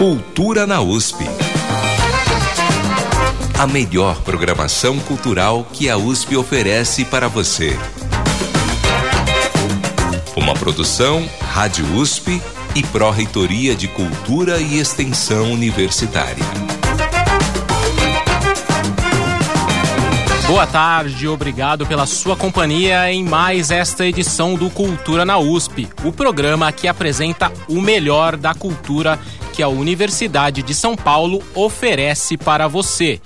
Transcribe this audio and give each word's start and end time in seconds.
Cultura 0.00 0.66
na 0.66 0.80
USP. 0.80 1.26
A 3.58 3.66
melhor 3.66 4.22
programação 4.22 4.98
cultural 4.98 5.66
que 5.74 5.90
a 5.90 5.98
USP 5.98 6.38
oferece 6.38 7.04
para 7.04 7.28
você. 7.28 7.78
Uma 10.34 10.54
produção 10.54 11.28
Rádio 11.42 11.84
USP 11.96 12.40
e 12.74 12.82
Pró-Reitoria 12.82 13.76
de 13.76 13.88
Cultura 13.88 14.58
e 14.58 14.78
Extensão 14.78 15.52
Universitária. 15.52 16.46
Boa 20.46 20.66
tarde, 20.66 21.28
obrigado 21.28 21.86
pela 21.86 22.06
sua 22.06 22.34
companhia 22.34 23.12
em 23.12 23.22
mais 23.22 23.70
esta 23.70 24.04
edição 24.06 24.54
do 24.54 24.68
Cultura 24.70 25.24
na 25.24 25.38
USP, 25.38 25.88
o 26.02 26.10
programa 26.10 26.72
que 26.72 26.88
apresenta 26.88 27.52
o 27.68 27.80
melhor 27.80 28.36
da 28.36 28.52
cultura 28.52 29.16
que 29.60 29.62
a 29.62 29.68
Universidade 29.68 30.62
de 30.62 30.74
São 30.74 30.96
Paulo 30.96 31.42
oferece 31.54 32.38
para 32.38 32.66
você. 32.66 33.20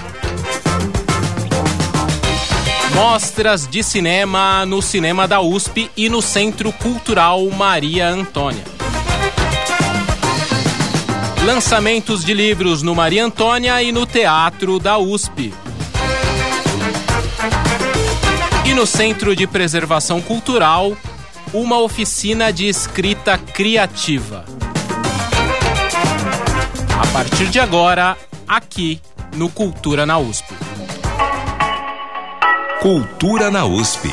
Mostras 2.94 3.66
de 3.66 3.82
cinema 3.82 4.66
no 4.66 4.82
Cinema 4.82 5.26
da 5.26 5.40
USP 5.40 5.90
e 5.96 6.08
no 6.08 6.20
Centro 6.20 6.72
Cultural 6.72 7.48
Maria 7.50 8.08
Antônia. 8.08 8.64
Lançamentos 11.44 12.24
de 12.24 12.34
livros 12.34 12.82
no 12.82 12.94
Maria 12.94 13.24
Antônia 13.24 13.82
e 13.82 13.92
no 13.92 14.04
Teatro 14.04 14.78
da 14.78 14.98
USP. 14.98 15.54
E 18.66 18.74
no 18.74 18.86
Centro 18.86 19.34
de 19.34 19.46
Preservação 19.46 20.20
Cultural, 20.20 20.94
uma 21.52 21.78
oficina 21.78 22.52
de 22.52 22.66
escrita 22.68 23.36
criativa. 23.36 24.44
A 27.00 27.06
partir 27.12 27.48
de 27.48 27.58
agora, 27.58 28.16
aqui 28.46 29.00
no 29.36 29.48
Cultura 29.48 30.06
na 30.06 30.18
USP. 30.18 30.54
Cultura 32.80 33.50
na 33.50 33.64
USP. 33.64 34.08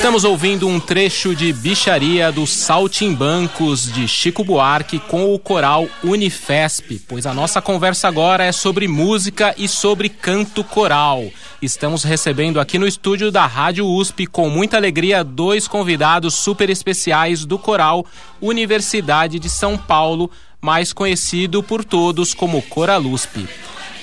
Estamos 0.00 0.24
ouvindo 0.24 0.66
um 0.66 0.80
trecho 0.80 1.36
de 1.36 1.52
bicharia 1.52 2.32
dos 2.32 2.48
Saltimbancos 2.48 3.92
de 3.92 4.08
Chico 4.08 4.42
Buarque 4.42 4.98
com 4.98 5.34
o 5.34 5.38
coral 5.38 5.86
Unifesp, 6.02 7.02
pois 7.06 7.26
a 7.26 7.34
nossa 7.34 7.60
conversa 7.60 8.08
agora 8.08 8.42
é 8.42 8.50
sobre 8.50 8.88
música 8.88 9.54
e 9.58 9.68
sobre 9.68 10.08
canto 10.08 10.64
coral. 10.64 11.24
Estamos 11.60 12.02
recebendo 12.02 12.58
aqui 12.58 12.78
no 12.78 12.86
estúdio 12.86 13.30
da 13.30 13.44
Rádio 13.44 13.86
USP 13.86 14.26
com 14.26 14.48
muita 14.48 14.78
alegria 14.78 15.22
dois 15.22 15.68
convidados 15.68 16.32
super 16.34 16.70
especiais 16.70 17.44
do 17.44 17.58
coral 17.58 18.06
Universidade 18.40 19.38
de 19.38 19.50
São 19.50 19.76
Paulo, 19.76 20.30
mais 20.62 20.94
conhecido 20.94 21.62
por 21.62 21.84
todos 21.84 22.32
como 22.32 22.62
Coralusp. 22.62 23.46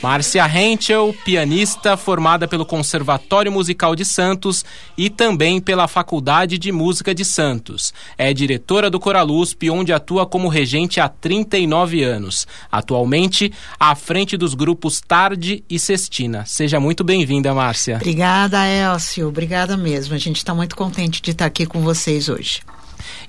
Márcia 0.01 0.47
Henschel, 0.47 1.15
pianista 1.25 1.97
formada 1.97 2.47
pelo 2.47 2.65
Conservatório 2.65 3.51
Musical 3.51 3.95
de 3.95 4.05
Santos 4.05 4.63
e 4.95 5.09
também 5.09 5.59
pela 5.59 5.87
Faculdade 5.87 6.57
de 6.59 6.71
Música 6.71 7.15
de 7.15 7.25
Santos. 7.25 7.93
É 8.15 8.31
diretora 8.31 8.91
do 8.91 8.99
Coralusp, 8.99 9.69
onde 9.71 9.91
atua 9.91 10.25
como 10.25 10.49
regente 10.49 10.99
há 10.99 11.09
39 11.09 12.03
anos. 12.03 12.45
Atualmente, 12.71 13.51
à 13.79 13.95
frente 13.95 14.37
dos 14.37 14.53
grupos 14.53 15.01
Tarde 15.01 15.63
e 15.67 15.79
Cestina. 15.79 16.45
Seja 16.45 16.79
muito 16.79 17.03
bem-vinda, 17.03 17.53
Márcia. 17.53 17.95
Obrigada, 17.95 18.67
Elcio. 18.67 19.27
Obrigada 19.27 19.75
mesmo. 19.75 20.13
A 20.13 20.19
gente 20.19 20.37
está 20.37 20.53
muito 20.53 20.75
contente 20.75 21.21
de 21.21 21.31
estar 21.31 21.45
aqui 21.45 21.65
com 21.65 21.81
vocês 21.81 22.29
hoje. 22.29 22.61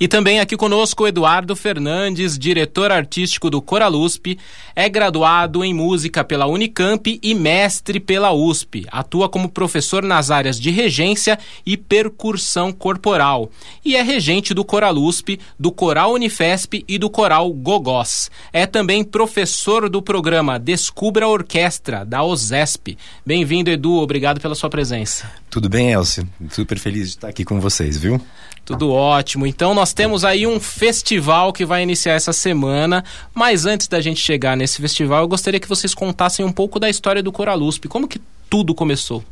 E 0.01 0.07
também 0.07 0.39
aqui 0.39 0.57
conosco 0.57 1.09
Eduardo 1.09 1.57
Fernandes, 1.57 2.39
diretor 2.39 2.93
artístico 2.93 3.51
do 3.51 3.61
Coralusp, 3.61 4.39
é 4.77 4.89
graduado 4.89 5.65
em 5.65 5.75
música 5.75 6.23
pela 6.23 6.47
Unicamp 6.47 7.19
e 7.21 7.35
mestre 7.35 7.99
pela 7.99 8.33
USP. 8.33 8.87
Atua 8.93 9.29
como 9.29 9.49
professor 9.49 10.05
nas 10.05 10.31
áreas 10.31 10.61
de 10.61 10.71
regência 10.71 11.37
e 11.67 11.77
percussão 11.77 12.71
corporal 12.71 13.51
e 13.85 13.97
é 13.97 14.03
regente 14.03 14.55
do 14.55 14.65
Coralusp, 14.65 15.41
do 15.59 15.73
Coral 15.73 16.13
Unifesp 16.13 16.85
e 16.87 16.97
do 16.97 17.11
Coral 17.11 17.53
Gogós. 17.53 18.31
É 18.53 18.67
também 18.67 19.03
professor 19.03 19.89
do 19.91 20.01
programa 20.01 20.61
Descubra 20.61 21.27
a 21.27 21.29
Orquestra 21.29 22.05
da 22.05 22.23
OSESP. 22.23 22.97
Bem-vindo, 23.27 23.69
Edu, 23.69 23.95
obrigado 23.95 24.41
pela 24.41 24.55
sua 24.55 24.71
presença. 24.71 25.29
Tudo 25.51 25.69
bem, 25.69 25.91
Elcio? 25.91 26.29
Super 26.51 26.79
feliz 26.79 27.09
de 27.09 27.15
estar 27.17 27.29
aqui 27.29 27.45
com 27.45 27.61
vocês, 27.61 27.99
viu? 27.99 28.21
Tudo 28.69 28.93
ótimo. 28.93 29.47
Então 29.47 29.73
nós 29.73 29.95
temos 29.95 30.25
aí 30.25 30.47
um 30.47 30.61
festival 30.61 31.55
que 31.55 31.65
vai 31.65 31.83
iniciar 31.83 32.13
essa 32.13 32.35
semana, 32.35 33.03
mas 33.35 33.65
antes 33.65 33.89
da 33.89 33.99
gente 33.99 34.21
chegar 34.21 34.57
nesse 34.59 34.83
festival, 34.83 35.23
eu 35.23 35.29
gostaria 35.29 35.59
que 35.59 35.69
vocês 35.69 35.95
contassem 35.95 36.45
um 36.45 36.53
pouco 36.53 36.79
da 36.79 36.91
história 36.91 37.23
do 37.23 37.33
Coralusp. 37.33 37.89
Como 37.89 38.07
que 38.07 38.21
tudo 38.51 38.75
começou? 38.75 39.25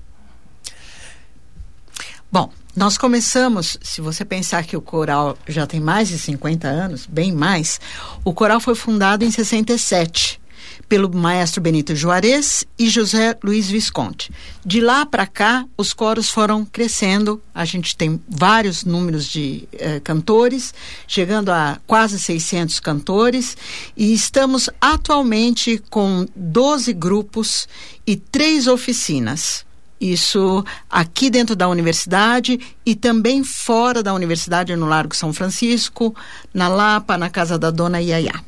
Bom, 2.32 2.50
nós 2.74 2.96
começamos, 2.96 3.78
se 3.82 4.00
você 4.00 4.24
pensar 4.24 4.64
que 4.64 4.74
o 4.74 4.80
coral 4.80 5.36
já 5.46 5.66
tem 5.66 5.80
mais 5.80 6.08
de 6.08 6.18
50 6.18 6.66
anos, 6.66 7.04
bem 7.06 7.30
mais, 7.30 7.78
o 8.24 8.32
coral 8.32 8.58
foi 8.58 8.74
fundado 8.74 9.22
em 9.22 9.30
67 9.30 10.40
pelo 10.88 11.12
maestro 11.14 11.60
Benito 11.60 11.94
Juarez 11.94 12.64
e 12.78 12.88
José 12.88 13.36
Luiz 13.42 13.68
Visconti. 13.68 14.32
De 14.64 14.80
lá 14.80 15.04
para 15.04 15.26
cá, 15.26 15.64
os 15.76 15.92
coros 15.92 16.30
foram 16.30 16.64
crescendo. 16.64 17.40
A 17.54 17.64
gente 17.64 17.96
tem 17.96 18.20
vários 18.28 18.84
números 18.84 19.26
de 19.26 19.68
eh, 19.72 20.00
cantores, 20.00 20.72
chegando 21.06 21.50
a 21.50 21.78
quase 21.86 22.18
600 22.18 22.80
cantores, 22.80 23.56
e 23.96 24.12
estamos 24.12 24.70
atualmente 24.80 25.82
com 25.90 26.26
12 26.34 26.92
grupos 26.92 27.68
e 28.06 28.16
três 28.16 28.66
oficinas. 28.66 29.66
Isso 30.00 30.64
aqui 30.90 31.30
dentro 31.30 31.56
da 31.56 31.68
universidade 31.68 32.60
e 32.84 32.94
também 32.94 33.42
fora 33.42 34.02
da 34.02 34.12
universidade, 34.12 34.76
no 34.76 34.86
Largo 34.86 35.16
São 35.16 35.32
Francisco, 35.32 36.14
na 36.52 36.68
Lapa, 36.68 37.16
na 37.16 37.30
casa 37.30 37.58
da 37.58 37.70
dona 37.70 38.00
Iaiá. 38.00 38.42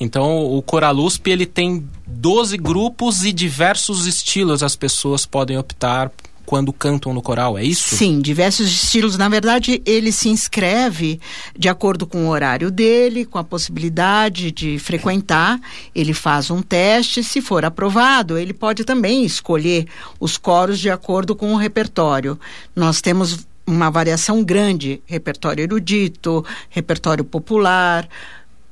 Então, 0.00 0.44
o 0.44 0.62
Coralusp 0.62 1.26
ele 1.28 1.46
tem 1.46 1.88
12 2.06 2.56
grupos 2.56 3.24
e 3.24 3.32
diversos 3.32 4.06
estilos 4.06 4.62
as 4.62 4.76
pessoas 4.76 5.26
podem 5.26 5.58
optar 5.58 6.10
quando 6.48 6.72
cantam 6.72 7.12
no 7.12 7.20
coral, 7.20 7.58
é 7.58 7.62
isso? 7.62 7.94
Sim, 7.94 8.22
diversos 8.22 8.68
estilos. 8.68 9.18
Na 9.18 9.28
verdade, 9.28 9.82
ele 9.84 10.10
se 10.10 10.30
inscreve 10.30 11.20
de 11.54 11.68
acordo 11.68 12.06
com 12.06 12.24
o 12.24 12.30
horário 12.30 12.70
dele, 12.70 13.26
com 13.26 13.36
a 13.36 13.44
possibilidade 13.44 14.50
de 14.50 14.78
frequentar. 14.78 15.60
Ele 15.94 16.14
faz 16.14 16.50
um 16.50 16.62
teste, 16.62 17.22
se 17.22 17.42
for 17.42 17.66
aprovado, 17.66 18.38
ele 18.38 18.54
pode 18.54 18.82
também 18.82 19.26
escolher 19.26 19.86
os 20.18 20.38
coros 20.38 20.78
de 20.78 20.88
acordo 20.88 21.36
com 21.36 21.52
o 21.52 21.56
repertório. 21.58 22.40
Nós 22.74 23.02
temos 23.02 23.46
uma 23.66 23.90
variação 23.90 24.42
grande: 24.42 25.02
repertório 25.04 25.64
erudito, 25.64 26.42
repertório 26.70 27.24
popular 27.24 28.08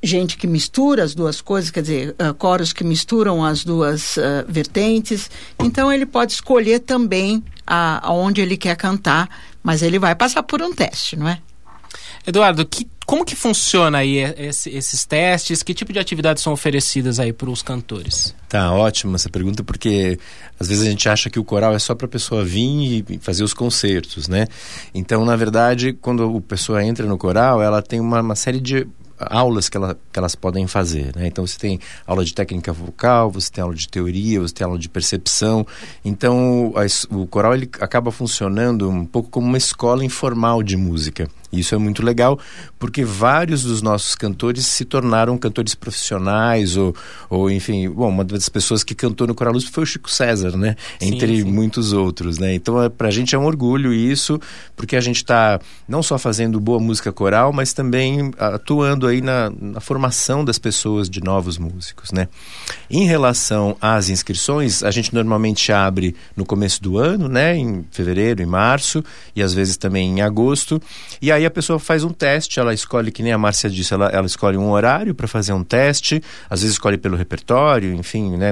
gente 0.07 0.37
que 0.37 0.47
mistura 0.47 1.03
as 1.03 1.13
duas 1.13 1.41
coisas, 1.41 1.69
quer 1.69 1.81
dizer, 1.81 2.15
uh, 2.19 2.33
coros 2.33 2.73
que 2.73 2.83
misturam 2.83 3.43
as 3.43 3.63
duas 3.63 4.17
uh, 4.17 4.45
vertentes. 4.47 5.29
Então 5.59 5.91
ele 5.91 6.05
pode 6.05 6.31
escolher 6.31 6.79
também 6.79 7.43
a, 7.65 8.07
aonde 8.07 8.41
ele 8.41 8.57
quer 8.57 8.75
cantar, 8.75 9.29
mas 9.61 9.81
ele 9.81 9.99
vai 9.99 10.15
passar 10.15 10.43
por 10.43 10.61
um 10.61 10.73
teste, 10.73 11.15
não 11.15 11.27
é? 11.27 11.39
Eduardo, 12.25 12.65
que, 12.65 12.85
como 13.05 13.23
que 13.23 13.37
funciona 13.37 13.99
aí 13.99 14.17
esse, 14.37 14.69
esses 14.69 15.05
testes? 15.05 15.63
Que 15.63 15.73
tipo 15.73 15.93
de 15.93 15.99
atividades 15.99 16.43
são 16.43 16.51
oferecidas 16.51 17.21
aí 17.21 17.31
para 17.31 17.49
os 17.49 17.61
cantores? 17.61 18.35
Tá 18.49 18.73
ótimo 18.73 19.15
essa 19.15 19.29
pergunta 19.29 19.63
porque 19.63 20.19
às 20.59 20.67
vezes 20.67 20.85
a 20.85 20.89
gente 20.89 21.07
acha 21.07 21.29
que 21.29 21.39
o 21.39 21.43
coral 21.43 21.73
é 21.73 21.79
só 21.79 21.95
para 21.95 22.05
a 22.05 22.09
pessoa 22.09 22.43
vir 22.43 23.05
e 23.09 23.17
fazer 23.19 23.45
os 23.45 23.53
concertos, 23.53 24.27
né? 24.27 24.47
Então, 24.93 25.23
na 25.23 25.37
verdade, 25.37 25.93
quando 25.93 26.37
a 26.37 26.41
pessoa 26.41 26.83
entra 26.83 27.05
no 27.07 27.17
coral, 27.17 27.61
ela 27.61 27.81
tem 27.81 28.01
uma, 28.01 28.19
uma 28.19 28.35
série 28.35 28.59
de 28.59 28.85
aulas 29.19 29.69
que, 29.69 29.77
ela, 29.77 29.97
que 30.11 30.19
elas 30.19 30.35
podem 30.35 30.67
fazer. 30.67 31.15
Né? 31.15 31.27
Então 31.27 31.45
você 31.45 31.57
tem 31.57 31.79
aula 32.05 32.23
de 32.23 32.33
técnica 32.33 32.71
vocal, 32.71 33.31
você 33.31 33.51
tem 33.51 33.61
aula 33.61 33.75
de 33.75 33.87
teoria, 33.87 34.39
você 34.39 34.53
tem 34.53 34.65
aula 34.65 34.79
de 34.79 34.89
percepção. 34.89 35.65
Então 36.03 36.73
a, 36.75 37.15
o 37.15 37.27
coral 37.27 37.53
ele 37.53 37.69
acaba 37.79 38.11
funcionando 38.11 38.89
um 38.89 39.05
pouco 39.05 39.29
como 39.29 39.47
uma 39.47 39.57
escola 39.57 40.03
informal 40.03 40.61
de 40.61 40.77
música. 40.77 41.27
Isso 41.51 41.73
é 41.73 41.77
muito 41.77 42.03
legal, 42.03 42.37
porque 42.77 43.05
vários 43.05 43.63
dos 43.63 43.81
nossos 43.81 44.15
cantores 44.15 44.65
se 44.65 44.83
tornaram 44.83 45.37
cantores 45.37 45.73
profissionais, 45.75 46.75
ou, 46.75 46.93
ou 47.29 47.49
enfim, 47.49 47.89
bom, 47.89 48.09
uma 48.09 48.23
das 48.23 48.49
pessoas 48.49 48.83
que 48.83 48.93
cantou 48.93 49.25
no 49.25 49.33
Coral 49.33 49.53
Luz 49.53 49.65
foi 49.65 49.83
o 49.83 49.87
Chico 49.87 50.11
César, 50.11 50.57
né? 50.57 50.75
Sim, 50.99 51.15
Entre 51.15 51.37
sim. 51.37 51.43
muitos 51.43 51.93
outros, 51.93 52.37
né? 52.37 52.53
Então, 52.53 52.81
é, 52.81 52.89
pra 52.89 53.09
gente 53.09 53.33
é 53.33 53.37
um 53.37 53.45
orgulho 53.45 53.93
isso, 53.93 54.39
porque 54.75 54.95
a 54.95 55.01
gente 55.01 55.17
está 55.17 55.59
não 55.87 56.03
só 56.03 56.17
fazendo 56.17 56.59
boa 56.59 56.79
música 56.79 57.13
coral, 57.13 57.53
mas 57.53 57.71
também 57.71 58.31
atuando 58.37 59.07
aí 59.07 59.21
na, 59.21 59.49
na 59.49 59.79
formação 59.79 60.43
das 60.43 60.59
pessoas 60.59 61.09
de 61.09 61.21
novos 61.21 61.57
músicos, 61.57 62.11
né? 62.11 62.27
Em 62.89 63.05
relação 63.05 63.77
às 63.81 64.09
inscrições, 64.09 64.83
a 64.83 64.91
gente 64.91 65.13
normalmente 65.13 65.71
abre 65.71 66.15
no 66.35 66.45
começo 66.45 66.81
do 66.81 66.97
ano, 66.97 67.29
né? 67.29 67.55
Em 67.55 67.85
fevereiro, 67.89 68.41
em 68.41 68.45
março, 68.45 69.03
e 69.35 69.41
às 69.41 69.53
vezes 69.53 69.77
também 69.77 70.17
em 70.17 70.21
agosto, 70.21 70.81
e 71.21 71.31
aí 71.31 71.36
a 71.45 71.51
pessoa 71.51 71.79
faz 71.79 72.03
um 72.03 72.09
teste, 72.09 72.59
ela 72.59 72.73
escolhe, 72.73 73.11
que 73.11 73.23
nem 73.23 73.31
a 73.31 73.37
Márcia 73.37 73.69
disse, 73.69 73.93
ela, 73.93 74.07
ela 74.07 74.25
escolhe 74.25 74.57
um 74.57 74.69
horário 74.69 75.13
para 75.13 75.27
fazer 75.27 75.53
um 75.53 75.63
teste, 75.63 76.21
às 76.49 76.61
vezes 76.61 76.75
escolhe 76.75 76.97
pelo 76.97 77.17
repertório, 77.17 77.93
enfim, 77.93 78.37
né? 78.37 78.51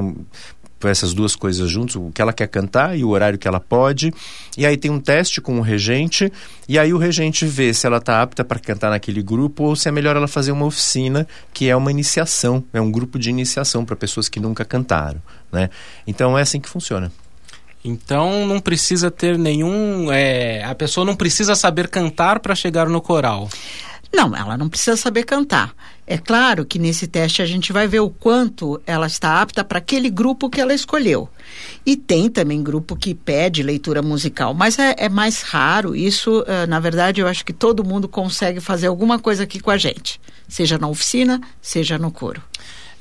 Essas 0.83 1.15
duas 1.15 1.35
coisas 1.35 1.67
juntos, 1.67 1.95
o 1.95 2.11
que 2.11 2.21
ela 2.21 2.31
quer 2.31 2.47
cantar 2.47 2.95
e 2.95 3.03
o 3.03 3.09
horário 3.09 3.39
que 3.39 3.47
ela 3.47 3.59
pode. 3.59 4.13
E 4.55 4.67
aí 4.67 4.77
tem 4.77 4.91
um 4.91 4.99
teste 4.99 5.41
com 5.41 5.57
o 5.57 5.61
regente, 5.61 6.31
e 6.69 6.77
aí 6.77 6.93
o 6.93 6.97
regente 6.97 7.43
vê 7.45 7.73
se 7.73 7.87
ela 7.87 7.97
está 7.97 8.21
apta 8.21 8.43
para 8.43 8.59
cantar 8.59 8.91
naquele 8.91 9.23
grupo 9.23 9.63
ou 9.63 9.75
se 9.75 9.89
é 9.89 9.91
melhor 9.91 10.15
ela 10.15 10.27
fazer 10.27 10.51
uma 10.51 10.65
oficina, 10.65 11.27
que 11.51 11.69
é 11.69 11.75
uma 11.75 11.89
iniciação, 11.89 12.63
é 12.71 12.79
um 12.79 12.91
grupo 12.91 13.17
de 13.17 13.31
iniciação 13.31 13.83
para 13.83 13.95
pessoas 13.95 14.29
que 14.29 14.39
nunca 14.39 14.63
cantaram. 14.63 15.21
Né? 15.51 15.71
Então 16.05 16.37
é 16.37 16.41
assim 16.41 16.59
que 16.59 16.69
funciona. 16.69 17.11
Então 17.85 18.47
não 18.47 18.59
precisa 18.59 19.11
ter 19.11 19.37
nenhum. 19.37 20.11
É, 20.11 20.63
a 20.63 20.73
pessoa 20.73 21.05
não 21.05 21.15
precisa 21.15 21.53
saber 21.53 21.87
cantar 21.87 22.39
para 22.39 22.55
chegar 22.55 22.89
no 22.89 22.99
coral. 22.99 23.47
Não, 24.11 24.35
ela 24.35 24.57
não 24.57 24.67
precisa 24.69 24.97
saber 24.97 25.23
cantar. 25.23 25.75
É 26.07 26.17
claro 26.17 26.65
que 26.65 26.79
nesse 26.79 27.05
teste 27.05 27.41
a 27.41 27.45
gente 27.45 27.73
vai 27.73 27.87
ver 27.87 27.99
o 27.99 28.09
quanto 28.09 28.81
ela 28.87 29.05
está 29.05 29.41
apta 29.41 29.63
para 29.63 29.77
aquele 29.77 30.09
grupo 30.09 30.49
que 30.49 30.61
ela 30.61 30.73
escolheu. 30.73 31.29
E 31.85 31.95
tem 31.95 32.29
também 32.29 32.63
grupo 32.63 32.95
que 32.95 33.13
pede 33.13 33.61
leitura 33.61 34.01
musical, 34.01 34.53
mas 34.53 34.79
é, 34.79 34.95
é 34.97 35.09
mais 35.09 35.41
raro. 35.41 35.95
Isso, 35.95 36.41
uh, 36.41 36.67
na 36.67 36.79
verdade, 36.79 37.21
eu 37.21 37.27
acho 37.27 37.45
que 37.45 37.53
todo 37.53 37.83
mundo 37.83 38.07
consegue 38.07 38.59
fazer 38.59 38.87
alguma 38.87 39.19
coisa 39.19 39.43
aqui 39.43 39.59
com 39.59 39.69
a 39.69 39.77
gente, 39.77 40.19
seja 40.47 40.77
na 40.77 40.87
oficina, 40.87 41.41
seja 41.61 41.97
no 41.97 42.11
coro. 42.11 42.41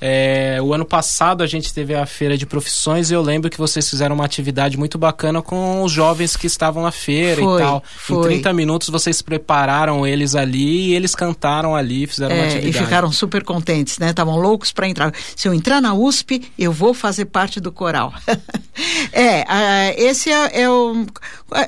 É, 0.07 0.61
o 0.61 0.75
ano 0.75 0.85
passado 0.85 1.43
a 1.43 1.47
gente 1.47 1.73
teve 1.73 1.95
a 1.95 2.05
feira 2.05 2.37
de 2.37 2.45
profissões 2.45 3.11
e 3.11 3.15
eu 3.15 3.23
lembro 3.23 3.49
que 3.49 3.57
vocês 3.57 3.89
fizeram 3.89 4.15
uma 4.15 4.27
atividade 4.27 4.77
muito 4.77 4.99
bacana 4.99 5.41
com 5.41 5.83
os 5.83 5.91
jovens 5.91 6.37
que 6.37 6.47
estavam 6.47 6.83
na 6.83 6.91
feira 6.91 7.41
foi, 7.41 7.63
e 7.63 7.65
tal. 7.65 7.83
Foi. 7.87 8.35
Em 8.35 8.43
30 8.43 8.53
minutos 8.53 8.91
vocês 8.91 9.23
prepararam 9.23 10.07
eles 10.07 10.35
ali 10.35 10.91
e 10.91 10.95
eles 10.95 11.15
cantaram 11.15 11.75
ali, 11.75 12.07
fizeram 12.07 12.35
é, 12.35 12.39
uma 12.39 12.45
atividade. 12.45 12.69
E 12.69 12.85
ficaram 12.85 13.11
super 13.11 13.43
contentes, 13.45 13.99
né? 13.99 14.11
Estavam 14.11 14.37
loucos 14.37 14.73
para 14.73 14.87
entrar. 14.87 15.11
Se 15.35 15.49
eu 15.49 15.55
entrar 15.55 15.81
na 15.81 15.95
USP, 15.95 16.53
eu 16.59 16.71
vou 16.71 16.93
fazer 16.93 17.25
parte 17.25 17.59
do 17.59 17.73
coral. 17.73 18.13
é, 19.11 19.95
esse 19.99 20.31
é, 20.31 20.65
é 20.65 20.71
o. 20.71 21.07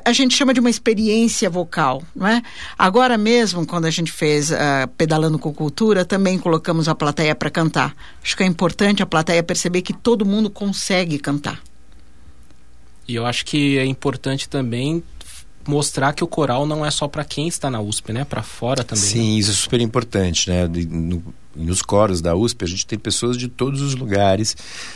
A 0.03 0.11
gente 0.11 0.35
chama 0.35 0.53
de 0.53 0.59
uma 0.59 0.69
experiência 0.69 1.49
vocal, 1.49 2.03
não 2.15 2.27
é? 2.27 2.41
Agora 2.77 3.17
mesmo, 3.17 3.65
quando 3.65 3.85
a 3.85 3.89
gente 3.89 4.11
fez 4.11 4.51
uh, 4.51 4.55
Pedalando 4.97 5.39
com 5.39 5.53
Cultura, 5.53 6.03
também 6.03 6.37
colocamos 6.37 6.87
a 6.87 6.95
plateia 6.95 7.33
para 7.33 7.49
cantar 7.49 7.95
Acho 8.23 8.35
que 8.35 8.43
é 8.43 8.45
importante 8.45 9.01
a 9.01 9.05
plateia 9.05 9.41
perceber 9.41 9.81
que 9.81 9.93
todo 9.93 10.25
mundo 10.25 10.49
consegue 10.49 11.17
cantar. 11.17 11.61
E 13.07 13.15
eu 13.15 13.25
acho 13.25 13.45
que 13.45 13.77
é 13.77 13.85
importante 13.85 14.49
também 14.49 15.01
mostrar 15.65 16.13
que 16.13 16.23
o 16.23 16.27
coral 16.27 16.65
não 16.65 16.85
é 16.85 16.91
só 16.91 17.07
para 17.07 17.23
quem 17.23 17.47
está 17.47 17.69
na 17.69 17.79
USP, 17.79 18.11
né? 18.11 18.25
Para 18.25 18.43
fora 18.43 18.83
também. 18.83 19.03
Sim, 19.03 19.33
né? 19.33 19.39
isso 19.39 19.51
é 19.51 19.53
super 19.53 19.79
importante, 19.79 20.49
né? 20.49 20.67
No, 20.67 21.23
nos 21.57 21.81
coros 21.81 22.21
da 22.21 22.35
USP, 22.35 22.63
a 22.63 22.67
gente 22.67 22.85
tem 22.85 22.97
pessoas 22.97 23.37
de 23.37 23.47
todos 23.47 23.81
os 23.81 23.95
lugares 23.95 24.55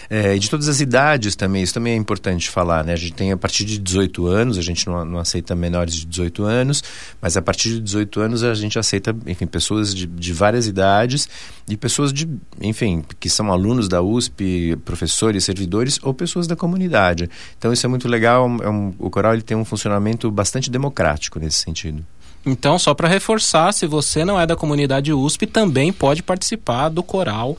é, 0.09 0.37
de 0.37 0.49
todas 0.49 0.67
as 0.67 0.79
idades 0.79 1.35
também. 1.35 1.63
Isso 1.63 1.73
também 1.73 1.93
é 1.93 1.95
importante 1.95 2.49
falar, 2.49 2.83
né? 2.83 2.93
A 2.93 2.97
gente 2.97 3.13
tem 3.13 3.31
a 3.31 3.37
partir 3.37 3.65
de 3.65 3.77
18 3.77 4.27
anos, 4.27 4.57
a 4.57 4.61
gente 4.61 4.87
não, 4.87 5.03
não 5.03 5.19
aceita 5.19 5.55
menores 5.55 5.95
de 5.95 6.05
18 6.05 6.43
anos, 6.43 6.83
mas 7.21 7.35
a 7.35 7.41
partir 7.41 7.69
de 7.69 7.81
18 7.81 8.19
anos 8.21 8.43
a 8.43 8.53
gente 8.53 8.77
aceita, 8.77 9.15
enfim, 9.25 9.45
pessoas 9.45 9.93
de, 9.93 10.05
de 10.05 10.33
várias 10.33 10.67
idades 10.67 11.27
e 11.69 11.77
pessoas 11.77 12.11
de, 12.11 12.27
enfim, 12.61 13.03
que 13.19 13.29
são 13.29 13.51
alunos 13.51 13.87
da 13.87 14.01
USP, 14.01 14.77
professores, 14.83 15.43
servidores 15.43 15.99
ou 16.03 16.13
pessoas 16.13 16.47
da 16.47 16.55
comunidade. 16.55 17.29
Então 17.57 17.71
isso 17.71 17.85
é 17.85 17.89
muito 17.89 18.07
legal. 18.07 18.45
É 18.61 18.69
um, 18.69 18.93
o 18.99 19.09
coral 19.09 19.33
ele 19.33 19.41
tem 19.41 19.57
um 19.57 19.65
funcionamento 19.65 20.29
bastante 20.29 20.69
democrático 20.69 21.39
nesse 21.39 21.57
sentido. 21.57 22.05
Então, 22.45 22.79
só 22.79 22.93
para 22.93 23.07
reforçar, 23.07 23.71
se 23.71 23.85
você 23.85 24.25
não 24.25 24.39
é 24.39 24.47
da 24.47 24.55
comunidade 24.55 25.13
USP, 25.13 25.45
também 25.45 25.93
pode 25.93 26.23
participar 26.23 26.89
do 26.89 27.03
coral. 27.03 27.57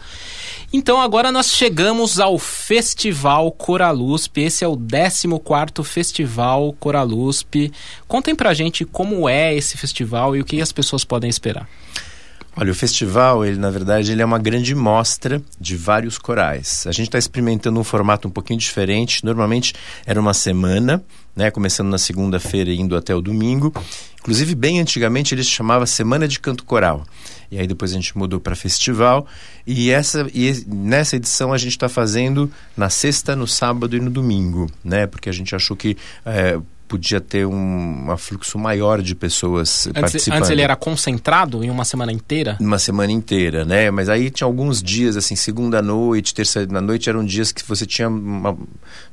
Então, 0.73 1.01
agora 1.01 1.31
nós 1.31 1.53
chegamos 1.53 2.19
ao 2.19 2.39
Festival 2.39 3.53
Coralusp. 3.53 4.39
Esse 4.39 4.65
é 4.65 4.69
o 4.69 4.77
14º 4.77 5.85
Festival 5.85 6.75
Coralusp. 6.81 7.71
Contem 8.09 8.35
pra 8.35 8.55
gente 8.55 8.85
como 8.85 9.29
é 9.29 9.55
esse 9.55 9.77
festival 9.77 10.35
e 10.35 10.41
o 10.41 10.45
que 10.45 10.61
as 10.61 10.73
pessoas 10.73 11.05
podem 11.05 11.31
esperar. 11.31 11.69
Olha, 12.55 12.71
o 12.71 12.75
festival, 12.75 13.47
ele 13.47 13.57
na 13.57 13.71
verdade, 13.71 14.13
ele 14.13 14.21
é 14.21 14.25
uma 14.25 14.39
grande 14.39 14.75
mostra 14.75 15.43
de 15.59 15.75
vários 15.75 16.19
corais. 16.19 16.87
A 16.87 16.93
gente 16.93 17.07
está 17.07 17.19
experimentando 17.19 17.81
um 17.81 17.85
formato 17.85 18.29
um 18.29 18.31
pouquinho 18.31 18.59
diferente. 18.59 19.25
Normalmente 19.25 19.73
era 20.05 20.21
uma 20.21 20.35
semana, 20.35 21.03
né, 21.35 21.51
começando 21.51 21.89
na 21.89 21.97
segunda-feira 21.97 22.71
e 22.71 22.79
indo 22.79 22.95
até 22.95 23.15
o 23.15 23.23
domingo. 23.23 23.73
Inclusive, 24.21 24.55
bem 24.55 24.81
antigamente 24.81 25.35
ele 25.35 25.43
se 25.43 25.51
chamava 25.51 25.87
Semana 25.87 26.29
de 26.29 26.39
Canto 26.39 26.63
Coral. 26.65 27.07
E 27.51 27.59
aí 27.59 27.67
depois 27.67 27.91
a 27.93 27.95
gente 27.95 28.17
mudou 28.17 28.39
para 28.39 28.55
festival. 28.55 29.27
E, 29.67 29.91
essa, 29.91 30.27
e 30.35 30.65
nessa 30.67 31.17
edição 31.17 31.55
a 31.55 31.59
gente 31.59 31.73
está 31.73 31.89
fazendo 31.89 32.53
na 32.77 32.91
sexta, 32.91 33.35
no 33.35 33.47
sábado 33.47 33.97
e 33.97 34.01
no 34.01 34.11
domingo, 34.11 34.71
né? 34.85 35.07
Porque 35.07 35.31
a 35.31 35.33
gente 35.33 35.55
achou 35.55 35.75
que 35.75 35.97
é, 36.25 36.59
podia 36.93 37.23
ter 37.23 37.47
um, 37.47 38.13
um 38.13 38.17
fluxo 38.19 38.59
maior 38.59 39.01
de 39.01 39.15
pessoas 39.15 39.87
antes, 39.87 40.01
participando. 40.01 40.39
Antes 40.41 40.51
ele 40.51 40.61
era 40.61 40.77
concentrado 40.77 41.65
em 41.65 41.71
uma 41.71 41.87
semana 41.87 42.13
inteira? 42.13 42.59
Uma 42.61 42.79
semana 42.79 43.11
inteira, 43.11 43.65
né? 43.65 43.91
Mas 43.91 44.11
aí 44.11 44.31
tinha 44.31 44.47
alguns 44.47 44.83
dias, 44.83 45.17
assim, 45.17 45.35
segunda 45.35 45.81
noite, 45.81 46.35
terça 46.35 46.67
na 46.67 46.83
noite 46.83 47.09
eram 47.09 47.25
dias 47.25 47.51
que 47.51 47.67
você 47.67 47.87
tinha 47.87 48.11
uma, 48.11 48.55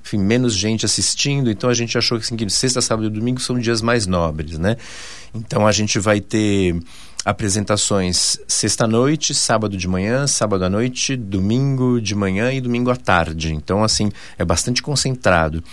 enfim, 0.03 0.17
menos 0.17 0.53
gente 0.53 0.85
assistindo, 0.85 1.49
então 1.49 1.69
a 1.69 1.73
gente 1.73 1.97
achou 1.97 2.17
assim, 2.17 2.35
que 2.35 2.49
sexta, 2.49 2.81
sábado 2.81 3.07
e 3.07 3.09
domingo 3.09 3.39
são 3.39 3.57
dias 3.57 3.81
mais 3.81 4.05
nobres, 4.05 4.59
né? 4.59 4.75
Então 5.33 5.65
a 5.65 5.71
gente 5.71 5.99
vai 5.99 6.19
ter 6.19 6.77
apresentações 7.25 8.39
sexta-noite, 8.47 9.33
sábado 9.33 9.75
de 9.77 9.87
manhã, 9.87 10.25
sábado 10.25 10.63
à 10.63 10.69
noite, 10.69 11.15
domingo 11.15 11.99
de 11.99 12.15
manhã 12.15 12.51
e 12.51 12.61
domingo 12.61 12.89
à 12.89 12.95
tarde. 12.95 13.53
Então, 13.53 13.83
assim, 13.83 14.11
é 14.37 14.45
bastante 14.45 14.81
concentrado. 14.81 15.63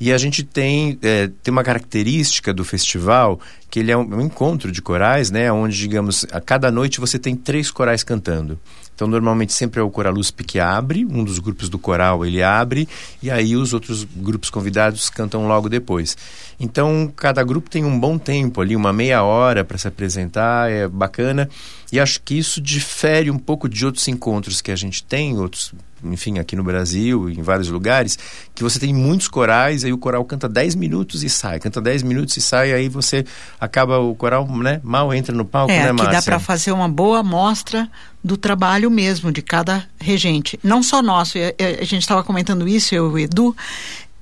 E 0.00 0.12
a 0.12 0.18
gente 0.18 0.44
tem, 0.44 0.98
é, 1.02 1.28
tem 1.42 1.50
uma 1.50 1.64
característica 1.64 2.52
do 2.52 2.64
festival 2.64 3.40
que 3.70 3.80
ele 3.80 3.90
é 3.90 3.96
um, 3.96 4.16
um, 4.16 4.20
encontro 4.20 4.70
de 4.70 4.80
corais, 4.80 5.30
né? 5.30 5.50
Onde, 5.50 5.76
digamos, 5.76 6.24
a 6.30 6.40
cada 6.40 6.70
noite 6.70 7.00
você 7.00 7.18
tem 7.18 7.34
três 7.34 7.70
corais 7.70 8.04
cantando. 8.04 8.58
Então, 8.98 9.06
normalmente 9.06 9.52
sempre 9.52 9.78
é 9.78 9.82
o 9.84 9.88
Coralusp 9.88 10.42
que 10.42 10.58
abre, 10.58 11.06
um 11.06 11.22
dos 11.22 11.38
grupos 11.38 11.68
do 11.68 11.78
coral 11.78 12.26
ele 12.26 12.42
abre, 12.42 12.88
e 13.22 13.30
aí 13.30 13.54
os 13.54 13.72
outros 13.72 14.02
grupos 14.02 14.50
convidados 14.50 15.08
cantam 15.08 15.46
logo 15.46 15.68
depois. 15.68 16.16
Então, 16.58 17.08
cada 17.14 17.44
grupo 17.44 17.70
tem 17.70 17.84
um 17.84 17.96
bom 17.96 18.18
tempo 18.18 18.60
ali, 18.60 18.74
uma 18.74 18.92
meia 18.92 19.22
hora 19.22 19.64
para 19.64 19.78
se 19.78 19.86
apresentar, 19.86 20.68
é 20.68 20.88
bacana. 20.88 21.48
E 21.92 22.00
acho 22.00 22.20
que 22.22 22.36
isso 22.36 22.60
difere 22.60 23.30
um 23.30 23.38
pouco 23.38 23.68
de 23.68 23.86
outros 23.86 24.08
encontros 24.08 24.60
que 24.60 24.72
a 24.72 24.76
gente 24.76 25.04
tem, 25.04 25.38
outros, 25.38 25.72
enfim, 26.04 26.38
aqui 26.38 26.54
no 26.56 26.62
Brasil, 26.62 27.28
em 27.28 27.42
vários 27.42 27.68
lugares, 27.68 28.18
que 28.54 28.62
você 28.62 28.78
tem 28.78 28.92
muitos 28.94 29.28
corais, 29.28 29.84
aí 29.84 29.92
o 29.92 29.98
coral 29.98 30.24
canta 30.24 30.48
10 30.48 30.74
minutos 30.74 31.22
e 31.22 31.28
sai, 31.28 31.58
canta 31.58 31.80
10 31.80 32.02
minutos 32.02 32.36
e 32.36 32.40
sai, 32.40 32.72
aí 32.72 32.88
você 32.88 33.24
acaba 33.60 33.98
o 33.98 34.14
coral, 34.14 34.46
né, 34.58 34.80
mal 34.82 35.12
entra 35.12 35.34
no 35.34 35.44
palco, 35.44 35.72
é, 35.72 35.84
né, 35.84 35.92
Márcia? 35.92 36.12
dá 36.12 36.22
para 36.22 36.38
fazer 36.38 36.72
uma 36.72 36.88
boa 36.88 37.20
amostra 37.20 37.88
do 38.22 38.36
trabalho 38.36 38.90
mesmo 38.90 39.32
de 39.32 39.42
cada 39.42 39.86
regente, 40.00 40.58
não 40.62 40.82
só 40.82 41.02
nosso, 41.02 41.38
a 41.38 41.84
gente 41.84 42.02
estava 42.02 42.22
comentando 42.22 42.66
isso, 42.68 42.94
eu 42.94 43.10
e 43.10 43.12
o 43.12 43.18
Edu, 43.18 43.56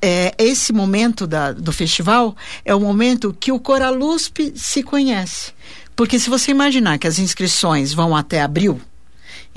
é, 0.01 0.35
esse 0.39 0.73
momento 0.73 1.27
da, 1.27 1.53
do 1.53 1.73
festival 1.73 2.37
é 2.65 2.75
o 2.75 2.81
momento 2.81 3.37
que 3.39 3.51
o 3.51 3.59
Coralusp 3.59 4.53
se 4.55 4.83
conhece. 4.83 5.53
Porque 5.95 6.19
se 6.19 6.29
você 6.29 6.51
imaginar 6.51 6.99
que 6.99 7.07
as 7.07 7.19
inscrições 7.19 7.95
vão 7.95 8.15
até 8.15 8.43
abril, 8.43 8.81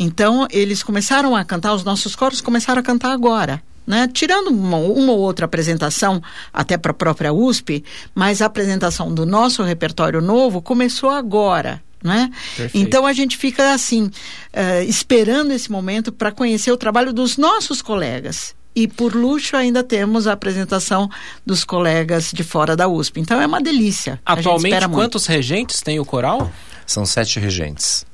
então 0.02 0.48
eles 0.50 0.82
começaram 0.82 1.36
a 1.36 1.44
cantar, 1.44 1.74
os 1.74 1.84
nossos 1.84 2.16
coros 2.16 2.40
começaram 2.40 2.80
a 2.80 2.84
cantar 2.84 3.12
agora. 3.12 3.62
Né? 3.86 4.10
Tirando 4.14 4.48
uma, 4.48 4.78
uma, 4.78 5.12
ou 5.12 5.20
outra 5.20 5.46
apresentação, 5.46 6.22
até 6.54 6.78
para 6.78 6.92
a 6.92 6.94
própria 6.94 7.34
USP, 7.34 7.84
mas 8.16 8.42
a 8.42 8.46
apresentação 8.46 9.14
do 9.14 9.26
nosso 9.26 9.62
repertório 9.62 10.22
novo 10.22 10.62
começou 10.62 11.10
agora. 11.10 11.82
Né? 12.02 12.32
Então 12.74 13.06
a 13.06 13.12
gente 13.12 13.36
fica 13.36 13.74
assim, 13.74 14.06
uh, 14.06 14.84
esperando 14.88 15.52
esse 15.52 15.70
momento 15.70 16.14
para 16.14 16.32
conhecer 16.32 16.72
o 16.72 16.78
trabalho 16.78 17.12
dos 17.12 17.36
nossos 17.36 17.82
colegas. 17.82 18.56
E 18.74 18.88
por 18.88 19.14
luxo 19.14 19.58
ainda 19.58 19.84
temos 19.84 20.28
a 20.28 20.34
apresentação 20.34 21.10
dos 21.46 21.66
colegas 21.66 22.32
de 22.32 22.44
fora 22.44 22.78
da 22.78 22.88
USP. 22.88 23.20
Então 23.20 23.42
é 23.42 23.46
uma 23.46 23.60
delícia. 23.60 24.22
Atualmente, 24.26 24.88
quantos 24.88 25.26
regentes 25.26 25.82
tem 25.82 26.00
o 26.00 26.06
coral? 26.06 26.50
São 26.86 27.06
sete 27.06 27.40
regentes. 27.40 28.06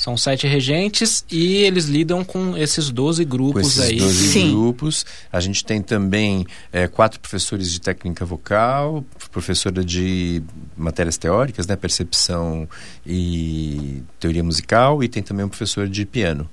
São 0.00 0.16
sete 0.16 0.46
regentes 0.46 1.26
e 1.30 1.56
eles 1.56 1.84
lidam 1.84 2.24
com 2.24 2.56
esses 2.56 2.88
12 2.88 3.22
grupos 3.22 3.60
com 3.60 3.68
esses 3.68 3.80
aí. 3.80 3.98
12 3.98 4.28
Sim. 4.32 4.50
grupos. 4.50 5.04
A 5.30 5.40
gente 5.40 5.62
tem 5.62 5.82
também 5.82 6.46
é, 6.72 6.88
quatro 6.88 7.20
professores 7.20 7.70
de 7.70 7.78
técnica 7.78 8.24
vocal, 8.24 9.04
professora 9.30 9.84
de 9.84 10.42
matérias 10.74 11.18
teóricas, 11.18 11.66
né, 11.66 11.76
percepção 11.76 12.66
e 13.06 14.02
teoria 14.18 14.42
musical, 14.42 15.04
e 15.04 15.08
tem 15.08 15.22
também 15.22 15.44
um 15.44 15.50
professor 15.50 15.86
de 15.86 16.06
piano. 16.06 16.48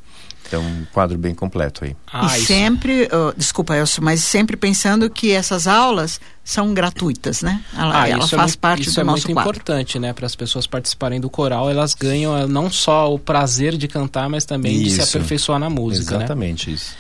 Então, 0.47 0.61
um 0.61 0.85
quadro 0.93 1.17
bem 1.17 1.35
completo 1.35 1.83
aí. 1.83 1.95
Ah, 2.11 2.25
e 2.25 2.41
sempre, 2.41 3.03
uh, 3.03 3.33
desculpa, 3.35 3.75
Elcio, 3.75 4.01
mas 4.01 4.21
sempre 4.21 4.55
pensando 4.55 5.09
que 5.09 5.31
essas 5.31 5.67
aulas 5.67 6.21
são 6.43 6.73
gratuitas, 6.73 7.41
né? 7.41 7.61
Ela, 7.75 8.03
ah, 8.03 8.09
ela 8.09 8.23
é 8.23 8.27
faz 8.27 8.53
é 8.53 8.57
parte 8.57 8.83
isso 8.83 8.95
do 8.95 9.01
é 9.01 9.03
nosso 9.03 9.27
muito 9.27 9.33
quadro. 9.35 9.51
importante, 9.51 9.99
né? 9.99 10.13
Para 10.13 10.25
as 10.25 10.35
pessoas 10.35 10.65
participarem 10.65 11.19
do 11.19 11.29
coral, 11.29 11.69
elas 11.69 11.93
ganham 11.93 12.37
eh, 12.37 12.47
não 12.47 12.71
só 12.71 13.13
o 13.13 13.19
prazer 13.19 13.75
de 13.75 13.87
cantar, 13.87 14.29
mas 14.29 14.45
também 14.45 14.73
isso. 14.81 14.83
de 14.83 14.91
se 14.91 15.01
aperfeiçoar 15.01 15.59
na 15.59 15.69
música, 15.69 16.11
né? 16.11 16.23
Exatamente 16.23 16.69
né? 16.69 16.75
isso. 16.75 16.95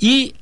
E 0.00 0.34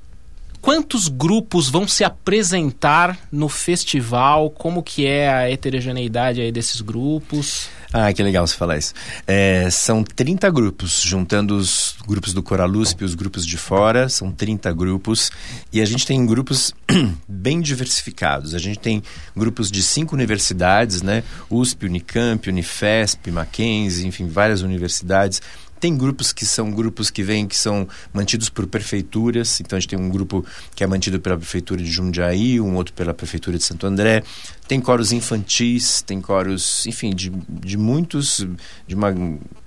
quantos 0.61 1.09
grupos 1.09 1.69
vão 1.69 1.89
se 1.89 2.05
apresentar 2.05 3.19
no 3.31 3.49
festival? 3.49 4.49
Como 4.51 4.83
que 4.83 5.05
é 5.05 5.29
a 5.29 5.51
heterogeneidade 5.51 6.41
aí 6.41 6.53
desses 6.53 6.81
grupos? 6.81 7.69
Ah, 7.97 8.13
que 8.13 8.25
legal 8.25 8.45
você 8.45 8.57
falar 8.57 8.77
isso. 8.77 8.93
É, 9.25 9.71
são 9.71 10.03
30 10.03 10.51
grupos, 10.51 11.01
juntando 11.01 11.57
os 11.57 11.95
grupos 12.05 12.33
do 12.33 12.43
Coralusp 12.43 13.01
e 13.01 13.05
os 13.05 13.15
grupos 13.15 13.47
de 13.47 13.57
fora, 13.57 14.09
são 14.09 14.33
30 14.33 14.73
grupos. 14.73 15.31
E 15.73 15.81
a 15.81 15.85
gente 15.85 16.05
tem 16.05 16.27
grupos 16.27 16.75
bem 17.29 17.61
diversificados. 17.61 18.53
A 18.53 18.59
gente 18.59 18.81
tem 18.81 19.01
grupos 19.37 19.71
de 19.71 19.81
cinco 19.81 20.13
universidades, 20.13 21.03
né? 21.03 21.23
USP, 21.49 21.87
Unicamp, 21.87 22.51
Unifesp, 22.51 23.31
Mackenzie, 23.31 24.09
enfim, 24.09 24.27
várias 24.27 24.63
universidades 24.63 25.41
tem 25.85 25.95
grupos 25.95 26.33
que 26.33 26.47
são 26.47 26.71
grupos 26.71 27.11
que 27.11 27.23
vêm, 27.23 27.47
que 27.47 27.55
são 27.55 27.87
mantidos 28.11 28.49
por 28.49 28.67
prefeituras. 28.67 29.61
Então 29.61 29.77
a 29.77 29.81
gente 29.81 29.91
tem 29.91 29.99
um 29.99 30.09
grupo 30.09 30.43
que 30.75 30.83
é 30.83 30.87
mantido 30.87 31.21
pela 31.21 31.37
prefeitura 31.37 31.83
de 31.83 31.91
Jundiaí, 31.91 32.59
um 32.59 32.75
outro 32.77 32.95
pela 32.95 33.13
prefeitura 33.13 33.59
de 33.59 33.65
Santo 33.65 33.87
André. 33.87 34.23
Tem 34.67 34.81
coros 34.81 35.13
infantis, 35.13 36.01
tem 36.01 36.23
coros, 36.23 36.87
enfim, 36.87 37.15
de, 37.15 37.31
de 37.47 37.77
muitos, 37.77 38.47
de 38.87 38.95
uma 38.95 39.15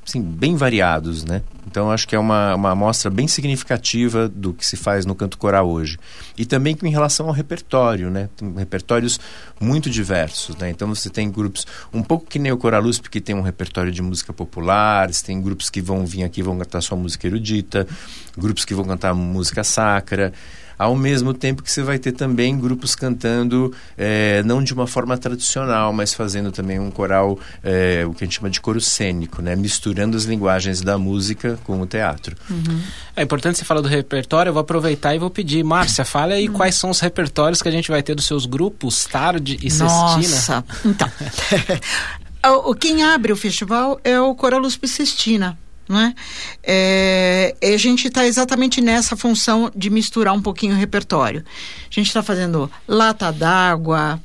assim, 0.08 0.22
bem 0.22 0.56
variados, 0.56 1.26
né? 1.26 1.42
Então 1.70 1.92
acho 1.92 2.08
que 2.08 2.16
é 2.16 2.20
uma, 2.20 2.56
uma 2.56 2.72
amostra 2.72 3.12
bem 3.12 3.28
significativa 3.28 4.30
do 4.30 4.54
que 4.54 4.66
se 4.66 4.78
faz 4.78 5.06
no 5.06 5.14
canto 5.14 5.38
coral 5.38 5.70
hoje. 5.70 6.00
E 6.38 6.46
também 6.46 6.78
em 6.82 6.90
relação 6.90 7.28
ao 7.28 7.34
repertório, 7.34 8.10
né? 8.10 8.30
Tem 8.38 8.54
repertórios 8.56 9.20
muito 9.60 9.90
diversos, 9.90 10.56
né? 10.56 10.70
Então 10.70 10.88
você 10.88 11.10
tem 11.10 11.30
grupos, 11.30 11.68
um 11.94 12.02
pouco 12.02 12.26
que 12.26 12.40
nem 12.40 12.52
o 12.54 12.58
Coralusp, 12.58 13.10
que 13.10 13.20
tem 13.20 13.36
um 13.36 13.42
repertório 13.42 13.92
de 13.92 14.02
música 14.02 14.32
popular, 14.32 15.12
você 15.12 15.26
tem 15.26 15.42
grupos 15.42 15.70
que 15.70 15.82
vão 15.82 16.06
vir 16.06 16.24
aqui 16.24 16.40
e 16.40 16.44
vão 16.44 16.58
cantar 16.58 16.82
só 16.82 16.96
música 16.96 17.28
erudita, 17.28 17.86
grupos 18.38 18.64
que 18.64 18.74
vão 18.74 18.86
cantar 18.86 19.14
música 19.14 19.62
sacra 19.64 20.32
ao 20.78 20.96
mesmo 20.96 21.34
tempo 21.34 21.64
que 21.64 21.72
você 21.72 21.82
vai 21.82 21.98
ter 21.98 22.12
também 22.12 22.58
grupos 22.60 22.96
cantando 22.96 23.74
é, 23.98 24.44
não 24.44 24.64
de 24.64 24.74
uma 24.74 24.86
forma 24.86 25.18
tradicional, 25.18 25.92
mas 25.92 26.14
fazendo 26.14 26.52
também 26.52 26.80
um 26.80 26.92
coral, 26.92 27.40
é, 27.64 28.06
o 28.06 28.14
que 28.14 28.24
a 28.24 28.28
gente 28.28 28.38
chama 28.38 28.50
de 28.50 28.62
coro 28.62 28.80
cênico, 28.80 29.42
né? 29.42 29.56
misturando 29.56 30.16
as 30.16 30.24
linguagens 30.24 30.82
da 30.82 30.98
música 30.98 31.58
com 31.64 31.82
o 31.82 31.86
teatro. 31.86 32.36
Uhum. 32.50 32.82
É 33.16 33.24
importante 33.24 33.58
você 33.58 33.66
falar 33.66 33.82
do 33.82 33.88
repertório, 33.88 34.50
eu 34.50 34.54
vou 34.54 34.62
aproveitar 34.62 35.16
e 35.16 35.20
vou 35.20 35.30
pedir, 35.30 35.64
Márcia, 35.64 36.06
fale 36.06 36.34
aí 36.34 36.48
uhum. 36.48 36.54
quais 36.54 36.76
são 36.76 36.90
os 36.90 37.00
repertórios 37.00 37.62
que 37.62 37.68
a 37.68 37.72
gente 37.72 37.90
vai 37.90 38.04
ter 38.04 38.14
dos 38.14 38.26
seus 38.26 38.46
grupos, 38.46 39.06
Tarde 39.06 39.58
e 39.62 39.74
Nossa. 39.74 40.22
Cestina. 40.22 40.66
Então, 40.86 41.10
o, 42.66 42.76
quem 42.76 43.04
abre 43.04 43.32
o 43.32 43.36
festival 43.36 44.00
é 44.04 44.20
o 44.20 44.36
Coralus 44.36 44.80
Cestina. 44.84 45.58
Né? 45.90 46.14
É, 46.64 47.56
a 47.64 47.78
gente 47.78 48.08
está 48.08 48.26
exatamente 48.26 48.82
nessa 48.82 49.16
função 49.16 49.72
de 49.74 49.90
misturar 49.90 50.34
um 50.34 50.42
pouquinho 50.42 50.76
o 50.76 50.78
repertório. 50.78 51.46
A 51.90 51.94
gente 51.94 52.08
está 52.08 52.22
fazendo 52.22 52.70
lata 52.88 53.32
d'água, 53.32 54.20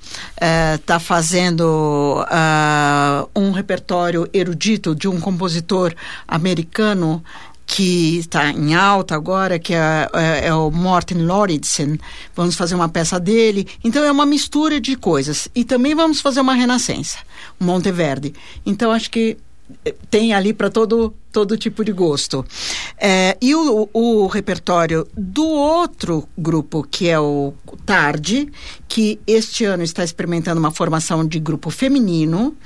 está 0.75 0.97
é, 0.97 0.99
fazendo 0.99 2.25
uh, 2.25 3.40
um 3.40 3.52
repertório 3.52 4.28
erudito 4.33 4.95
de 4.95 5.07
um 5.07 5.21
compositor 5.21 5.95
americano 6.26 7.23
que 7.64 8.19
está 8.19 8.50
em 8.50 8.75
alta 8.75 9.14
agora, 9.14 9.59
que 9.59 9.73
é, 9.73 10.09
é, 10.12 10.47
é, 10.49 10.54
o 10.54 10.71
Morten 10.71 11.25
Lauridsen. 11.25 11.99
Vamos 12.35 12.54
fazer 12.54 12.75
uma 12.75 12.88
peça 12.88 13.19
dele. 13.19 13.66
Então 13.83 14.04
é 14.04 14.12
uma 14.12 14.26
mistura 14.26 14.81
de 14.81 14.95
coisas. 14.95 15.49
E 15.54 15.64
também 15.64 15.95
vamos 15.95 16.21
fazer 16.21 16.40
uma 16.40 16.54
renascença, 16.54 17.19
Monteverde. 17.59 18.35
Então 18.66 18.90
acho 18.90 19.11
que 19.11 19.38
tem 20.10 20.32
ali 20.32 20.52
para 20.52 20.70
todo, 20.70 21.14
todo 21.30 21.56
tipo 21.56 21.84
de 21.84 21.92
gosto. 21.92 22.44
É, 22.98 23.36
e 23.40 23.54
o, 23.54 23.88
o, 23.92 24.26
repertório 24.26 25.06
do 25.16 25.46
outro 25.46 26.28
grupo, 26.36 26.86
que 26.88 27.08
é 27.08 27.18
o 27.18 27.54
Tarde, 27.84 28.50
que 28.88 29.20
este 29.26 29.64
ano 29.64 29.82
está 29.82 30.04
experimentando 30.04 30.58
uma 30.58 30.70
formação 30.70 31.26
de 31.26 31.38
grupo 31.40 31.70
feminino, 31.70 32.56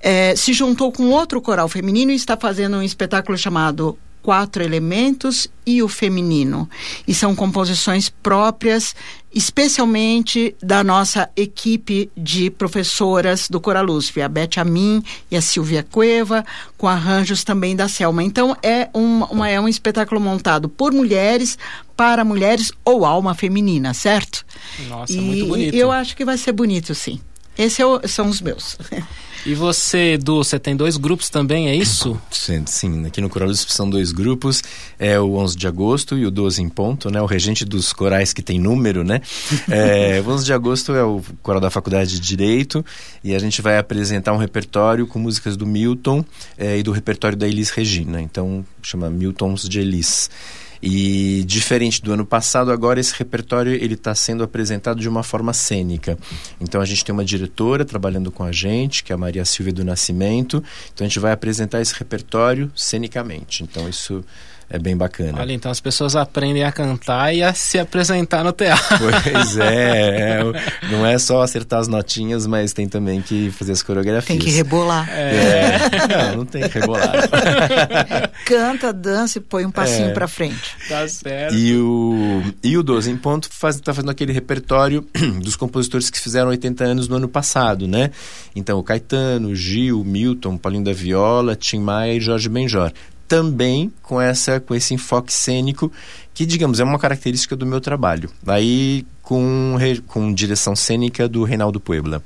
é, 0.00 0.34
se 0.36 0.52
juntou 0.52 0.92
com 0.92 1.10
outro 1.10 1.40
coral 1.40 1.68
feminino 1.68 2.12
e 2.12 2.16
está 2.16 2.36
fazendo 2.36 2.76
um 2.76 2.82
espetáculo 2.82 3.36
chamado 3.36 3.98
quatro 4.22 4.62
elementos 4.62 5.48
e 5.66 5.82
o 5.82 5.88
feminino. 5.88 6.68
E 7.06 7.14
são 7.14 7.34
composições 7.34 8.08
próprias, 8.08 8.94
especialmente 9.32 10.54
da 10.62 10.82
nossa 10.82 11.30
equipe 11.36 12.10
de 12.16 12.50
professoras 12.50 13.48
do 13.48 13.60
Coralusp, 13.60 14.20
a 14.20 14.28
Beth 14.28 14.58
Amin 14.58 15.02
e 15.30 15.36
a 15.36 15.40
Silvia 15.40 15.86
Cueva, 15.88 16.44
com 16.76 16.88
arranjos 16.88 17.44
também 17.44 17.76
da 17.76 17.88
Selma. 17.88 18.22
Então 18.22 18.56
é 18.62 18.88
um, 18.94 19.24
uma, 19.24 19.48
é 19.48 19.60
um 19.60 19.68
espetáculo 19.68 20.20
montado 20.20 20.68
por 20.68 20.92
mulheres, 20.92 21.56
para 21.96 22.24
mulheres 22.24 22.72
ou 22.84 23.04
alma 23.04 23.34
feminina, 23.34 23.94
certo? 23.94 24.44
Nossa, 24.88 25.12
e, 25.12 25.20
muito 25.20 25.46
bonito. 25.46 25.74
E 25.74 25.78
eu 25.78 25.92
acho 25.92 26.16
que 26.16 26.24
vai 26.24 26.36
ser 26.36 26.52
bonito, 26.52 26.94
sim. 26.94 27.20
Esses 27.60 27.78
é 27.78 28.08
são 28.08 28.28
os 28.28 28.40
meus. 28.40 28.78
E 29.46 29.54
você, 29.54 30.12
Edu, 30.12 30.44
você 30.44 30.58
tem 30.58 30.76
dois 30.76 30.98
grupos 30.98 31.30
também, 31.30 31.68
é 31.68 31.74
isso? 31.74 32.20
Sim, 32.30 32.62
sim. 32.66 33.06
aqui 33.06 33.22
no 33.22 33.30
Coral 33.30 33.54
são 33.54 33.88
dois 33.88 34.12
grupos, 34.12 34.62
é 34.98 35.18
o 35.18 35.34
11 35.36 35.56
de 35.56 35.66
agosto 35.66 36.18
e 36.18 36.26
o 36.26 36.30
12 36.30 36.62
em 36.62 36.68
ponto, 36.68 37.10
né? 37.10 37.22
O 37.22 37.24
regente 37.24 37.64
dos 37.64 37.90
corais 37.90 38.34
que 38.34 38.42
tem 38.42 38.58
número, 38.60 39.02
né? 39.02 39.22
é, 39.70 40.20
o 40.20 40.28
11 40.28 40.44
de 40.44 40.52
agosto 40.52 40.92
é 40.92 41.02
o 41.02 41.22
coral 41.42 41.58
da 41.58 41.70
Faculdade 41.70 42.10
de 42.10 42.20
Direito 42.20 42.84
e 43.24 43.34
a 43.34 43.38
gente 43.38 43.62
vai 43.62 43.78
apresentar 43.78 44.34
um 44.34 44.36
repertório 44.36 45.06
com 45.06 45.18
músicas 45.18 45.56
do 45.56 45.66
Milton 45.66 46.22
é, 46.58 46.76
e 46.76 46.82
do 46.82 46.92
repertório 46.92 47.38
da 47.38 47.48
Elis 47.48 47.70
Regina, 47.70 48.20
então 48.20 48.62
chama 48.82 49.08
Miltons 49.08 49.66
de 49.66 49.80
Elis. 49.80 50.28
E 50.82 51.44
diferente 51.46 52.02
do 52.02 52.12
ano 52.12 52.24
passado, 52.24 52.72
agora 52.72 52.98
esse 52.98 53.14
repertório 53.14 53.72
ele 53.72 53.94
está 53.94 54.14
sendo 54.14 54.42
apresentado 54.42 54.98
de 54.98 55.08
uma 55.08 55.22
forma 55.22 55.52
cênica. 55.52 56.18
Então 56.60 56.80
a 56.80 56.84
gente 56.86 57.04
tem 57.04 57.12
uma 57.12 57.24
diretora 57.24 57.84
trabalhando 57.84 58.30
com 58.30 58.42
a 58.42 58.50
gente, 58.50 59.04
que 59.04 59.12
é 59.12 59.14
a 59.14 59.18
Maria 59.18 59.44
Silvia 59.44 59.72
do 59.72 59.84
Nascimento. 59.84 60.62
Então 60.92 61.04
a 61.04 61.08
gente 61.08 61.18
vai 61.18 61.32
apresentar 61.32 61.80
esse 61.82 61.94
repertório 61.94 62.70
cenicamente. 62.74 63.62
Então 63.62 63.88
isso 63.88 64.24
é 64.72 64.78
bem 64.78 64.96
bacana. 64.96 65.40
Olha, 65.40 65.52
então 65.52 65.68
as 65.68 65.80
pessoas 65.80 66.14
aprendem 66.14 66.62
a 66.62 66.70
cantar 66.70 67.34
e 67.34 67.42
a 67.42 67.52
se 67.52 67.76
apresentar 67.76 68.44
no 68.44 68.52
teatro. 68.52 68.98
Pois 68.98 69.56
é, 69.58 70.38
é 70.40 70.88
não 70.88 71.04
é 71.04 71.18
só 71.18 71.42
acertar 71.42 71.80
as 71.80 71.88
notinhas, 71.88 72.46
mas 72.46 72.72
tem 72.72 72.88
também 72.88 73.20
que 73.20 73.50
fazer 73.50 73.72
as 73.72 73.82
coreografias. 73.82 74.28
Tem 74.28 74.38
que 74.38 74.54
rebolar. 74.54 75.10
É. 75.10 75.34
é. 75.34 76.28
Não, 76.30 76.36
não 76.36 76.46
tem 76.46 76.68
que 76.68 76.78
rebolar. 76.78 77.12
Canta, 78.46 78.92
dança 78.92 79.38
e 79.38 79.40
põe 79.40 79.66
um 79.66 79.72
passinho 79.72 80.10
é. 80.10 80.12
pra 80.12 80.28
frente. 80.28 80.76
Tá 80.88 81.06
certo. 81.08 81.52
E 81.52 81.76
o, 81.76 82.40
e 82.62 82.78
o 82.78 82.82
12 82.84 83.10
em 83.10 83.16
ponto 83.16 83.48
faz, 83.50 83.80
tá 83.80 83.92
fazendo 83.92 84.10
aquele 84.10 84.32
repertório 84.32 85.04
dos 85.42 85.56
compositores 85.56 86.10
que 86.10 86.20
fizeram 86.20 86.48
80 86.50 86.84
anos 86.84 87.08
no 87.08 87.16
ano 87.16 87.28
passado, 87.28 87.88
né? 87.88 88.12
Então, 88.54 88.78
o 88.78 88.84
Caetano, 88.84 89.52
Gil, 89.52 90.04
Milton, 90.04 90.56
Paulinho 90.56 90.84
da 90.84 90.92
Viola, 90.92 91.56
Tim 91.56 91.80
Maia 91.80 92.14
e 92.14 92.20
Jorge 92.20 92.48
Benjor 92.48 92.92
também 93.30 93.92
com 94.02 94.20
essa 94.20 94.58
com 94.58 94.74
esse 94.74 94.92
enfoque 94.92 95.32
cênico 95.32 95.90
que 96.34 96.44
digamos 96.44 96.80
é 96.80 96.84
uma 96.84 96.98
característica 96.98 97.54
do 97.54 97.64
meu 97.64 97.80
trabalho 97.80 98.28
aí 98.44 99.06
com 99.22 99.76
com 100.08 100.34
direção 100.34 100.74
cênica 100.74 101.28
do 101.28 101.44
Reinaldo 101.44 101.78
Puebla 101.78 102.20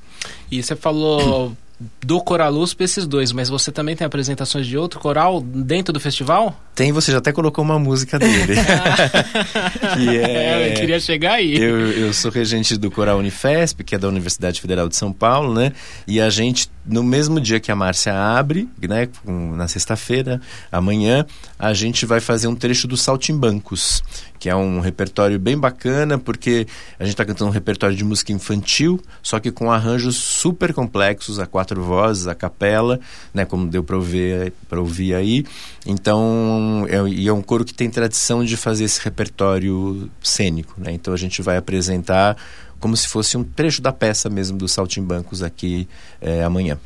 e 0.51 0.63
você 0.63 0.75
falou 0.75 1.55
do 2.03 2.21
Coraluz 2.21 2.73
para 2.73 2.85
esses 2.85 3.07
dois, 3.07 3.33
mas 3.33 3.49
você 3.49 3.73
também 3.73 3.97
tem 3.97 4.07
apresentações 4.07 4.67
de 4.67 4.79
outro 4.79 5.01
coral 5.01 5.41
dentro 5.41 5.93
do 5.93 6.01
festival? 6.01 6.59
Tem, 6.75 6.93
você 6.93 7.13
já 7.13 7.19
até 7.19 7.33
colocou 7.33 7.65
uma 7.65 7.79
música 7.79 8.19
dele. 8.19 8.55
que 9.95 10.17
é... 10.17 10.23
é... 10.23 10.71
eu 10.71 10.75
queria 10.75 11.01
chegar 11.01 11.35
aí. 11.35 11.57
Eu, 11.57 11.91
eu 11.91 12.13
sou 12.15 12.31
regente 12.31 12.77
do 12.77 12.91
Coral 12.91 13.19
Unifesp, 13.19 13.83
que 13.83 13.95
é 13.95 13.99
da 13.99 14.09
Universidade 14.09 14.61
Federal 14.61 14.89
de 14.89 14.97
São 14.97 15.13
Paulo, 15.13 15.53
né? 15.53 15.73
E 16.07 16.21
a 16.21 16.31
gente, 16.31 16.71
no 16.87 17.03
mesmo 17.03 17.41
dia 17.41 17.59
que 17.59 17.73
a 17.73 17.77
Márcia 17.77 18.15
abre, 18.15 18.69
né? 18.81 19.09
Na 19.25 19.67
sexta-feira, 19.67 20.41
amanhã, 20.71 21.25
a 21.59 21.73
gente 21.73 22.05
vai 22.05 22.21
fazer 22.21 22.47
um 22.47 22.55
trecho 22.55 22.87
do 22.87 22.97
Saltimbancos, 22.97 24.03
que 24.39 24.49
é 24.51 24.55
um 24.55 24.81
repertório 24.81 25.39
bem 25.39 25.57
bacana, 25.57 26.19
porque 26.19 26.67
a 26.99 27.05
gente 27.05 27.15
está 27.15 27.25
cantando 27.25 27.51
um 27.51 27.53
repertório 27.53 27.97
de 27.97 28.05
música 28.05 28.33
infantil, 28.33 29.01
só 29.23 29.41
que 29.41 29.51
com 29.51 29.73
arranjos 29.73 30.17
super 30.17 30.75
complexos, 30.75 31.39
a 31.39 31.47
quatro 31.47 31.83
vozes, 31.83 32.27
a 32.27 32.35
capela, 32.35 33.01
né, 33.33 33.47
como 33.47 33.67
deu 33.67 33.83
para 33.83 33.97
ouvir, 33.97 34.53
ouvir 34.71 35.15
aí. 35.15 35.47
Então, 35.87 36.87
é, 36.89 37.09
e 37.09 37.29
é 37.29 37.33
um 37.33 37.43
coro 37.43 37.65
que 37.65 37.73
tem 37.73 37.89
tradição 37.89 38.45
de 38.45 38.57
fazer 38.57 38.85
esse 38.85 39.01
repertório 39.03 40.11
cênico, 40.23 40.75
né? 40.79 40.93
Então 40.93 41.15
a 41.15 41.17
gente 41.17 41.41
vai 41.41 41.57
apresentar 41.57 42.37
como 42.85 42.95
se 42.99 43.09
fosse 43.09 43.35
um 43.35 43.43
trecho 43.43 43.81
da 43.81 43.91
peça 43.91 44.29
mesmo 44.29 44.59
do 44.59 44.69
Saltimbancos 44.69 45.43
aqui 45.43 45.89
é, 46.21 46.45
amanhã. 46.45 46.79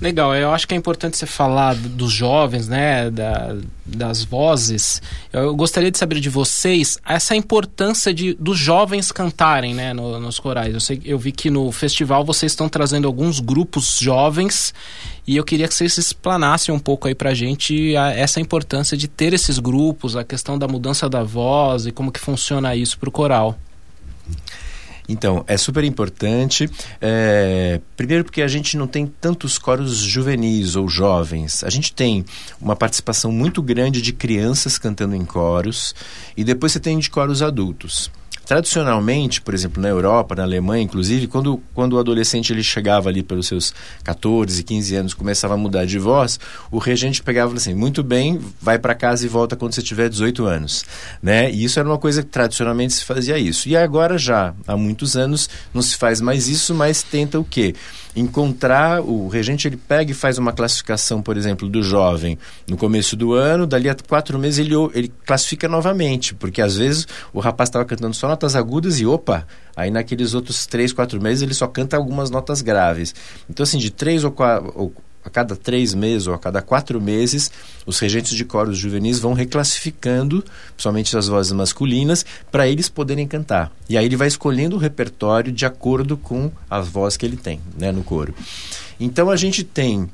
Legal, 0.00 0.34
eu 0.34 0.50
acho 0.50 0.66
que 0.66 0.74
é 0.74 0.76
importante 0.76 1.16
você 1.16 1.26
falar 1.26 1.76
dos 1.76 2.12
jovens, 2.12 2.66
né, 2.66 3.08
da, 3.08 3.56
das 3.86 4.24
vozes. 4.24 5.00
Eu 5.32 5.54
gostaria 5.54 5.92
de 5.92 5.96
saber 5.96 6.18
de 6.18 6.28
vocês 6.28 6.98
essa 7.06 7.36
importância 7.36 8.12
de, 8.12 8.34
dos 8.34 8.58
jovens 8.58 9.12
cantarem, 9.12 9.74
né, 9.74 9.94
no, 9.94 10.18
nos 10.18 10.40
corais. 10.40 10.74
Eu, 10.74 10.80
sei, 10.80 11.00
eu 11.04 11.16
vi 11.16 11.30
que 11.30 11.50
no 11.50 11.70
festival 11.70 12.24
vocês 12.24 12.50
estão 12.50 12.68
trazendo 12.68 13.06
alguns 13.06 13.38
grupos 13.38 14.00
jovens 14.00 14.74
e 15.24 15.36
eu 15.36 15.44
queria 15.44 15.68
que 15.68 15.74
vocês 15.74 15.96
explanassem 15.96 16.74
um 16.74 16.80
pouco 16.80 17.06
aí 17.06 17.14
pra 17.14 17.32
gente 17.32 17.96
a, 17.96 18.10
essa 18.10 18.40
importância 18.40 18.96
de 18.96 19.06
ter 19.06 19.32
esses 19.32 19.60
grupos, 19.60 20.16
a 20.16 20.24
questão 20.24 20.58
da 20.58 20.66
mudança 20.66 21.08
da 21.08 21.22
voz 21.22 21.86
e 21.86 21.92
como 21.92 22.10
que 22.10 22.18
funciona 22.18 22.74
isso 22.74 22.98
para 22.98 23.08
o 23.08 23.12
coral. 23.12 23.56
Então, 25.08 25.44
é 25.46 25.56
super 25.56 25.84
importante. 25.84 26.68
É, 27.00 27.80
primeiro, 27.96 28.24
porque 28.24 28.42
a 28.42 28.48
gente 28.48 28.76
não 28.76 28.86
tem 28.86 29.06
tantos 29.06 29.58
coros 29.58 29.98
juvenis 29.98 30.76
ou 30.76 30.88
jovens. 30.88 31.62
A 31.62 31.70
gente 31.70 31.92
tem 31.92 32.24
uma 32.60 32.76
participação 32.76 33.30
muito 33.30 33.62
grande 33.62 34.02
de 34.02 34.12
crianças 34.12 34.78
cantando 34.78 35.14
em 35.14 35.24
coros, 35.24 35.94
e 36.36 36.44
depois 36.44 36.72
você 36.72 36.80
tem 36.80 36.98
de 36.98 37.10
coros 37.10 37.42
adultos. 37.42 38.10
Tradicionalmente, 38.46 39.42
por 39.42 39.54
exemplo, 39.54 39.82
na 39.82 39.88
Europa, 39.88 40.36
na 40.36 40.44
Alemanha, 40.44 40.84
inclusive, 40.84 41.26
quando, 41.26 41.60
quando 41.74 41.94
o 41.94 41.98
adolescente 41.98 42.52
ele 42.52 42.62
chegava 42.62 43.08
ali 43.08 43.20
pelos 43.20 43.48
seus 43.48 43.74
14, 44.04 44.62
15 44.62 44.94
anos, 44.94 45.14
começava 45.14 45.54
a 45.54 45.56
mudar 45.56 45.84
de 45.84 45.98
voz, 45.98 46.38
o 46.70 46.78
regente 46.78 47.24
pegava 47.24 47.52
assim, 47.56 47.74
muito 47.74 48.04
bem, 48.04 48.40
vai 48.62 48.78
para 48.78 48.94
casa 48.94 49.26
e 49.26 49.28
volta 49.28 49.56
quando 49.56 49.74
você 49.74 49.82
tiver 49.82 50.08
18 50.08 50.46
anos, 50.46 50.84
né? 51.20 51.50
E 51.50 51.64
isso 51.64 51.80
era 51.80 51.88
uma 51.88 51.98
coisa 51.98 52.22
que 52.22 52.28
tradicionalmente 52.28 52.94
se 52.94 53.04
fazia 53.04 53.36
isso. 53.36 53.68
E 53.68 53.76
agora 53.76 54.16
já, 54.16 54.54
há 54.64 54.76
muitos 54.76 55.16
anos, 55.16 55.50
não 55.74 55.82
se 55.82 55.96
faz 55.96 56.20
mais 56.20 56.46
isso, 56.46 56.72
mas 56.72 57.02
tenta 57.02 57.40
o 57.40 57.44
quê? 57.44 57.74
Encontrar 58.16 59.02
o 59.02 59.28
regente 59.28 59.68
ele 59.68 59.76
pega 59.76 60.10
e 60.10 60.14
faz 60.14 60.38
uma 60.38 60.52
classificação 60.52 61.20
por 61.20 61.36
exemplo 61.36 61.68
do 61.68 61.82
jovem 61.82 62.38
no 62.66 62.76
começo 62.76 63.14
do 63.14 63.34
ano 63.34 63.66
dali 63.66 63.88
a 63.88 63.94
quatro 63.94 64.38
meses 64.38 64.58
ele 64.58 64.74
ele 64.94 65.12
classifica 65.24 65.68
novamente 65.68 66.34
porque 66.34 66.62
às 66.62 66.76
vezes 66.76 67.06
o 67.32 67.40
rapaz 67.40 67.68
estava 67.68 67.84
cantando 67.84 68.14
só 68.14 68.26
notas 68.26 68.56
agudas 68.56 68.98
e 68.98 69.06
opa 69.06 69.46
aí 69.76 69.90
naqueles 69.90 70.32
outros 70.32 70.66
três 70.66 70.92
quatro 70.92 71.20
meses 71.20 71.42
ele 71.42 71.52
só 71.52 71.66
canta 71.66 71.96
algumas 71.96 72.30
notas 72.30 72.62
graves. 72.62 73.14
Então 73.48 73.62
assim 73.62 73.76
de 73.76 73.90
três 73.90 74.24
ou, 74.24 74.30
quatro, 74.30 74.72
ou 74.74 74.94
a 75.26 75.30
cada 75.30 75.56
três 75.56 75.92
meses 75.92 76.28
ou 76.28 76.34
a 76.34 76.38
cada 76.38 76.62
quatro 76.62 77.00
meses, 77.00 77.50
os 77.84 77.98
regentes 77.98 78.36
de 78.36 78.44
coros 78.44 78.78
juvenis 78.78 79.18
vão 79.18 79.32
reclassificando, 79.32 80.44
principalmente 80.68 81.16
as 81.16 81.26
vozes 81.26 81.50
masculinas, 81.50 82.24
para 82.50 82.68
eles 82.68 82.88
poderem 82.88 83.26
cantar. 83.26 83.72
E 83.88 83.98
aí 83.98 84.06
ele 84.06 84.16
vai 84.16 84.28
escolhendo 84.28 84.76
o 84.76 84.78
repertório 84.78 85.50
de 85.50 85.66
acordo 85.66 86.16
com 86.16 86.50
as 86.70 86.88
vozes 86.88 87.16
que 87.16 87.26
ele 87.26 87.36
tem 87.36 87.60
né, 87.76 87.90
no 87.90 88.04
coro. 88.04 88.32
Então 89.00 89.28
a 89.28 89.36
gente 89.36 89.64
tem 89.64 90.08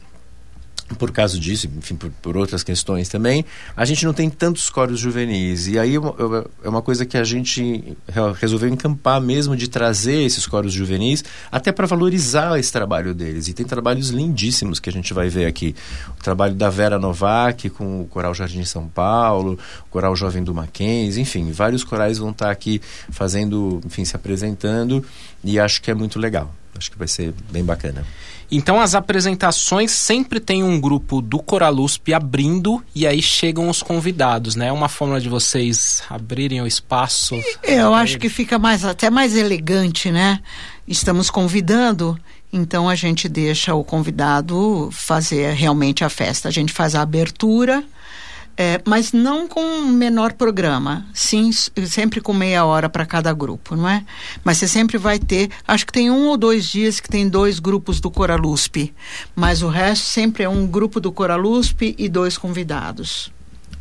por 0.94 1.10
causa 1.10 1.38
disso, 1.38 1.68
enfim, 1.76 1.96
por, 1.96 2.10
por, 2.22 2.36
outras 2.36 2.62
questões 2.62 3.08
também, 3.08 3.44
a 3.76 3.84
gente 3.84 4.04
não 4.04 4.12
tem 4.12 4.28
tantos 4.28 4.70
coros 4.70 4.98
juvenis. 4.98 5.66
E 5.68 5.78
aí 5.78 5.94
é 5.96 6.68
uma 6.68 6.82
coisa 6.82 7.04
que 7.04 7.16
a 7.16 7.24
gente 7.24 7.96
resolveu 8.40 8.68
encampar 8.68 9.20
mesmo 9.20 9.56
de 9.56 9.68
trazer 9.68 10.22
esses 10.22 10.46
coros 10.46 10.72
juvenis, 10.72 11.24
até 11.50 11.72
para 11.72 11.86
valorizar 11.86 12.58
esse 12.58 12.72
trabalho 12.72 13.14
deles. 13.14 13.48
E 13.48 13.52
tem 13.52 13.66
trabalhos 13.66 14.10
lindíssimos 14.10 14.80
que 14.80 14.88
a 14.88 14.92
gente 14.92 15.12
vai 15.12 15.28
ver 15.28 15.46
aqui. 15.46 15.74
O 16.18 16.22
trabalho 16.22 16.54
da 16.54 16.70
Vera 16.70 16.98
Novak 16.98 17.70
com 17.70 18.02
o 18.02 18.06
Coral 18.06 18.34
Jardim 18.34 18.64
São 18.64 18.88
Paulo, 18.88 19.58
o 19.86 19.90
Coral 19.90 20.14
Jovem 20.16 20.42
do 20.42 20.54
Mackenzie, 20.54 21.22
enfim, 21.22 21.50
vários 21.52 21.84
corais 21.84 22.18
vão 22.18 22.30
estar 22.30 22.50
aqui 22.50 22.80
fazendo, 23.10 23.80
enfim, 23.84 24.04
se 24.04 24.16
apresentando 24.16 25.04
e 25.44 25.58
acho 25.58 25.82
que 25.82 25.90
é 25.90 25.94
muito 25.94 26.18
legal. 26.18 26.52
Acho 26.76 26.90
que 26.90 26.98
vai 26.98 27.08
ser 27.08 27.34
bem 27.50 27.64
bacana. 27.64 28.04
Então 28.50 28.78
as 28.78 28.94
apresentações 28.94 29.92
sempre 29.92 30.38
tem 30.38 30.62
um 30.62 30.78
grupo 30.78 31.22
do 31.22 31.38
Coralusp 31.38 32.12
abrindo 32.12 32.84
e 32.94 33.06
aí 33.06 33.22
chegam 33.22 33.70
os 33.70 33.82
convidados, 33.82 34.56
né? 34.56 34.68
É 34.68 34.72
uma 34.72 34.90
forma 34.90 35.18
de 35.18 35.28
vocês 35.28 36.02
abrirem 36.10 36.60
o 36.60 36.66
espaço. 36.66 37.34
Eu 37.62 37.94
acho 37.94 38.18
que 38.18 38.28
fica 38.28 38.58
mais 38.58 38.84
até 38.84 39.08
mais 39.08 39.34
elegante, 39.34 40.10
né? 40.10 40.40
Estamos 40.86 41.30
convidando, 41.30 42.18
então 42.52 42.90
a 42.90 42.94
gente 42.94 43.26
deixa 43.26 43.74
o 43.74 43.82
convidado 43.82 44.90
fazer 44.92 45.54
realmente 45.54 46.04
a 46.04 46.10
festa. 46.10 46.48
A 46.48 46.52
gente 46.52 46.74
faz 46.74 46.94
a 46.94 47.00
abertura 47.00 47.82
é, 48.56 48.80
mas 48.86 49.12
não 49.12 49.48
com 49.48 49.82
menor 49.82 50.34
programa, 50.34 51.06
sim, 51.14 51.50
sempre 51.52 52.20
com 52.20 52.32
meia 52.32 52.64
hora 52.64 52.88
para 52.88 53.06
cada 53.06 53.32
grupo, 53.32 53.74
não 53.74 53.88
é? 53.88 54.04
Mas 54.44 54.58
você 54.58 54.68
sempre 54.68 54.98
vai 54.98 55.18
ter, 55.18 55.50
acho 55.66 55.86
que 55.86 55.92
tem 55.92 56.10
um 56.10 56.26
ou 56.26 56.36
dois 56.36 56.66
dias 56.66 57.00
que 57.00 57.08
tem 57.08 57.28
dois 57.28 57.58
grupos 57.58 58.00
do 58.00 58.10
Coralusp, 58.10 58.92
mas 59.34 59.62
o 59.62 59.68
resto 59.68 60.04
sempre 60.04 60.44
é 60.44 60.48
um 60.48 60.66
grupo 60.66 61.00
do 61.00 61.10
Coralusp 61.10 61.94
e 61.98 62.08
dois 62.08 62.36
convidados, 62.36 63.32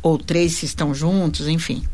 ou 0.02 0.16
três 0.18 0.54
se 0.54 0.66
estão 0.66 0.94
juntos, 0.94 1.48
enfim. 1.48 1.84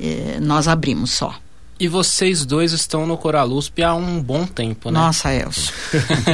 É, 0.00 0.38
nós 0.40 0.68
abrimos 0.68 1.12
só. 1.12 1.34
E 1.80 1.86
vocês 1.86 2.44
dois 2.44 2.72
estão 2.72 3.06
no 3.06 3.16
Coralusp 3.16 3.82
há 3.82 3.94
um 3.94 4.20
bom 4.20 4.44
tempo, 4.44 4.90
né? 4.90 4.98
Nossa, 4.98 5.32
Elcio. 5.32 5.72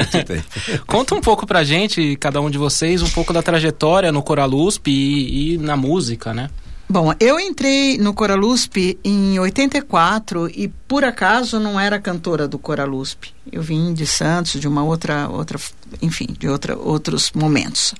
Conta 0.86 1.14
um 1.14 1.20
pouco 1.20 1.46
pra 1.46 1.62
gente, 1.62 2.16
cada 2.16 2.40
um 2.40 2.48
de 2.48 2.56
vocês, 2.56 3.02
um 3.02 3.10
pouco 3.10 3.32
da 3.32 3.42
trajetória 3.42 4.10
no 4.10 4.22
Coralusp 4.22 4.90
e, 4.90 5.54
e 5.54 5.58
na 5.58 5.76
música, 5.76 6.32
né? 6.32 6.48
Bom, 6.88 7.12
eu 7.18 7.40
entrei 7.40 7.96
no 7.96 8.12
Coralusp 8.12 8.98
em 9.02 9.38
84 9.38 10.50
e 10.54 10.68
por 10.86 11.02
acaso 11.02 11.58
não 11.58 11.80
era 11.80 11.98
cantora 11.98 12.46
do 12.46 12.58
Coralusp. 12.58 13.32
Eu 13.50 13.62
vim 13.62 13.94
de 13.94 14.06
Santos, 14.06 14.60
de 14.60 14.68
uma 14.68 14.84
outra, 14.84 15.28
outra 15.28 15.58
enfim, 16.02 16.28
de 16.38 16.46
outra, 16.46 16.76
outros 16.76 17.32
momentos. 17.32 17.94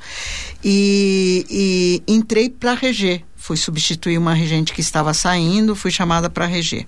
E, 0.62 1.46
e 2.06 2.12
entrei 2.12 2.50
para 2.50 2.74
reger. 2.74 3.24
Fui 3.44 3.58
substituir 3.58 4.16
uma 4.16 4.32
regente 4.32 4.72
que 4.72 4.80
estava 4.80 5.12
saindo, 5.12 5.76
fui 5.76 5.90
chamada 5.90 6.30
para 6.30 6.46
reger. 6.46 6.86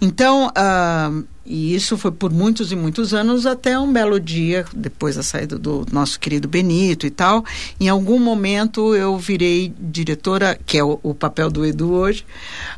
Então, 0.00 0.48
uh, 0.48 1.24
e 1.44 1.76
isso 1.76 1.96
foi 1.96 2.10
por 2.10 2.32
muitos 2.32 2.72
e 2.72 2.74
muitos 2.74 3.14
anos, 3.14 3.46
até 3.46 3.78
um 3.78 3.92
belo 3.92 4.18
dia, 4.18 4.64
depois 4.74 5.14
da 5.14 5.22
saída 5.22 5.56
do 5.56 5.86
nosso 5.92 6.18
querido 6.18 6.48
Benito 6.48 7.06
e 7.06 7.10
tal. 7.10 7.44
Em 7.78 7.88
algum 7.88 8.18
momento 8.18 8.96
eu 8.96 9.16
virei 9.16 9.72
diretora, 9.78 10.58
que 10.66 10.76
é 10.76 10.82
o, 10.82 10.98
o 11.04 11.14
papel 11.14 11.52
do 11.52 11.64
Edu 11.64 11.92
hoje, 11.92 12.26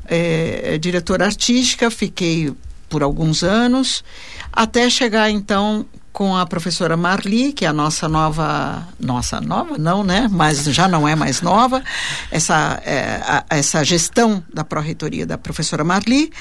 é, 0.04 0.76
diretora 0.76 1.24
artística, 1.24 1.90
fiquei 1.90 2.52
por 2.88 3.02
alguns 3.02 3.42
anos, 3.42 4.02
até 4.52 4.88
chegar 4.88 5.30
então 5.30 5.86
com 6.12 6.36
a 6.36 6.44
professora 6.44 6.96
Marli, 6.96 7.52
que 7.52 7.64
é 7.64 7.68
a 7.68 7.72
nossa 7.72 8.08
nova, 8.08 8.88
nossa 8.98 9.40
nova 9.40 9.78
não, 9.78 10.02
né? 10.02 10.28
Mas 10.28 10.64
já 10.64 10.88
não 10.88 11.06
é 11.06 11.14
mais 11.14 11.40
nova, 11.40 11.82
essa, 12.30 12.82
é, 12.84 13.20
a, 13.24 13.44
essa 13.50 13.84
gestão 13.84 14.42
da 14.52 14.64
pró-reitoria 14.64 15.24
da 15.24 15.38
professora 15.38 15.84
Marli, 15.84 16.32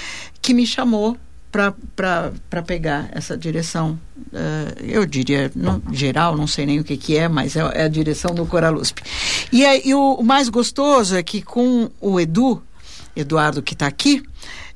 que 0.41 0.53
me 0.53 0.65
chamou 0.65 1.15
para 1.51 2.61
pegar 2.65 3.09
essa 3.11 3.37
direção. 3.37 3.99
Uh, 4.17 4.83
eu 4.83 5.05
diria, 5.05 5.51
geral, 5.91 6.35
não 6.35 6.47
sei 6.47 6.65
nem 6.65 6.79
o 6.79 6.83
que, 6.83 6.97
que 6.97 7.15
é, 7.15 7.27
mas 7.27 7.55
é, 7.55 7.59
é 7.73 7.83
a 7.83 7.87
direção 7.87 8.33
do 8.35 8.45
Coralusp. 8.45 9.01
E, 9.51 9.63
e 9.87 9.93
o, 9.93 10.15
o, 10.15 10.23
mais 10.23 10.49
gostoso 10.49 11.15
é 11.15 11.23
que 11.23 11.41
com 11.41 11.89
o 12.01 12.19
Edu, 12.19 12.61
Eduardo 13.15 13.61
que 13.61 13.73
está 13.73 13.87
aqui, 13.87 14.23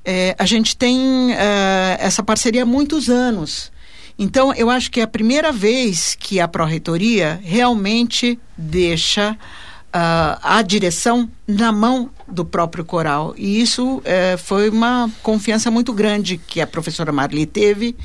é, 0.03 0.35
a 0.37 0.45
gente 0.45 0.75
tem 0.75 1.31
uh, 1.31 1.97
essa 1.99 2.23
parceria 2.23 2.63
há 2.63 2.65
muitos 2.65 3.09
anos. 3.09 3.71
Então, 4.17 4.53
eu 4.53 4.69
acho 4.69 4.91
que 4.91 4.99
é 4.99 5.03
a 5.03 5.07
primeira 5.07 5.51
vez 5.51 6.15
que 6.19 6.39
a 6.39 6.47
Pró-Reitoria 6.47 7.39
realmente 7.43 8.37
deixa 8.57 9.31
uh, 9.31 10.39
a 10.41 10.61
direção 10.61 11.29
na 11.47 11.71
mão 11.71 12.09
do 12.27 12.45
próprio 12.45 12.83
coral. 12.83 13.33
E 13.37 13.61
isso 13.61 13.97
uh, 13.97 14.37
foi 14.37 14.69
uma 14.69 15.09
confiança 15.21 15.69
muito 15.69 15.93
grande 15.93 16.37
que 16.37 16.61
a 16.61 16.67
professora 16.67 17.11
Marli 17.11 17.45
teve 17.45 17.95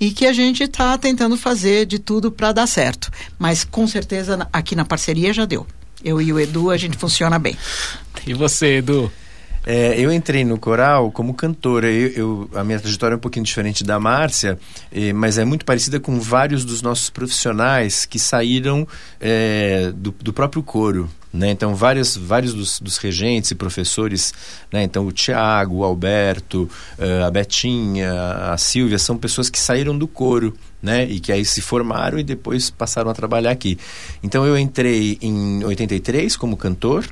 e 0.00 0.10
que 0.10 0.26
a 0.26 0.32
gente 0.32 0.64
está 0.64 0.96
tentando 0.98 1.36
fazer 1.36 1.86
de 1.86 1.98
tudo 1.98 2.30
para 2.30 2.52
dar 2.52 2.66
certo. 2.66 3.10
Mas 3.38 3.64
com 3.64 3.86
certeza 3.86 4.48
aqui 4.52 4.74
na 4.74 4.84
parceria 4.84 5.32
já 5.32 5.44
deu. 5.44 5.66
Eu 6.04 6.20
e 6.20 6.32
o 6.32 6.40
Edu, 6.40 6.70
a 6.70 6.76
gente 6.76 6.96
funciona 6.96 7.38
bem. 7.38 7.56
E 8.26 8.34
você, 8.34 8.78
Edu? 8.78 9.12
É, 9.64 9.98
eu 9.98 10.12
entrei 10.12 10.44
no 10.44 10.58
coral 10.58 11.10
como 11.10 11.34
cantora. 11.34 11.90
Eu, 11.90 12.08
eu, 12.10 12.50
a 12.54 12.64
minha 12.64 12.80
trajetória 12.80 13.14
é 13.14 13.16
um 13.16 13.20
pouquinho 13.20 13.44
diferente 13.44 13.84
da 13.84 13.98
Márcia, 14.00 14.58
mas 15.14 15.38
é 15.38 15.44
muito 15.44 15.64
parecida 15.64 16.00
com 16.00 16.18
vários 16.18 16.64
dos 16.64 16.82
nossos 16.82 17.10
profissionais 17.10 18.04
que 18.04 18.18
saíram 18.18 18.86
é, 19.20 19.92
do, 19.94 20.10
do, 20.10 20.32
próprio 20.32 20.62
coro. 20.62 21.08
Né? 21.32 21.50
Então, 21.50 21.74
vários, 21.74 22.16
vários 22.16 22.52
dos, 22.52 22.80
dos, 22.80 22.98
regentes 22.98 23.50
e 23.52 23.54
professores, 23.54 24.34
né? 24.70 24.82
então 24.82 25.06
o 25.06 25.12
Tiago, 25.12 25.76
o 25.76 25.84
Alberto, 25.84 26.68
uh, 26.98 27.24
a 27.24 27.30
Betinha, 27.30 28.12
a 28.52 28.58
Silvia, 28.58 28.98
são 28.98 29.16
pessoas 29.16 29.48
que 29.48 29.58
saíram 29.58 29.96
do 29.96 30.06
coro 30.06 30.52
né? 30.82 31.04
E 31.04 31.20
que 31.20 31.30
aí 31.30 31.44
se 31.44 31.62
formaram 31.62 32.18
e 32.18 32.24
depois 32.24 32.68
passaram 32.68 33.10
a 33.10 33.14
trabalhar 33.14 33.52
aqui. 33.52 33.78
Então 34.22 34.44
eu 34.44 34.58
entrei 34.58 35.16
em 35.22 35.62
83 35.64 36.36
como 36.36 36.56
cantor. 36.56 37.06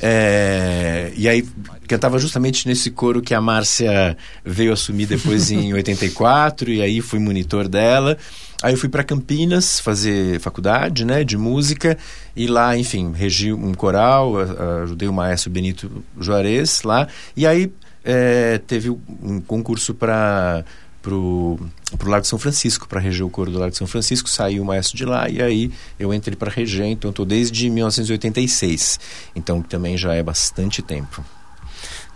É, 0.00 1.12
e 1.16 1.28
aí 1.28 1.46
cantava 1.86 2.18
justamente 2.18 2.66
nesse 2.66 2.90
coro 2.90 3.22
que 3.22 3.34
a 3.34 3.40
Márcia 3.40 4.16
veio 4.44 4.72
assumir 4.72 5.06
depois 5.06 5.50
em 5.50 5.72
84 5.74 6.70
e 6.70 6.82
aí 6.82 7.00
fui 7.00 7.18
monitor 7.18 7.68
dela. 7.68 8.16
Aí 8.62 8.72
eu 8.72 8.78
fui 8.78 8.88
para 8.88 9.04
Campinas 9.04 9.78
fazer 9.80 10.40
faculdade, 10.40 11.04
né, 11.04 11.22
de 11.22 11.36
música 11.36 11.98
e 12.34 12.46
lá, 12.46 12.76
enfim, 12.76 13.12
regi 13.12 13.52
um 13.52 13.74
coral, 13.74 14.34
ajudei 14.82 15.06
o 15.06 15.12
maestro 15.12 15.50
Benito 15.50 16.02
Juarez 16.18 16.82
lá 16.82 17.06
e 17.36 17.46
aí 17.46 17.70
é, 18.04 18.58
teve 18.66 18.90
um 18.90 19.40
concurso 19.40 19.94
para 19.94 20.64
pro, 21.04 21.60
pro 21.98 22.10
Lago 22.10 22.22
de 22.22 22.28
São 22.28 22.38
Francisco, 22.38 22.88
para 22.88 22.98
reger 22.98 23.24
o 23.24 23.30
coro 23.30 23.50
do 23.50 23.58
Lago 23.58 23.70
de 23.70 23.76
São 23.76 23.86
Francisco, 23.86 24.28
saiu 24.28 24.62
o 24.62 24.66
maestro 24.66 24.96
de 24.96 25.04
lá 25.04 25.28
e 25.28 25.40
aí 25.42 25.70
eu 26.00 26.12
entrei 26.12 26.34
para 26.34 26.50
reger, 26.50 26.86
então 26.86 27.10
estou 27.10 27.26
desde 27.26 27.68
1986. 27.68 28.98
Então 29.36 29.60
também 29.60 29.98
já 29.98 30.14
é 30.14 30.22
bastante 30.22 30.80
tempo. 30.80 31.22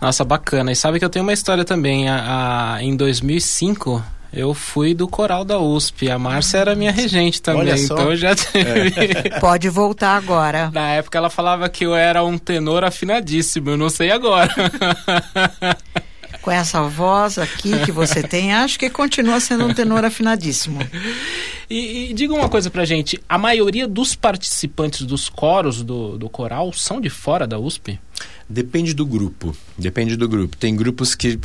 Nossa, 0.01 0.25
bacana. 0.25 0.71
E 0.71 0.75
sabe 0.75 0.97
que 0.97 1.05
eu 1.05 1.09
tenho 1.09 1.23
uma 1.23 1.33
história 1.33 1.63
também. 1.63 2.09
A, 2.09 2.75
a, 2.75 2.83
em 2.83 2.95
2005, 2.95 4.01
eu 4.31 4.53
fui 4.53 4.93
do 4.93 5.07
coral 5.07 5.43
da 5.43 5.59
USP. 5.59 6.09
A 6.09 6.17
Márcia 6.17 6.59
era 6.59 6.73
minha 6.73 6.91
regente 6.91 7.41
também, 7.41 7.83
então 7.83 8.15
já. 8.15 8.31
É. 8.31 9.37
Pode 9.39 9.69
voltar 9.69 10.15
agora. 10.15 10.71
Na 10.71 10.89
época 10.91 11.17
ela 11.17 11.29
falava 11.29 11.67
que 11.69 11.85
eu 11.85 11.93
era 11.93 12.23
um 12.23 12.37
tenor 12.37 12.83
afinadíssimo, 12.83 13.71
eu 13.71 13.77
não 13.77 13.89
sei 13.89 14.09
agora. 14.09 14.49
com 16.49 16.53
essa 16.53 16.81
voz 16.81 17.37
aqui 17.37 17.77
que 17.85 17.91
você 17.91 18.23
tem, 18.23 18.51
acho 18.55 18.79
que 18.79 18.89
continua 18.89 19.39
sendo 19.39 19.65
um 19.65 19.73
tenor 19.73 20.03
afinadíssimo. 20.03 20.79
E, 21.69 22.09
e, 22.09 22.13
diga 22.13 22.33
uma 22.33 22.49
coisa 22.49 22.71
pra 22.71 22.85
gente: 22.85 23.21
a 23.29 23.37
maioria 23.37 23.87
dos 23.87 24.15
participantes 24.15 25.05
dos 25.05 25.29
coros 25.29 25.83
do, 25.83 26.17
do 26.17 26.27
coral 26.27 26.73
são 26.73 26.99
de 26.99 27.07
fora 27.07 27.45
da 27.45 27.59
USP? 27.59 27.99
Depende 28.49 28.95
do 28.95 29.05
grupo. 29.05 29.55
Depende 29.77 30.17
do 30.17 30.27
grupo. 30.27 30.57
Tem 30.57 30.75
grupos 30.75 31.13
que 31.13 31.39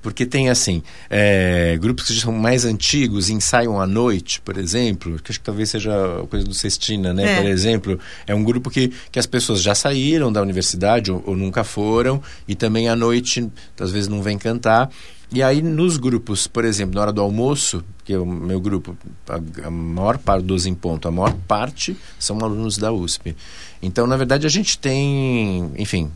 porque 0.00 0.24
tem 0.24 0.48
assim, 0.48 0.82
é, 1.10 1.76
grupos 1.80 2.06
que 2.06 2.14
são 2.14 2.32
mais 2.32 2.64
antigos 2.64 3.30
ensaiam 3.30 3.80
à 3.80 3.86
noite, 3.86 4.40
por 4.40 4.56
exemplo, 4.56 5.18
que 5.18 5.32
acho 5.32 5.40
que 5.40 5.44
talvez 5.44 5.70
seja 5.70 6.20
a 6.22 6.26
coisa 6.26 6.46
do 6.46 6.54
Cestina, 6.54 7.12
né? 7.12 7.32
É. 7.32 7.36
Por 7.36 7.46
exemplo, 7.46 7.98
é 8.26 8.34
um 8.34 8.44
grupo 8.44 8.70
que, 8.70 8.92
que 9.10 9.18
as 9.18 9.26
pessoas 9.26 9.60
já 9.60 9.74
saíram 9.74 10.32
da 10.32 10.40
universidade 10.40 11.10
ou, 11.10 11.22
ou 11.26 11.36
nunca 11.36 11.64
foram 11.64 12.22
e 12.46 12.54
também 12.54 12.88
à 12.88 12.96
noite 12.96 13.50
às 13.78 13.90
vezes 13.90 14.08
não 14.08 14.22
vem 14.22 14.38
cantar. 14.38 14.90
E 15.30 15.42
aí 15.42 15.60
nos 15.60 15.98
grupos, 15.98 16.46
por 16.46 16.64
exemplo, 16.64 16.94
na 16.94 17.02
hora 17.02 17.12
do 17.12 17.20
almoço, 17.20 17.84
que 18.02 18.14
é 18.14 18.18
o 18.18 18.24
meu 18.24 18.58
grupo, 18.58 18.96
a, 19.28 19.66
a 19.66 19.70
maior 19.70 20.16
parte 20.16 20.44
dos 20.44 20.64
em 20.64 20.74
ponto, 20.74 21.06
a 21.06 21.10
maior 21.10 21.34
parte 21.46 21.94
são 22.18 22.38
alunos 22.38 22.78
da 22.78 22.90
USP. 22.90 23.36
Então, 23.82 24.06
na 24.06 24.16
verdade, 24.16 24.46
a 24.46 24.50
gente 24.50 24.78
tem, 24.78 25.70
enfim, 25.76 26.10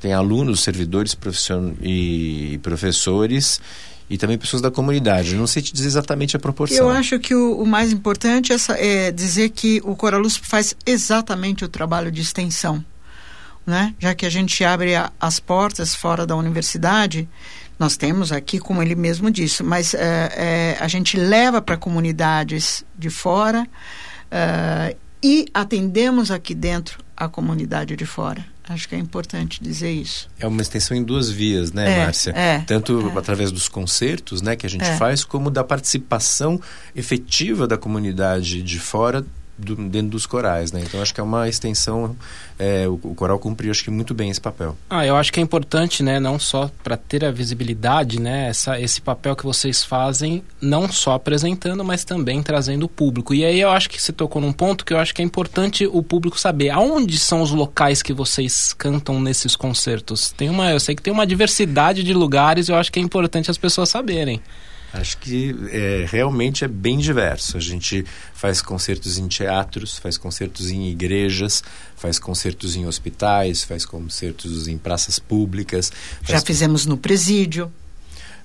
tem 0.00 0.12
alunos, 0.12 0.62
servidores 0.62 1.16
e 1.80 2.60
professores 2.62 3.60
e 4.08 4.16
também 4.16 4.38
pessoas 4.38 4.62
da 4.62 4.70
comunidade. 4.70 5.34
Não 5.34 5.46
sei 5.46 5.62
te 5.62 5.72
dizer 5.72 5.88
exatamente 5.88 6.36
a 6.36 6.38
proporção. 6.38 6.76
Eu 6.76 6.90
acho 6.90 7.18
que 7.18 7.34
o, 7.34 7.60
o 7.60 7.66
mais 7.66 7.92
importante 7.92 8.52
é, 8.52 8.56
é, 9.06 9.12
dizer 9.12 9.50
que 9.50 9.80
o 9.84 9.96
Coraluz 9.96 10.36
faz 10.36 10.76
exatamente 10.84 11.64
o 11.64 11.68
trabalho 11.68 12.10
de 12.10 12.20
extensão. 12.20 12.84
Né? 13.66 13.94
Já 13.98 14.14
que 14.14 14.24
a 14.24 14.30
gente 14.30 14.62
abre 14.62 14.94
a, 14.94 15.10
as 15.20 15.40
portas 15.40 15.92
fora 15.94 16.24
da 16.24 16.36
universidade, 16.36 17.28
nós 17.78 17.96
temos 17.96 18.30
aqui, 18.30 18.60
como 18.60 18.80
ele 18.80 18.94
mesmo 18.94 19.28
disse, 19.28 19.62
mas 19.62 19.92
é, 19.92 20.30
é, 20.36 20.76
a 20.78 20.86
gente 20.86 21.16
leva 21.16 21.60
para 21.60 21.76
comunidades 21.76 22.84
de 22.96 23.10
fora 23.10 23.66
é, 24.30 24.96
e 25.20 25.46
atendemos 25.52 26.30
aqui 26.30 26.54
dentro 26.54 27.04
a 27.16 27.28
comunidade 27.28 27.96
de 27.96 28.06
fora. 28.06 28.44
Acho 28.68 28.88
que 28.88 28.94
é 28.94 28.98
importante 28.98 29.62
dizer 29.62 29.92
isso. 29.92 30.28
É 30.40 30.46
uma 30.46 30.60
extensão 30.60 30.96
em 30.96 31.02
duas 31.02 31.30
vias, 31.30 31.72
né, 31.72 31.92
é, 31.92 32.04
Márcia? 32.04 32.30
É, 32.30 32.58
Tanto 32.60 33.12
é. 33.14 33.18
através 33.18 33.52
dos 33.52 33.68
concertos, 33.68 34.42
né, 34.42 34.56
que 34.56 34.66
a 34.66 34.70
gente 34.70 34.84
é. 34.84 34.96
faz, 34.96 35.24
como 35.24 35.50
da 35.50 35.62
participação 35.62 36.60
efetiva 36.94 37.66
da 37.66 37.78
comunidade 37.78 38.62
de 38.62 38.78
fora 38.80 39.24
do, 39.58 39.74
dentro 39.74 40.10
dos 40.10 40.26
corais, 40.26 40.72
né? 40.72 40.82
Então 40.84 41.00
acho 41.00 41.14
que 41.14 41.20
é 41.20 41.24
uma 41.24 41.48
extensão, 41.48 42.16
é, 42.58 42.86
o, 42.86 42.94
o, 43.02 43.14
coral 43.14 43.38
cumpre 43.38 43.70
acho 43.70 43.82
que 43.82 43.90
muito 43.90 44.14
bem 44.14 44.30
esse 44.30 44.40
papel. 44.40 44.76
Ah, 44.88 45.06
eu 45.06 45.16
acho 45.16 45.32
que 45.32 45.40
é 45.40 45.42
importante, 45.42 46.02
né? 46.02 46.20
Não 46.20 46.38
só 46.38 46.70
para 46.84 46.96
ter 46.96 47.24
a 47.24 47.30
visibilidade, 47.30 48.20
né? 48.20 48.48
Essa, 48.48 48.80
esse 48.80 49.00
papel 49.00 49.34
que 49.34 49.44
vocês 49.44 49.82
fazem, 49.82 50.42
não 50.60 50.90
só 50.90 51.14
apresentando, 51.14 51.84
mas 51.84 52.04
também 52.04 52.42
trazendo 52.42 52.84
o 52.84 52.88
público. 52.88 53.34
E 53.34 53.44
aí 53.44 53.60
eu 53.60 53.70
acho 53.70 53.88
que 53.88 54.00
você 54.00 54.12
tocou 54.12 54.40
num 54.40 54.52
ponto 54.52 54.84
que 54.84 54.92
eu 54.92 54.98
acho 54.98 55.14
que 55.14 55.22
é 55.22 55.24
importante 55.24 55.86
o 55.86 56.02
público 56.02 56.38
saber 56.38 56.70
aonde 56.70 57.18
são 57.18 57.42
os 57.42 57.50
locais 57.50 58.02
que 58.02 58.12
vocês 58.12 58.72
cantam 58.72 59.20
nesses 59.20 59.56
concertos. 59.56 60.32
Tem 60.32 60.50
uma, 60.50 60.70
eu 60.70 60.80
sei 60.80 60.94
que 60.94 61.02
tem 61.02 61.12
uma 61.12 61.26
diversidade 61.26 62.02
de 62.02 62.12
lugares. 62.12 62.68
Eu 62.68 62.76
acho 62.76 62.92
que 62.92 62.98
é 62.98 63.02
importante 63.02 63.50
as 63.50 63.58
pessoas 63.58 63.88
saberem. 63.88 64.40
Acho 65.00 65.18
que 65.18 65.54
é, 65.70 66.06
realmente 66.08 66.64
é 66.64 66.68
bem 66.68 66.98
diverso. 66.98 67.56
A 67.56 67.60
gente 67.60 68.04
faz 68.34 68.60
concertos 68.62 69.18
em 69.18 69.28
teatros, 69.28 69.98
faz 69.98 70.16
concertos 70.16 70.70
em 70.70 70.88
igrejas, 70.88 71.62
faz 71.96 72.18
concertos 72.18 72.76
em 72.76 72.86
hospitais, 72.86 73.64
faz 73.64 73.84
concertos 73.84 74.68
em 74.68 74.78
praças 74.78 75.18
públicas. 75.18 75.92
Já 76.22 76.40
fizemos 76.40 76.86
no 76.86 76.96
presídio. 76.96 77.72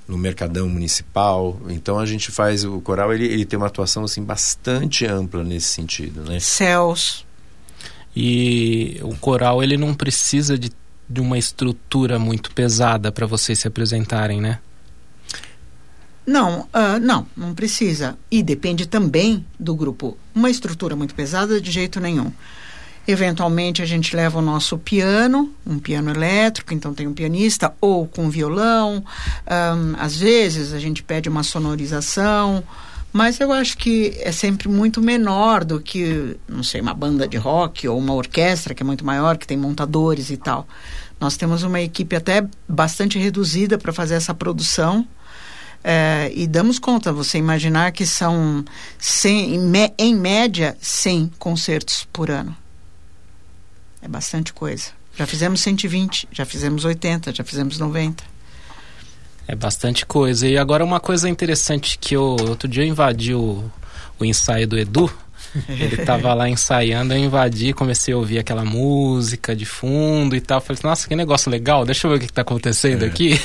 No 0.07 0.17
Mercadão 0.17 0.67
Municipal. 0.67 1.59
Então 1.69 1.97
a 1.97 2.05
gente 2.05 2.31
faz. 2.31 2.63
O 2.65 2.81
coral 2.81 3.13
ele, 3.13 3.25
ele 3.25 3.45
tem 3.45 3.57
uma 3.57 3.67
atuação 3.67 4.03
assim, 4.03 4.23
bastante 4.23 5.05
ampla 5.05 5.43
nesse 5.43 5.67
sentido. 5.67 6.23
Né? 6.23 6.39
Céus. 6.39 7.25
E 8.13 8.99
o 9.03 9.15
coral 9.15 9.63
ele 9.63 9.77
não 9.77 9.93
precisa 9.93 10.57
de 10.57 10.69
de 11.11 11.19
uma 11.19 11.37
estrutura 11.37 12.17
muito 12.17 12.51
pesada 12.53 13.11
para 13.11 13.25
vocês 13.25 13.59
se 13.59 13.67
apresentarem, 13.67 14.39
né? 14.39 14.59
Não, 16.31 16.61
uh, 16.61 16.97
não, 17.01 17.27
não 17.35 17.53
precisa. 17.53 18.17
E 18.31 18.41
depende 18.41 18.85
também 18.87 19.45
do 19.59 19.75
grupo. 19.75 20.17
Uma 20.33 20.49
estrutura 20.49 20.95
muito 20.95 21.13
pesada, 21.13 21.59
de 21.59 21.69
jeito 21.69 21.99
nenhum. 21.99 22.31
Eventualmente 23.05 23.81
a 23.81 23.85
gente 23.85 24.15
leva 24.15 24.39
o 24.39 24.41
nosso 24.41 24.77
piano, 24.77 25.51
um 25.67 25.77
piano 25.77 26.09
elétrico, 26.09 26.73
então 26.73 26.93
tem 26.93 27.05
um 27.05 27.13
pianista, 27.13 27.73
ou 27.81 28.07
com 28.07 28.29
violão. 28.29 29.03
Um, 29.45 29.95
às 29.99 30.15
vezes 30.15 30.71
a 30.71 30.79
gente 30.79 31.03
pede 31.03 31.27
uma 31.27 31.43
sonorização, 31.43 32.63
mas 33.11 33.41
eu 33.41 33.51
acho 33.51 33.77
que 33.77 34.13
é 34.21 34.31
sempre 34.31 34.69
muito 34.69 35.01
menor 35.01 35.65
do 35.65 35.81
que, 35.81 36.37
não 36.47 36.63
sei, 36.63 36.79
uma 36.79 36.93
banda 36.93 37.27
de 37.27 37.35
rock 37.35 37.85
ou 37.89 37.99
uma 37.99 38.13
orquestra 38.13 38.73
que 38.73 38.83
é 38.83 38.85
muito 38.85 39.05
maior, 39.05 39.37
que 39.37 39.45
tem 39.45 39.57
montadores 39.57 40.29
e 40.29 40.37
tal. 40.37 40.65
Nós 41.19 41.35
temos 41.35 41.63
uma 41.63 41.81
equipe 41.81 42.15
até 42.15 42.47
bastante 42.69 43.19
reduzida 43.19 43.77
para 43.77 43.91
fazer 43.91 44.13
essa 44.13 44.33
produção. 44.33 45.05
É, 45.83 46.31
e 46.35 46.47
damos 46.47 46.77
conta, 46.77 47.11
você 47.11 47.37
imaginar 47.37 47.91
que 47.91 48.05
são 48.05 48.63
100, 48.99 49.59
em, 49.97 50.15
média 50.15 50.77
100 50.79 51.31
concertos 51.39 52.07
por 52.13 52.29
ano. 52.29 52.55
É 54.01 54.07
bastante 54.07 54.53
coisa. 54.53 54.91
Já 55.15 55.25
fizemos 55.25 55.61
120, 55.61 56.27
já 56.31 56.45
fizemos 56.45 56.85
80, 56.85 57.33
já 57.33 57.43
fizemos 57.43 57.77
90. 57.77 58.23
É 59.47 59.55
bastante 59.55 60.05
coisa. 60.05 60.47
E 60.47 60.57
agora 60.57 60.83
uma 60.83 60.99
coisa 60.99 61.27
interessante 61.27 61.97
que 61.97 62.15
eu 62.15 62.37
outro 62.47 62.67
dia 62.67 62.83
eu 62.83 62.87
invadi 62.87 63.33
o, 63.33 63.63
o 64.19 64.25
ensaio 64.25 64.67
do 64.67 64.77
Edu 64.77 65.11
ele 65.67 65.97
tava 65.97 66.33
lá 66.33 66.49
ensaiando, 66.49 67.13
eu 67.13 67.17
invadi, 67.17 67.73
comecei 67.73 68.13
a 68.13 68.17
ouvir 68.17 68.39
aquela 68.39 68.63
música 68.63 69.55
de 69.55 69.65
fundo 69.65 70.35
e 70.35 70.41
tal. 70.41 70.61
Falei, 70.61 70.81
nossa, 70.83 71.07
que 71.07 71.15
negócio 71.15 71.51
legal, 71.51 71.85
deixa 71.85 72.07
eu 72.07 72.11
ver 72.11 72.17
o 72.17 72.19
que, 72.19 72.31
tá 72.31 72.41
acontecendo 72.41 73.03
é, 73.03 73.07
aqui. 73.07 73.39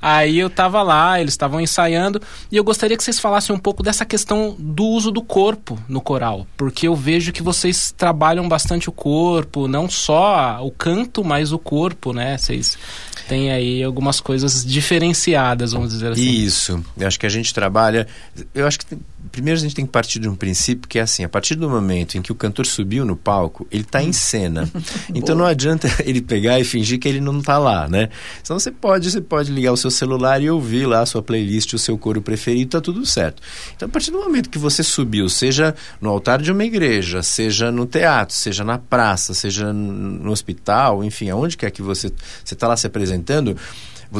Aí 0.00 0.38
eu 0.38 0.48
tava 0.48 0.82
lá, 0.82 1.20
eles 1.20 1.34
estavam 1.34 1.60
ensaiando, 1.60 2.20
e 2.50 2.56
eu 2.56 2.64
gostaria 2.64 2.96
que 2.96 3.02
vocês 3.02 3.18
falassem 3.18 3.54
um 3.54 3.58
pouco 3.58 3.82
dessa 3.82 4.04
questão 4.04 4.56
do 4.58 4.84
uso 4.84 5.10
do 5.10 5.22
corpo 5.22 5.78
no 5.88 6.00
coral. 6.00 6.46
Porque 6.56 6.86
eu 6.86 6.94
vejo 6.94 7.32
que 7.32 7.42
vocês 7.42 7.92
trabalham 7.96 8.48
bastante 8.48 8.88
o 8.88 8.92
corpo, 8.92 9.68
não 9.68 9.88
só 9.88 10.58
o 10.62 10.70
canto, 10.70 11.24
mas 11.24 11.52
o 11.52 11.58
corpo, 11.58 12.12
né? 12.12 12.38
Vocês 12.38 12.78
têm 13.28 13.50
aí 13.50 13.82
algumas 13.82 14.20
coisas 14.20 14.64
diferenciadas, 14.64 15.72
vamos 15.72 15.90
dizer 15.90 16.12
assim. 16.12 16.22
Isso. 16.22 16.84
Eu 16.96 17.06
acho 17.06 17.18
que 17.18 17.26
a 17.26 17.30
gente 17.30 17.52
trabalha. 17.52 18.06
Eu 18.54 18.66
acho 18.66 18.78
que 18.80 18.96
primeiro 19.38 19.56
a 19.56 19.62
gente 19.62 19.74
tem 19.74 19.86
que 19.86 19.92
partir 19.92 20.18
de 20.18 20.28
um 20.28 20.34
princípio 20.34 20.88
que 20.88 20.98
é 20.98 21.02
assim, 21.02 21.22
a 21.22 21.28
partir 21.28 21.54
do 21.54 21.70
momento 21.70 22.18
em 22.18 22.22
que 22.22 22.32
o 22.32 22.34
cantor 22.34 22.66
subiu 22.66 23.04
no 23.04 23.16
palco, 23.16 23.66
ele 23.70 23.84
está 23.84 24.02
em 24.02 24.12
cena. 24.12 24.68
então 25.14 25.36
não 25.36 25.44
adianta 25.44 25.88
ele 26.04 26.20
pegar 26.20 26.58
e 26.58 26.64
fingir 26.64 26.98
que 26.98 27.08
ele 27.08 27.20
não 27.20 27.38
está 27.38 27.56
lá, 27.56 27.86
né? 27.88 28.08
Então 28.42 28.58
você 28.58 28.72
pode, 28.72 29.08
você 29.08 29.20
pode 29.20 29.52
ligar 29.52 29.72
o 29.72 29.76
seu 29.76 29.92
celular 29.92 30.42
e 30.42 30.50
ouvir 30.50 30.86
lá 30.86 31.02
a 31.02 31.06
sua 31.06 31.22
playlist, 31.22 31.72
o 31.74 31.78
seu 31.78 31.96
coro 31.96 32.20
preferido, 32.20 32.72
tá 32.72 32.80
tudo 32.80 33.06
certo. 33.06 33.40
Então 33.76 33.86
a 33.86 33.90
partir 33.90 34.10
do 34.10 34.18
momento 34.18 34.50
que 34.50 34.58
você 34.58 34.82
subiu, 34.82 35.28
seja 35.28 35.72
no 36.00 36.10
altar 36.10 36.42
de 36.42 36.50
uma 36.50 36.64
igreja, 36.64 37.22
seja 37.22 37.70
no 37.70 37.86
teatro, 37.86 38.34
seja 38.34 38.64
na 38.64 38.76
praça, 38.76 39.34
seja 39.34 39.72
no 39.72 40.32
hospital, 40.32 41.04
enfim, 41.04 41.30
aonde 41.30 41.56
quer 41.56 41.70
que 41.70 41.80
você 41.80 42.12
você 42.44 42.54
está 42.54 42.66
lá 42.66 42.76
se 42.76 42.86
apresentando, 42.86 43.56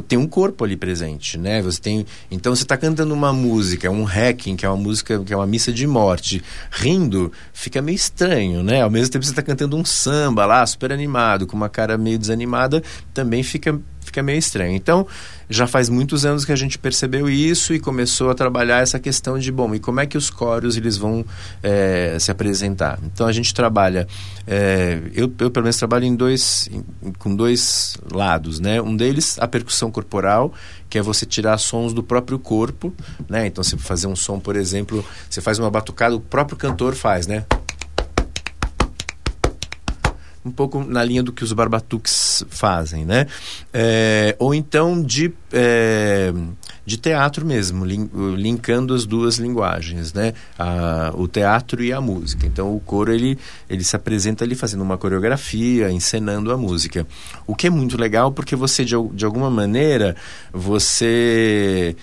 tem 0.07 0.19
um 0.19 0.27
corpo 0.27 0.65
ali 0.65 0.77
presente, 0.77 1.39
né? 1.39 1.63
Você 1.63 1.81
tem, 1.81 2.07
então 2.31 2.55
você 2.55 2.63
está 2.63 2.77
cantando 2.77 3.15
uma 3.15 3.33
música, 3.33 3.91
um 3.91 4.05
hacking, 4.05 4.57
que 4.57 4.67
é 4.67 4.69
uma 4.69 4.77
música 4.77 5.19
que 5.25 5.33
é 5.33 5.37
uma 5.37 5.47
missa 5.47 5.73
de 5.73 5.87
morte, 5.87 6.43
rindo, 6.71 7.33
fica 7.53 7.81
meio 7.81 7.97
estranho, 7.97 8.63
né? 8.63 8.83
Ao 8.83 8.91
mesmo 8.91 9.13
tempo 9.13 9.25
você 9.25 9.33
está 9.33 9.43
cantando 9.43 9.77
um 9.77 9.85
samba 9.85 10.45
lá, 10.47 10.65
super 10.67 10.93
animado, 10.93 11.47
com 11.47 11.57
uma 11.57 11.69
cara 11.69 11.97
meio 11.97 12.19
desanimada, 12.19 12.83
também 13.15 13.43
fica 13.43 13.81
fica 14.09 14.23
meio 14.23 14.39
estranho. 14.39 14.75
Então, 14.75 15.07
já 15.49 15.67
faz 15.67 15.89
muitos 15.89 16.27
anos 16.27 16.45
que 16.45 16.53
a 16.53 16.57
gente 16.57 16.79
percebeu 16.79 17.29
isso 17.29 17.73
e 17.73 17.81
começou 17.81 18.31
a 18.31 18.35
trabalhar 18.35 18.83
essa 18.83 18.99
questão 18.99 19.39
de, 19.39 19.51
bom, 19.51 19.75
e 19.75 19.79
como 19.79 20.01
é 20.01 20.07
que 20.07 20.19
os 20.19 20.29
coros 20.29 20.77
eles 20.77 20.97
vão 20.97 21.25
é, 21.63 22.17
se 22.19 22.31
apresentar? 22.31 22.99
Então, 23.05 23.27
a 23.27 23.33
gente 23.33 23.55
trabalha, 23.55 24.07
é, 24.47 25.01
eu, 25.15 25.33
eu 25.39 25.51
pelo 25.51 25.65
menos 25.65 25.77
trabalho 25.77 26.05
em 26.05 26.15
dois, 26.15 26.69
em, 26.71 27.13
com 27.13 27.35
dois 27.35 27.97
lados, 28.13 28.61
né? 28.61 28.81
Um 28.83 28.95
deles, 28.95 29.39
a 29.39 29.49
percussão 29.49 29.91
corporal, 29.91 30.53
que 30.91 30.99
é 30.99 31.03
você 31.03 31.25
tirar 31.25 31.57
sons 31.59 31.93
do 31.93 32.03
próprio 32.03 32.39
corpo, 32.39 32.93
né? 33.29 33.47
Então, 33.47 33.65
você 33.65 33.77
fazer 33.77 34.07
um 34.07 34.17
som, 34.17 34.39
por 34.39 34.57
exemplo, 34.57 35.05
você 35.29 35.41
faz 35.41 35.59
uma 35.59 35.71
batucada, 35.71 36.15
o 36.15 36.21
próprio 36.21 36.57
cantor 36.57 36.95
faz, 36.95 37.27
né? 37.27 37.45
Um 40.45 40.51
pouco 40.51 40.85
na 40.85 41.05
linha 41.05 41.23
do 41.23 41.33
que 41.33 41.45
os 41.45 41.53
barbatuques 41.53 42.45
fazem, 42.49 43.05
né? 43.05 43.27
É, 43.73 44.37
ou 44.39 44.55
então 44.55 45.03
de, 45.03 45.33
é, 45.53 46.33
de 46.87 46.97
teatro 46.97 47.45
mesmo, 47.45 47.85
lin, 47.85 48.09
linkando 48.37 48.95
as 48.95 49.05
duas 49.05 49.37
linguagens, 49.37 50.13
né? 50.13 50.33
A, 50.59 51.13
o 51.15 51.29
teatro 51.29 51.83
e 51.83 51.93
a 51.93 52.01
música. 52.01 52.47
Então 52.47 52.75
o 52.75 52.81
coro 52.81 53.13
ele, 53.13 53.39
ele 53.69 53.85
se 53.85 53.95
apresenta 53.97 54.45
ali 54.45 54.55
fazendo 54.55 54.83
uma 54.83 54.97
coreografia, 54.97 55.91
encenando 55.91 56.53
a 56.53 56.57
música. 56.57 57.07
O 57.47 57.55
que 57.55 57.67
é 57.67 57.71
muito 57.71 57.99
legal 57.99 58.33
porque 58.33 58.57
você 58.57 58.85
de, 58.85 58.95
de 59.13 59.25
alguma 59.25 59.51
maneira 59.51 60.17
você 60.53 61.97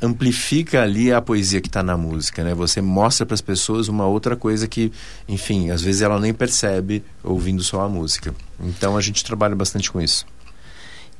amplifica 0.00 0.82
ali 0.82 1.12
a 1.12 1.20
poesia 1.20 1.60
que 1.60 1.68
está 1.68 1.82
na 1.82 1.96
música, 1.96 2.44
né? 2.44 2.54
Você 2.54 2.80
mostra 2.80 3.26
para 3.26 3.34
as 3.34 3.40
pessoas 3.40 3.88
uma 3.88 4.06
outra 4.06 4.36
coisa 4.36 4.68
que, 4.68 4.92
enfim, 5.28 5.70
às 5.70 5.82
vezes 5.82 6.02
ela 6.02 6.20
nem 6.20 6.32
percebe 6.32 7.04
ouvindo 7.22 7.62
só 7.62 7.82
a 7.82 7.88
música. 7.88 8.34
Então 8.60 8.96
a 8.96 9.00
gente 9.00 9.24
trabalha 9.24 9.56
bastante 9.56 9.90
com 9.90 10.00
isso. 10.00 10.24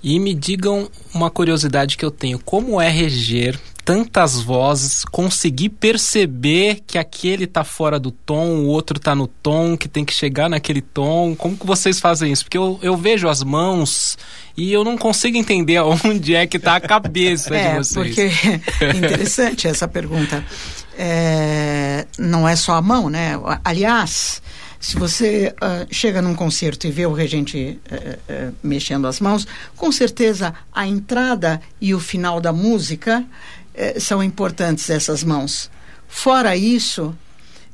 E 0.02 0.18
me 0.20 0.32
digam 0.32 0.88
uma 1.12 1.30
curiosidade 1.30 1.96
que 1.96 2.04
eu 2.04 2.10
tenho: 2.10 2.38
como 2.38 2.80
é 2.80 2.88
reger 2.88 3.58
tantas 3.88 4.38
vozes, 4.38 5.02
conseguir 5.02 5.70
perceber 5.70 6.82
que 6.86 6.98
aquele 6.98 7.46
tá 7.46 7.64
fora 7.64 7.98
do 7.98 8.10
tom, 8.10 8.58
o 8.58 8.66
outro 8.66 9.00
tá 9.00 9.14
no 9.14 9.26
tom, 9.26 9.78
que 9.78 9.88
tem 9.88 10.04
que 10.04 10.12
chegar 10.12 10.46
naquele 10.46 10.82
tom? 10.82 11.34
Como 11.34 11.56
que 11.56 11.66
vocês 11.66 11.98
fazem 11.98 12.30
isso? 12.30 12.44
Porque 12.44 12.58
eu, 12.58 12.78
eu 12.82 12.98
vejo 12.98 13.30
as 13.30 13.42
mãos 13.42 14.18
e 14.54 14.70
eu 14.70 14.84
não 14.84 14.98
consigo 14.98 15.38
entender 15.38 15.80
onde 16.04 16.34
é 16.34 16.46
que 16.46 16.58
tá 16.58 16.76
a 16.76 16.80
cabeça 16.82 17.56
é, 17.56 17.70
de 17.70 17.78
vocês. 17.78 17.94
Porque 17.94 18.30
é 18.84 18.90
interessante 18.90 19.66
essa 19.66 19.88
pergunta. 19.88 20.44
É, 20.98 22.06
não 22.18 22.46
é 22.46 22.56
só 22.56 22.74
a 22.74 22.82
mão, 22.82 23.08
né? 23.08 23.40
Aliás, 23.64 24.42
se 24.78 24.96
você 24.96 25.54
uh, 25.56 25.86
chega 25.90 26.22
num 26.22 26.34
concerto 26.34 26.86
e 26.86 26.90
vê 26.90 27.06
o 27.06 27.12
regente 27.12 27.80
uh, 27.90 28.48
uh, 28.50 28.54
mexendo 28.62 29.06
as 29.06 29.18
mãos, 29.18 29.46
com 29.74 29.90
certeza 29.90 30.54
a 30.72 30.86
entrada 30.86 31.60
e 31.80 31.94
o 31.94 32.00
final 32.00 32.40
da 32.40 32.52
música 32.52 33.24
eh, 33.80 34.00
são 34.00 34.20
importantes 34.20 34.90
essas 34.90 35.22
mãos. 35.22 35.70
Fora 36.08 36.56
isso, 36.56 37.14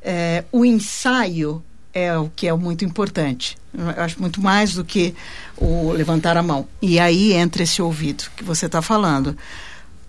eh, 0.03 0.43
o 0.51 0.63
ensaio 0.63 1.63
é 1.91 2.15
o 2.15 2.29
que 2.35 2.47
é 2.47 2.53
muito 2.53 2.85
importante. 2.85 3.57
Eu 3.73 4.03
acho 4.03 4.21
muito 4.21 4.39
mais 4.39 4.75
do 4.75 4.85
que 4.85 5.15
o 5.57 5.91
levantar 5.91 6.37
a 6.37 6.43
mão. 6.43 6.67
E 6.79 6.99
aí 6.99 7.33
entra 7.33 7.63
esse 7.63 7.81
ouvido 7.81 8.25
que 8.35 8.43
você 8.43 8.67
está 8.67 8.83
falando. 8.83 9.35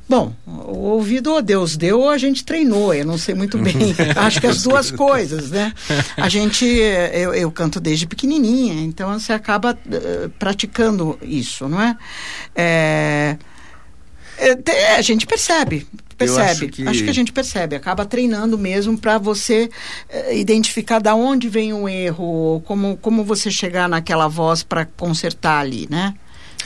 Bom, 0.06 0.34
o 0.46 0.90
ouvido 0.90 1.32
ou 1.32 1.40
Deus 1.40 1.78
deu 1.78 2.00
ou 2.00 2.10
a 2.10 2.18
gente 2.18 2.44
treinou, 2.44 2.92
eu 2.92 3.06
não 3.06 3.16
sei 3.16 3.34
muito 3.34 3.56
bem. 3.56 3.74
Acho 4.16 4.38
que 4.38 4.46
as 4.46 4.62
duas 4.62 4.90
coisas, 4.90 5.50
né? 5.50 5.72
A 6.16 6.28
gente, 6.28 6.66
eu, 6.66 7.34
eu 7.34 7.50
canto 7.50 7.80
desde 7.80 8.06
pequenininha, 8.06 8.82
então 8.82 9.18
você 9.18 9.32
acaba 9.32 9.72
uh, 9.72 10.28
praticando 10.38 11.18
isso, 11.22 11.66
não 11.68 11.80
é? 11.80 11.96
é 12.54 13.38
é, 14.38 14.96
a 14.96 15.02
gente 15.02 15.26
percebe, 15.26 15.86
percebe. 16.16 16.50
Acho 16.50 16.68
que... 16.68 16.88
acho 16.88 17.04
que... 17.04 17.10
a 17.10 17.14
gente 17.14 17.32
percebe, 17.32 17.76
acaba 17.76 18.04
treinando 18.04 18.58
mesmo 18.58 18.96
para 18.98 19.18
você 19.18 19.70
uh, 20.12 20.32
identificar 20.32 20.98
da 20.98 21.14
onde 21.14 21.48
vem 21.48 21.72
o 21.72 21.88
erro, 21.88 22.62
como, 22.64 22.96
como 22.96 23.24
você 23.24 23.50
chegar 23.50 23.88
naquela 23.88 24.28
voz 24.28 24.62
para 24.62 24.84
consertar 24.84 25.60
ali, 25.60 25.86
né? 25.90 26.14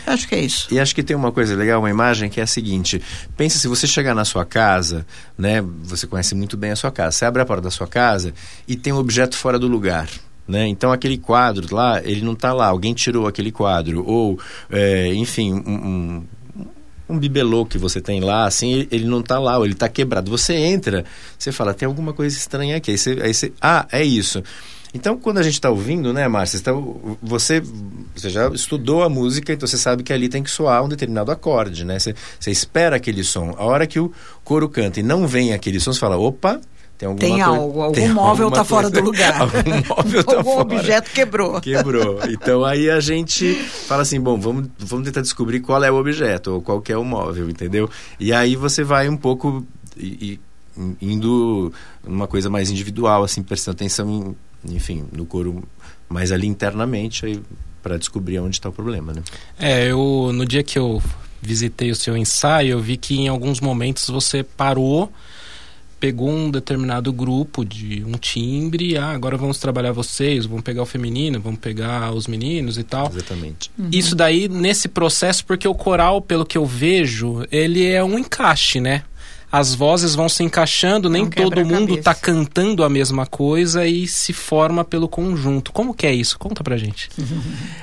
Acho 0.07 0.27
que 0.29 0.35
é 0.35 0.41
isso. 0.41 0.73
E 0.73 0.81
acho 0.81 0.95
que 0.95 1.03
tem 1.03 1.15
uma 1.15 1.31
coisa 1.31 1.55
legal, 1.55 1.81
uma 1.81 1.91
imagem 1.91 2.31
que 2.31 2.41
é 2.41 2.43
a 2.43 2.47
seguinte: 2.47 3.03
pensa 3.37 3.59
se 3.59 3.69
você 3.69 3.87
chegar 3.87 4.15
na 4.15 4.25
sua 4.25 4.45
casa, 4.45 5.07
né? 5.37 5.63
Você 5.83 6.07
conhece 6.07 6.35
muito 6.35 6.57
bem 6.57 6.71
a 6.71 6.77
sua 6.77 6.91
casa. 6.91 7.13
Você 7.13 7.25
abre 7.25 7.43
a 7.43 7.45
porta 7.45 7.63
da 7.63 7.71
sua 7.71 7.87
casa 7.87 8.33
e 8.67 8.77
tem 8.77 8.93
um 8.93 8.99
objeto 8.99 9.37
fora 9.37 9.59
do 9.59 9.69
lugar. 9.69 10.09
Né? 10.49 10.67
Então 10.67 10.91
aquele 10.91 11.17
quadro 11.17 11.73
lá, 11.73 12.03
ele 12.03 12.23
não 12.23 12.33
está 12.33 12.53
lá, 12.53 12.67
alguém 12.67 12.93
tirou 12.93 13.29
aquele 13.29 13.53
quadro. 13.53 14.05
Ou, 14.05 14.37
é, 14.69 15.15
enfim, 15.15 15.53
um, 15.53 15.59
um 15.59 16.23
um 17.11 17.19
bibelô 17.19 17.67
que 17.67 17.77
você 17.77 18.01
tem 18.01 18.21
lá, 18.21 18.47
assim, 18.47 18.87
ele 18.91 19.05
não 19.05 19.21
está 19.21 19.39
lá, 19.39 19.59
ele 19.61 19.73
está 19.73 19.89
quebrado. 19.89 20.31
Você 20.31 20.55
entra, 20.55 21.05
você 21.39 21.53
fala, 21.53 21.75
tem 21.75 21.87
alguma 21.87 22.13
coisa 22.13 22.37
estranha 22.37 22.77
aqui. 22.77 22.93
Aí 22.93 22.99
você, 22.99 23.19
aí 23.23 23.35
você 23.35 23.53
ah, 23.61 23.87
é 23.91 24.03
isso. 24.05 24.43
Então, 24.93 25.17
quando 25.17 25.39
a 25.39 25.43
gente 25.43 25.55
está 25.55 25.71
ouvindo, 25.71 26.13
né, 26.13 26.27
Márcia, 26.27 26.57
está, 26.57 26.73
você, 27.23 27.63
você 28.15 28.29
já 28.29 28.49
estudou 28.49 29.05
a 29.05 29.09
música, 29.09 29.53
então 29.53 29.67
você 29.67 29.79
sabe 29.79 30.03
que 30.03 30.13
ali 30.13 30.29
tem 30.29 30.43
que 30.43 30.51
soar 30.51 30.85
um 30.85 30.89
determinado 30.89 31.31
acorde, 31.31 31.85
né? 31.85 31.99
Você, 31.99 32.15
você 32.39 32.51
espera 32.51 32.97
aquele 32.97 33.23
som. 33.23 33.55
A 33.57 33.65
hora 33.65 33.87
que 33.87 34.01
o 34.01 34.13
coro 34.43 34.69
canta 34.69 34.99
e 34.99 35.03
não 35.03 35.29
vem 35.29 35.53
aquele 35.53 35.79
som, 35.79 35.93
você 35.93 36.01
fala, 36.01 36.17
opa, 36.17 36.61
tem 37.01 37.09
alguma 37.09 37.27
Tem 37.27 37.41
algo, 37.41 37.81
algum 37.81 37.95
tem 37.95 38.09
móvel 38.11 38.49
está 38.49 38.63
fora 38.63 38.91
do 38.91 39.01
lugar. 39.01 39.41
algum 39.41 39.89
móvel 39.89 40.23
tá 40.23 40.37
algum 40.37 40.53
fora. 40.53 40.61
objeto 40.61 41.11
quebrou. 41.13 41.61
Quebrou. 41.61 42.19
Então 42.29 42.63
aí 42.63 42.91
a 42.91 43.01
gente 43.01 43.55
fala 43.55 44.03
assim, 44.03 44.21
bom, 44.21 44.39
vamos, 44.39 44.69
vamos 44.79 45.07
tentar 45.07 45.23
descobrir 45.23 45.61
qual 45.61 45.83
é 45.83 45.91
o 45.91 45.97
objeto 45.97 46.53
ou 46.53 46.61
qual 46.61 46.83
que 46.83 46.93
é 46.93 46.99
o 46.99 47.05
móvel, 47.05 47.49
entendeu? 47.49 47.89
E 48.19 48.35
aí 48.35 48.55
você 48.55 48.85
vai 48.85 49.09
um 49.09 49.17
pouco 49.17 49.65
e, 49.97 50.39
e, 50.77 50.97
indo 51.01 51.73
numa 52.07 52.27
coisa 52.27 52.51
mais 52.51 52.71
individual, 52.71 53.25
assim, 53.25 53.43
prestando 53.43 53.77
atenção, 53.77 54.11
em, 54.11 54.75
enfim, 54.75 55.07
no 55.11 55.25
couro 55.25 55.65
mais 56.07 56.31
ali 56.31 56.47
internamente, 56.47 57.25
aí 57.25 57.41
para 57.83 57.97
descobrir 57.97 58.39
onde 58.41 58.57
está 58.57 58.69
o 58.69 58.73
problema, 58.73 59.15
né? 59.15 59.23
É, 59.59 59.91
eu 59.91 60.31
no 60.35 60.45
dia 60.45 60.63
que 60.63 60.79
eu 60.79 61.03
visitei 61.41 61.91
o 61.91 61.97
seu 61.97 62.15
ensaio, 62.15 62.73
eu 62.73 62.81
vi 62.81 62.99
que 62.99 63.19
em 63.19 63.29
alguns 63.29 63.59
momentos 63.59 64.07
você 64.11 64.43
parou, 64.43 65.11
pegou 66.01 66.31
um 66.31 66.51
determinado 66.51 67.13
grupo 67.13 67.63
de 67.63 68.03
um 68.07 68.13
timbre, 68.13 68.97
ah, 68.97 69.11
agora 69.11 69.37
vamos 69.37 69.59
trabalhar 69.59 69.93
vocês, 69.93 70.47
vamos 70.47 70.63
pegar 70.63 70.83
o 70.83 70.87
feminino, 70.87 71.39
vamos 71.39 71.61
pegar 71.61 72.13
os 72.13 72.27
meninos 72.27 72.79
e 72.79 72.83
tal. 72.83 73.09
Exatamente. 73.09 73.71
Uhum. 73.79 73.91
Isso 73.93 74.17
daí 74.17 74.49
nesse 74.49 74.89
processo, 74.89 75.45
porque 75.45 75.69
o 75.69 75.75
coral, 75.75 76.23
pelo 76.23 76.47
que 76.47 76.57
eu 76.57 76.65
vejo, 76.65 77.47
ele 77.53 77.87
é 77.87 78.03
um 78.03 78.19
encaixe, 78.19 78.81
né? 78.81 79.03
As 79.53 79.75
vozes 79.75 80.15
vão 80.15 80.29
se 80.29 80.45
encaixando, 80.45 81.11
nem 81.11 81.29
todo 81.29 81.65
mundo 81.65 81.95
está 81.95 82.15
cantando 82.15 82.85
a 82.85 82.89
mesma 82.89 83.27
coisa 83.27 83.85
e 83.85 84.07
se 84.07 84.33
forma 84.33 84.85
pelo 84.85 85.09
conjunto. 85.09 85.73
Como 85.73 85.93
que 85.93 86.07
é 86.07 86.15
isso? 86.15 86.39
Conta 86.39 86.63
pra 86.63 86.77
gente. 86.77 87.09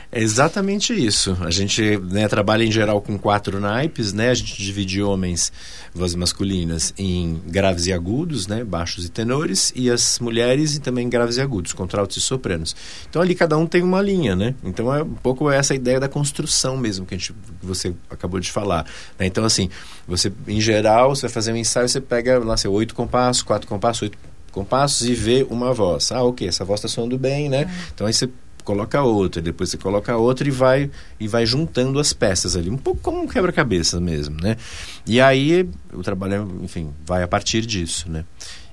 É 0.09 0.21
exatamente 0.21 0.93
isso. 0.93 1.37
A 1.41 1.51
gente 1.51 1.97
né, 1.97 2.27
trabalha 2.29 2.63
em 2.63 2.71
geral 2.71 3.01
com 3.01 3.17
quatro 3.17 3.59
naipes, 3.59 4.13
né? 4.13 4.29
A 4.29 4.33
gente 4.33 4.61
divide 4.61 5.01
homens, 5.01 5.51
vozes 5.93 6.15
masculinas, 6.15 6.93
em 6.97 7.41
graves 7.45 7.87
e 7.87 7.93
agudos, 7.93 8.47
né? 8.47 8.63
Baixos 8.63 9.05
e 9.05 9.09
tenores, 9.09 9.73
e 9.75 9.91
as 9.91 10.19
mulheres 10.19 10.77
em 10.77 10.79
também 10.79 11.09
graves 11.09 11.35
e 11.35 11.41
agudos, 11.41 11.73
contraltos 11.73 12.15
e 12.17 12.21
sopranos. 12.21 12.75
Então 13.09 13.21
ali 13.21 13.35
cada 13.35 13.57
um 13.57 13.67
tem 13.67 13.83
uma 13.83 14.01
linha, 14.01 14.35
né? 14.35 14.55
Então 14.63 14.93
é 14.93 15.03
um 15.03 15.15
pouco 15.15 15.51
essa 15.51 15.75
ideia 15.75 15.99
da 15.99 16.07
construção 16.07 16.77
mesmo 16.77 17.05
que, 17.05 17.13
a 17.13 17.17
gente, 17.17 17.33
que 17.33 17.65
você 17.65 17.93
acabou 18.09 18.39
de 18.39 18.51
falar. 18.51 18.85
Né? 19.19 19.25
Então 19.25 19.43
assim, 19.43 19.69
você 20.07 20.31
em 20.47 20.61
geral 20.61 21.13
você 21.13 21.23
vai 21.23 21.31
fazer 21.31 21.51
um 21.51 21.56
ensaio, 21.57 21.89
você 21.89 22.01
pega 22.01 22.39
lá 22.39 22.55
seu 22.57 22.71
oito 22.71 22.95
compassos, 22.95 23.43
quatro 23.43 23.67
compassos, 23.67 24.03
oito 24.03 24.17
compassos 24.51 25.07
e 25.07 25.13
vê 25.13 25.45
uma 25.49 25.73
voz. 25.73 26.11
Ah, 26.11 26.23
ok, 26.23 26.47
essa 26.47 26.65
voz 26.65 26.79
está 26.79 26.87
soando 26.87 27.17
bem, 27.17 27.49
né? 27.49 27.61
É. 27.61 27.69
Então 27.93 28.07
aí 28.07 28.13
você 28.13 28.29
coloca 28.63 29.01
outra, 29.01 29.41
depois 29.41 29.69
você 29.69 29.77
coloca 29.77 30.17
outra 30.17 30.45
e 30.45 30.51
vai 30.51 30.91
e 31.17 31.25
vai 31.25 31.45
juntando 31.45 31.99
as 31.99 32.11
peças 32.11 32.55
ali, 32.57 32.69
um 32.69 32.77
pouco 32.77 32.99
como 32.99 33.21
um 33.21 33.27
quebra-cabeça 33.27 33.97
mesmo, 34.01 34.35
né? 34.41 34.57
E 35.05 35.21
aí 35.21 35.69
o 35.93 36.03
trabalho, 36.03 36.59
enfim, 36.61 36.93
vai 37.05 37.23
a 37.23 37.27
partir 37.27 37.65
disso, 37.65 38.11
né? 38.11 38.25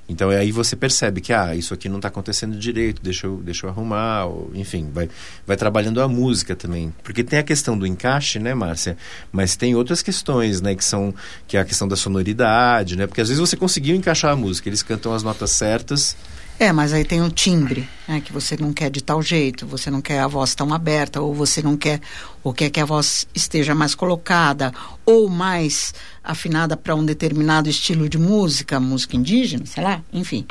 Então 0.08 0.28
aí 0.28 0.52
você 0.52 0.76
percebe 0.76 1.20
que 1.20 1.32
ah, 1.32 1.54
isso 1.54 1.72
aqui 1.72 1.88
não 1.88 1.96
está 1.96 2.08
acontecendo 2.08 2.58
direito, 2.58 3.00
deixa 3.02 3.26
eu, 3.26 3.36
deixa 3.38 3.66
eu 3.66 3.70
arrumar, 3.70 4.26
ou, 4.26 4.50
enfim, 4.54 4.90
vai, 4.92 5.08
vai 5.46 5.56
trabalhando 5.56 6.00
a 6.02 6.08
música 6.08 6.54
também. 6.54 6.94
Porque 7.02 7.24
tem 7.24 7.38
a 7.38 7.42
questão 7.42 7.76
do 7.76 7.86
encaixe, 7.86 8.38
né, 8.38 8.54
Márcia? 8.54 8.96
Mas 9.32 9.56
tem 9.56 9.74
outras 9.74 10.02
questões, 10.02 10.60
né, 10.60 10.74
que 10.74 10.84
são 10.84 11.14
que 11.46 11.56
é 11.56 11.60
a 11.60 11.64
questão 11.64 11.88
da 11.88 11.96
sonoridade, 11.96 12.96
né? 12.96 13.06
Porque 13.06 13.20
às 13.20 13.28
vezes 13.28 13.40
você 13.40 13.56
conseguiu 13.56 13.96
encaixar 13.96 14.32
a 14.32 14.36
música, 14.36 14.68
eles 14.68 14.82
cantam 14.82 15.14
as 15.14 15.22
notas 15.22 15.52
certas, 15.52 16.16
é, 16.58 16.72
mas 16.72 16.92
aí 16.92 17.04
tem 17.04 17.20
o 17.20 17.30
timbre, 17.30 17.88
né, 18.06 18.20
que 18.20 18.32
você 18.32 18.56
não 18.56 18.72
quer 18.72 18.90
de 18.90 19.02
tal 19.02 19.20
jeito, 19.20 19.66
você 19.66 19.90
não 19.90 20.00
quer 20.00 20.20
a 20.20 20.26
voz 20.26 20.54
tão 20.54 20.72
aberta, 20.72 21.20
ou 21.20 21.34
você 21.34 21.60
não 21.60 21.76
quer, 21.76 22.00
ou 22.42 22.52
quer 22.52 22.70
que 22.70 22.80
a 22.80 22.84
voz 22.84 23.26
esteja 23.34 23.74
mais 23.74 23.94
colocada, 23.94 24.72
ou 25.04 25.28
mais 25.28 25.92
afinada 26.22 26.76
para 26.76 26.94
um 26.94 27.04
determinado 27.04 27.68
estilo 27.68 28.08
de 28.08 28.18
música, 28.18 28.78
música 28.78 29.16
indígena, 29.16 29.66
sei 29.66 29.82
lá, 29.82 30.02
enfim. 30.12 30.46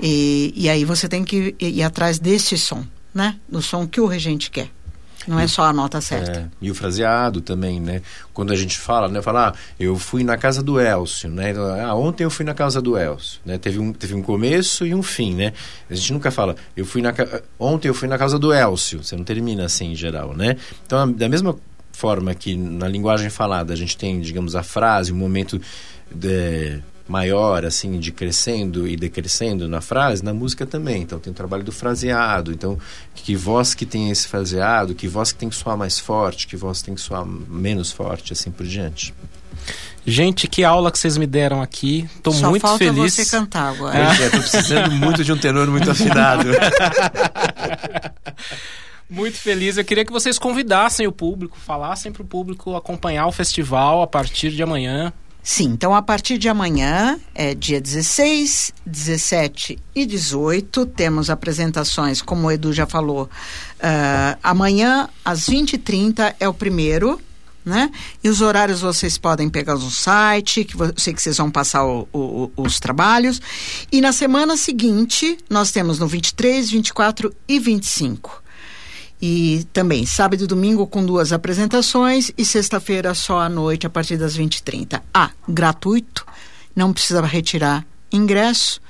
E, 0.00 0.52
e 0.56 0.68
aí 0.68 0.84
você 0.84 1.08
tem 1.08 1.22
que 1.22 1.54
ir 1.60 1.82
atrás 1.82 2.18
desse 2.18 2.56
som, 2.56 2.84
né, 3.14 3.36
do 3.48 3.60
som 3.60 3.86
que 3.86 4.00
o 4.00 4.06
regente 4.06 4.50
quer. 4.50 4.75
Não 5.26 5.40
é 5.40 5.46
só 5.46 5.64
a 5.64 5.72
nota 5.72 6.00
certa. 6.00 6.40
É, 6.40 6.46
e 6.60 6.70
o 6.70 6.74
fraseado 6.74 7.40
também, 7.40 7.80
né? 7.80 8.02
Quando 8.32 8.52
a 8.52 8.56
gente 8.56 8.78
fala, 8.78 9.08
né? 9.08 9.20
Falar, 9.20 9.48
ah, 9.48 9.54
eu 9.78 9.96
fui 9.96 10.22
na 10.22 10.36
casa 10.36 10.62
do 10.62 10.80
Elcio, 10.80 11.28
né? 11.28 11.52
Ah, 11.84 11.94
ontem 11.94 12.24
eu 12.24 12.30
fui 12.30 12.44
na 12.44 12.54
casa 12.54 12.80
do 12.80 12.96
Elcio, 12.96 13.40
né? 13.44 13.58
Teve 13.58 13.78
um, 13.78 13.92
teve 13.92 14.14
um 14.14 14.22
começo 14.22 14.86
e 14.86 14.94
um 14.94 15.02
fim, 15.02 15.34
né? 15.34 15.52
A 15.90 15.94
gente 15.94 16.12
nunca 16.12 16.30
fala, 16.30 16.54
eu 16.76 16.86
fui 16.86 17.02
na 17.02 17.12
ontem 17.58 17.88
eu 17.88 17.94
fui 17.94 18.08
na 18.08 18.18
casa 18.18 18.38
do 18.38 18.52
Elcio. 18.52 19.02
Você 19.02 19.16
não 19.16 19.24
termina 19.24 19.64
assim 19.64 19.92
em 19.92 19.96
geral, 19.96 20.34
né? 20.34 20.56
Então, 20.84 21.10
da 21.10 21.28
mesma 21.28 21.56
forma 21.92 22.34
que 22.34 22.54
na 22.56 22.86
linguagem 22.86 23.30
falada 23.30 23.72
a 23.72 23.76
gente 23.76 23.96
tem, 23.96 24.20
digamos, 24.20 24.54
a 24.54 24.62
frase, 24.62 25.12
o 25.12 25.16
momento 25.16 25.60
de 26.14 26.80
maior, 27.08 27.64
assim, 27.64 27.98
de 27.98 28.10
crescendo 28.10 28.86
e 28.86 28.96
decrescendo 28.96 29.68
na 29.68 29.80
frase, 29.80 30.24
na 30.24 30.34
música 30.34 30.66
também. 30.66 31.02
Então 31.02 31.18
tem 31.18 31.32
o 31.32 31.36
trabalho 31.36 31.62
do 31.62 31.72
fraseado. 31.72 32.52
Então, 32.52 32.78
que 33.14 33.36
voz 33.36 33.74
que 33.74 33.86
tem 33.86 34.10
esse 34.10 34.26
fraseado, 34.26 34.94
que 34.94 35.06
voz 35.06 35.32
que 35.32 35.38
tem 35.38 35.48
que 35.48 35.54
soar 35.54 35.76
mais 35.76 35.98
forte, 35.98 36.46
que 36.46 36.56
voz 36.56 36.82
tem 36.82 36.94
que 36.94 37.00
soar 37.00 37.24
menos 37.24 37.92
forte, 37.92 38.32
assim 38.32 38.50
por 38.50 38.66
diante. 38.66 39.14
Gente, 40.06 40.46
que 40.46 40.62
aula 40.62 40.92
que 40.92 40.98
vocês 40.98 41.16
me 41.16 41.26
deram 41.26 41.60
aqui. 41.60 42.08
Tô 42.22 42.30
Só 42.30 42.50
muito 42.50 42.62
falta 42.62 42.84
feliz. 42.84 43.12
você 43.12 43.26
cantar 43.26 43.74
agora. 43.74 43.98
É, 43.98 44.30
tô 44.30 44.38
precisando 44.38 44.92
muito 44.92 45.24
de 45.24 45.32
um 45.32 45.36
tenor 45.36 45.66
muito 45.68 45.90
afinado. 45.90 46.48
muito 49.10 49.36
feliz. 49.36 49.76
Eu 49.76 49.84
queria 49.84 50.04
que 50.04 50.12
vocês 50.12 50.38
convidassem 50.38 51.08
o 51.08 51.12
público, 51.12 51.58
falassem 51.58 52.12
para 52.12 52.22
o 52.22 52.24
público 52.24 52.76
acompanhar 52.76 53.26
o 53.26 53.32
festival 53.32 54.00
a 54.00 54.06
partir 54.06 54.50
de 54.50 54.62
amanhã. 54.62 55.12
Sim, 55.48 55.66
então 55.66 55.94
a 55.94 56.02
partir 56.02 56.38
de 56.38 56.48
amanhã, 56.48 57.20
é 57.32 57.54
dia 57.54 57.80
16, 57.80 58.72
17 58.84 59.78
e 59.94 60.04
18, 60.04 60.84
temos 60.86 61.30
apresentações, 61.30 62.20
como 62.20 62.48
o 62.48 62.50
Edu 62.50 62.72
já 62.72 62.84
falou. 62.84 63.30
Uh, 63.76 64.36
amanhã, 64.42 65.08
às 65.24 65.42
20h30, 65.48 66.34
é 66.40 66.48
o 66.48 66.52
primeiro, 66.52 67.20
né? 67.64 67.92
E 68.24 68.28
os 68.28 68.40
horários 68.40 68.80
vocês 68.80 69.16
podem 69.18 69.48
pegar 69.48 69.76
no 69.76 69.88
site, 69.88 70.64
que 70.64 70.74
eu 70.74 70.92
sei 70.96 71.14
que 71.14 71.22
vocês 71.22 71.36
vão 71.36 71.48
passar 71.48 71.86
o, 71.86 72.08
o, 72.12 72.50
os 72.56 72.80
trabalhos. 72.80 73.40
E 73.92 74.00
na 74.00 74.12
semana 74.12 74.56
seguinte, 74.56 75.38
nós 75.48 75.70
temos 75.70 76.00
no 76.00 76.08
23, 76.08 76.70
24 76.70 77.32
e 77.46 77.60
25. 77.60 78.42
E 79.20 79.66
também 79.72 80.04
sábado 80.04 80.44
e 80.44 80.46
domingo 80.46 80.86
com 80.86 81.04
duas 81.04 81.32
apresentações 81.32 82.30
e 82.36 82.44
sexta-feira 82.44 83.14
só 83.14 83.40
à 83.40 83.48
noite 83.48 83.86
a 83.86 83.90
partir 83.90 84.16
das 84.16 84.36
20h30. 84.36 85.00
Ah, 85.12 85.30
gratuito, 85.48 86.26
não 86.74 86.92
precisa 86.92 87.20
retirar 87.22 87.86
ingresso. 88.12 88.80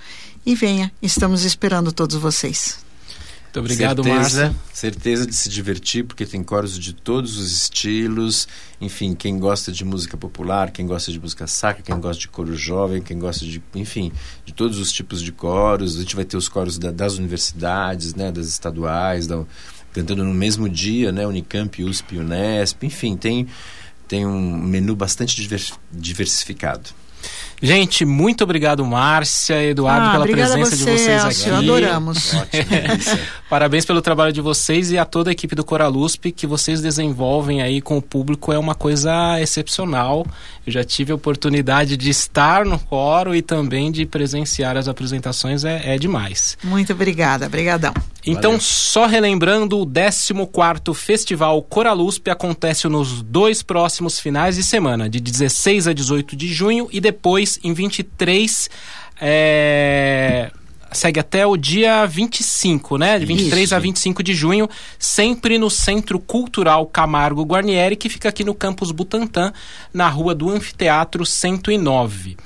E 0.44 0.54
venha, 0.54 0.92
estamos 1.00 1.44
esperando 1.44 1.92
todos 1.92 2.16
vocês. 2.16 2.84
Muito 3.56 3.60
obrigado, 3.60 4.02
certeza, 4.02 4.42
Márcia. 4.42 4.56
Certeza 4.72 5.26
de 5.26 5.34
se 5.34 5.48
divertir, 5.48 6.04
porque 6.04 6.26
tem 6.26 6.42
coros 6.42 6.78
de 6.78 6.92
todos 6.92 7.38
os 7.38 7.50
estilos. 7.50 8.46
Enfim, 8.78 9.14
quem 9.14 9.38
gosta 9.38 9.72
de 9.72 9.82
música 9.82 10.14
popular, 10.14 10.70
quem 10.70 10.86
gosta 10.86 11.10
de 11.10 11.18
música 11.18 11.46
sacra, 11.46 11.82
quem 11.82 11.98
gosta 11.98 12.20
de 12.20 12.28
coro 12.28 12.54
jovem, 12.54 13.00
quem 13.00 13.18
gosta 13.18 13.46
de, 13.46 13.62
enfim, 13.74 14.12
de 14.44 14.52
todos 14.52 14.78
os 14.78 14.92
tipos 14.92 15.22
de 15.22 15.32
coros. 15.32 15.96
A 15.96 16.00
gente 16.00 16.14
vai 16.14 16.26
ter 16.26 16.36
os 16.36 16.50
coros 16.50 16.76
da, 16.76 16.90
das 16.90 17.16
universidades, 17.16 18.14
né, 18.14 18.30
das 18.30 18.46
estaduais, 18.46 19.26
da, 19.26 19.42
cantando 19.96 20.22
no 20.22 20.34
mesmo 20.34 20.68
dia, 20.68 21.10
né? 21.10 21.26
Unicamp, 21.26 21.82
USP, 21.82 22.18
Unesp, 22.18 22.84
enfim, 22.84 23.16
tem, 23.16 23.48
tem 24.06 24.26
um 24.26 24.54
menu 24.54 24.94
bastante 24.94 25.48
diversificado. 25.90 26.90
Gente, 27.62 28.04
muito 28.04 28.44
obrigado, 28.44 28.84
Márcia, 28.84 29.62
Eduardo, 29.64 30.06
ah, 30.08 30.12
pela 30.12 30.26
presença 30.26 30.76
você, 30.76 30.76
de 30.76 30.84
vocês 30.84 31.24
aqui. 31.24 31.50
Adoramos. 31.50 32.32
Parabéns 33.48 33.84
pelo 33.84 34.02
trabalho 34.02 34.32
de 34.32 34.40
vocês 34.40 34.90
e 34.90 34.98
a 34.98 35.04
toda 35.04 35.30
a 35.30 35.32
equipe 35.32 35.54
do 35.54 35.64
Coralusp 35.64 36.32
que 36.32 36.46
vocês 36.46 36.80
desenvolvem 36.80 37.62
aí 37.62 37.80
com 37.80 37.96
o 37.96 38.02
público 38.02 38.52
é 38.52 38.58
uma 38.58 38.74
coisa 38.74 39.40
excepcional. 39.40 40.26
Eu 40.66 40.72
já 40.72 40.84
tive 40.84 41.12
a 41.12 41.14
oportunidade 41.14 41.96
de 41.96 42.10
estar 42.10 42.64
no 42.64 42.78
coro 42.78 43.34
e 43.34 43.40
também 43.40 43.90
de 43.90 44.04
presenciar 44.04 44.76
as 44.76 44.88
apresentações, 44.88 45.64
é, 45.64 45.94
é 45.94 45.98
demais. 45.98 46.58
Muito 46.62 46.92
obrigada, 46.92 47.48
brigadão. 47.48 47.94
Então, 48.26 48.52
Valeu. 48.52 48.60
só 48.60 49.06
relembrando, 49.06 49.80
o 49.80 49.86
14º 49.86 50.92
Festival 50.92 51.62
Coralusp 51.62 52.28
acontece 52.28 52.88
nos 52.88 53.22
dois 53.22 53.62
próximos 53.62 54.18
finais 54.18 54.56
de 54.56 54.64
semana, 54.64 55.08
de 55.08 55.20
16 55.20 55.86
a 55.86 55.92
18 55.92 56.34
de 56.34 56.52
junho 56.52 56.88
e 56.90 57.00
depois 57.00 57.45
em 57.62 57.72
23 57.72 58.68
é 59.20 60.50
segue 60.96 61.20
até 61.20 61.46
o 61.46 61.56
dia 61.56 62.06
25, 62.06 62.96
né? 62.96 63.18
De 63.18 63.26
23 63.26 63.64
Isso. 63.64 63.74
a 63.74 63.78
25 63.78 64.22
de 64.22 64.34
junho, 64.34 64.68
sempre 64.98 65.58
no 65.58 65.70
Centro 65.70 66.18
Cultural 66.18 66.86
Camargo 66.86 67.42
Guarnieri, 67.42 67.96
que 67.96 68.08
fica 68.08 68.28
aqui 68.28 68.42
no 68.42 68.54
campus 68.54 68.90
Butantã, 68.90 69.52
na 69.92 70.08
rua 70.08 70.34
do 70.34 70.48
Anfiteatro 70.48 71.24
109. 71.24 72.36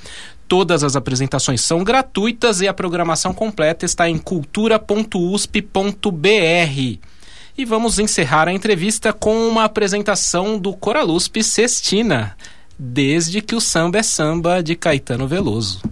Todas 0.48 0.82
as 0.82 0.96
apresentações 0.96 1.60
são 1.60 1.84
gratuitas 1.84 2.60
e 2.60 2.66
a 2.66 2.74
programação 2.74 3.32
completa 3.32 3.86
está 3.86 4.08
em 4.08 4.18
cultura.usp.br. 4.18 6.98
E 7.56 7.64
vamos 7.64 7.98
encerrar 7.98 8.48
a 8.48 8.52
entrevista 8.52 9.12
com 9.12 9.46
uma 9.46 9.64
apresentação 9.64 10.58
do 10.58 10.72
Coralusp 10.72 11.42
Cestina, 11.42 12.36
desde 12.82 13.42
que 13.42 13.54
o 13.54 13.60
samba 13.60 13.98
é 13.98 14.02
samba 14.02 14.62
de 14.62 14.74
Caetano 14.74 15.28
Veloso. 15.28 15.82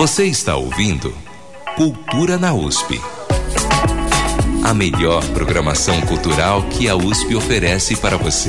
Você 0.00 0.24
está 0.24 0.56
ouvindo 0.56 1.14
Cultura 1.76 2.38
na 2.38 2.54
USP. 2.54 2.98
A 4.64 4.72
melhor 4.72 5.22
programação 5.34 6.00
cultural 6.00 6.62
que 6.70 6.88
a 6.88 6.96
USP 6.96 7.34
oferece 7.36 7.94
para 7.96 8.16
você. 8.16 8.48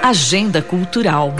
Agenda 0.00 0.62
Cultural. 0.62 1.34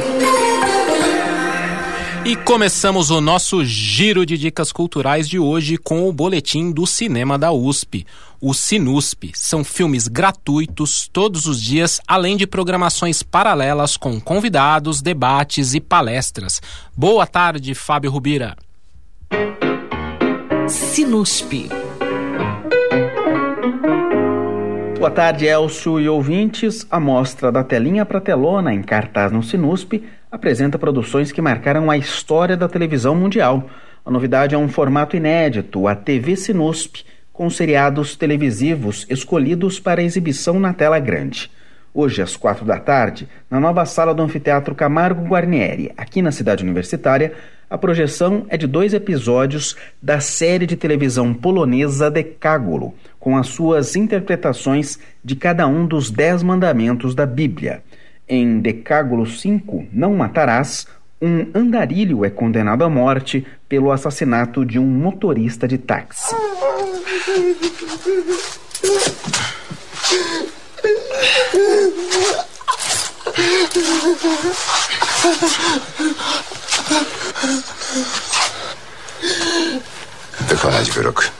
E 2.24 2.36
começamos 2.36 3.10
o 3.10 3.20
nosso 3.20 3.62
giro 3.66 4.24
de 4.24 4.38
dicas 4.38 4.72
culturais 4.72 5.28
de 5.28 5.38
hoje 5.38 5.76
com 5.76 6.08
o 6.08 6.12
boletim 6.12 6.72
do 6.72 6.86
cinema 6.86 7.38
da 7.38 7.52
USP, 7.52 8.06
o 8.40 8.54
Sinusp. 8.54 9.30
São 9.34 9.62
filmes 9.62 10.08
gratuitos 10.08 11.06
todos 11.12 11.46
os 11.46 11.60
dias, 11.60 12.00
além 12.08 12.38
de 12.38 12.46
programações 12.46 13.22
paralelas 13.22 13.98
com 13.98 14.18
convidados, 14.18 15.02
debates 15.02 15.74
e 15.74 15.80
palestras. 15.80 16.62
Boa 16.96 17.26
tarde, 17.26 17.74
Fábio 17.74 18.10
Rubira. 18.10 18.56
Sinusp. 20.66 21.83
Boa 25.04 25.12
tarde, 25.12 25.44
Elcio 25.44 26.00
e 26.00 26.08
ouvintes. 26.08 26.86
A 26.90 26.98
mostra 26.98 27.52
da 27.52 27.62
Telinha 27.62 28.06
para 28.06 28.22
Telona, 28.22 28.72
em 28.72 28.80
cartaz 28.80 29.30
no 29.30 29.42
Sinusp, 29.42 30.02
apresenta 30.32 30.78
produções 30.78 31.30
que 31.30 31.42
marcaram 31.42 31.90
a 31.90 31.98
história 31.98 32.56
da 32.56 32.70
televisão 32.70 33.14
mundial. 33.14 33.68
A 34.02 34.10
novidade 34.10 34.54
é 34.54 34.58
um 34.58 34.66
formato 34.66 35.14
inédito, 35.14 35.86
a 35.86 35.94
TV 35.94 36.36
Sinusp, 36.36 37.04
com 37.34 37.50
seriados 37.50 38.16
televisivos 38.16 39.06
escolhidos 39.10 39.78
para 39.78 40.02
exibição 40.02 40.58
na 40.58 40.72
tela 40.72 40.98
grande. 40.98 41.50
Hoje, 41.92 42.22
às 42.22 42.34
quatro 42.34 42.64
da 42.64 42.80
tarde, 42.80 43.28
na 43.50 43.60
nova 43.60 43.84
sala 43.84 44.14
do 44.14 44.22
Anfiteatro 44.22 44.74
Camargo 44.74 45.26
Guarnieri, 45.26 45.92
aqui 45.98 46.22
na 46.22 46.32
cidade 46.32 46.64
universitária, 46.64 47.34
a 47.68 47.78
projeção 47.78 48.46
é 48.48 48.56
de 48.56 48.66
dois 48.66 48.94
episódios 48.94 49.76
da 50.00 50.20
série 50.20 50.66
de 50.66 50.76
televisão 50.76 51.34
polonesa 51.34 52.10
Decágulo, 52.10 52.94
com 53.24 53.38
as 53.38 53.46
suas 53.46 53.96
interpretações 53.96 54.98
de 55.24 55.34
cada 55.34 55.66
um 55.66 55.86
dos 55.86 56.10
dez 56.10 56.42
mandamentos 56.42 57.14
da 57.14 57.24
Bíblia. 57.24 57.82
Em 58.28 58.60
Decágulo 58.60 59.24
5, 59.24 59.86
Não 59.90 60.14
Matarás, 60.14 60.86
um 61.22 61.46
andarilho 61.54 62.22
é 62.22 62.28
condenado 62.28 62.84
à 62.84 62.90
morte 62.90 63.46
pelo 63.66 63.90
assassinato 63.90 64.62
de 64.62 64.78
um 64.78 64.84
motorista 64.84 65.66
de 65.66 65.78
táxi. 65.78 66.36
Wykonać 80.50 80.90
wyrok. 80.90 81.30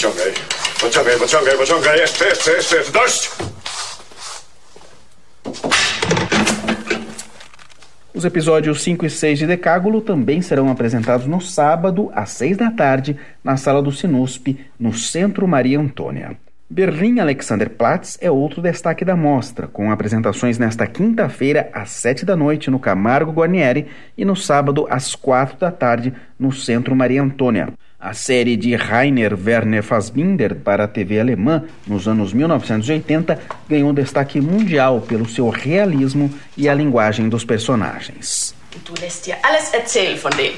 Pociągaj, 0.00 0.32
pociągaj, 0.80 1.18
pociągaj, 1.18 1.56
pociągaj, 1.58 1.98
jeszcze, 1.98 2.24
jeszcze, 2.24 2.52
jeszcze, 2.52 2.92
dość! 2.92 3.30
Os 8.14 8.24
episódios 8.24 8.84
5 8.84 9.04
e 9.04 9.10
6 9.10 9.40
de 9.40 9.46
Decágulo 9.46 10.00
também 10.00 10.40
serão 10.40 10.70
apresentados 10.70 11.26
no 11.26 11.40
sábado, 11.40 12.10
às 12.14 12.30
6 12.30 12.56
da 12.56 12.70
tarde, 12.70 13.18
na 13.44 13.58
sala 13.58 13.82
do 13.82 13.92
Sinusp, 13.92 14.56
no 14.78 14.94
Centro 14.94 15.46
Maria 15.46 15.78
Antônia. 15.78 16.34
Berlim 16.70 17.20
Alexanderplatz 17.20 18.16
é 18.22 18.30
outro 18.30 18.62
destaque 18.62 19.04
da 19.04 19.16
mostra, 19.16 19.66
com 19.66 19.90
apresentações 19.90 20.58
nesta 20.58 20.86
quinta-feira, 20.86 21.68
às 21.74 21.90
7 21.90 22.24
da 22.24 22.36
noite, 22.36 22.70
no 22.70 22.78
Camargo 22.78 23.32
Guarnieri 23.32 23.86
e 24.16 24.24
no 24.24 24.34
sábado, 24.34 24.86
às 24.88 25.14
4 25.14 25.58
da 25.58 25.70
tarde, 25.70 26.14
no 26.38 26.50
Centro 26.52 26.96
Maria 26.96 27.22
Antônia. 27.22 27.68
A 28.02 28.14
série 28.14 28.56
de 28.56 28.74
Rainer 28.76 29.34
Werner 29.36 29.82
Fassbinder 29.82 30.54
para 30.54 30.84
a 30.84 30.88
TV 30.88 31.20
alemã 31.20 31.64
nos 31.86 32.08
anos 32.08 32.32
1980 32.32 33.38
ganhou 33.68 33.92
destaque 33.92 34.40
mundial 34.40 35.02
pelo 35.02 35.28
seu 35.28 35.50
realismo 35.50 36.32
e 36.56 36.66
a 36.66 36.72
linguagem 36.72 37.28
dos 37.28 37.44
personagens. 37.44 38.54
Du 38.86 38.94
lässt 39.02 39.26
dir 39.26 39.36
alles 39.42 39.70
erzählen 39.74 40.16
von 40.16 40.30
dem. 40.30 40.54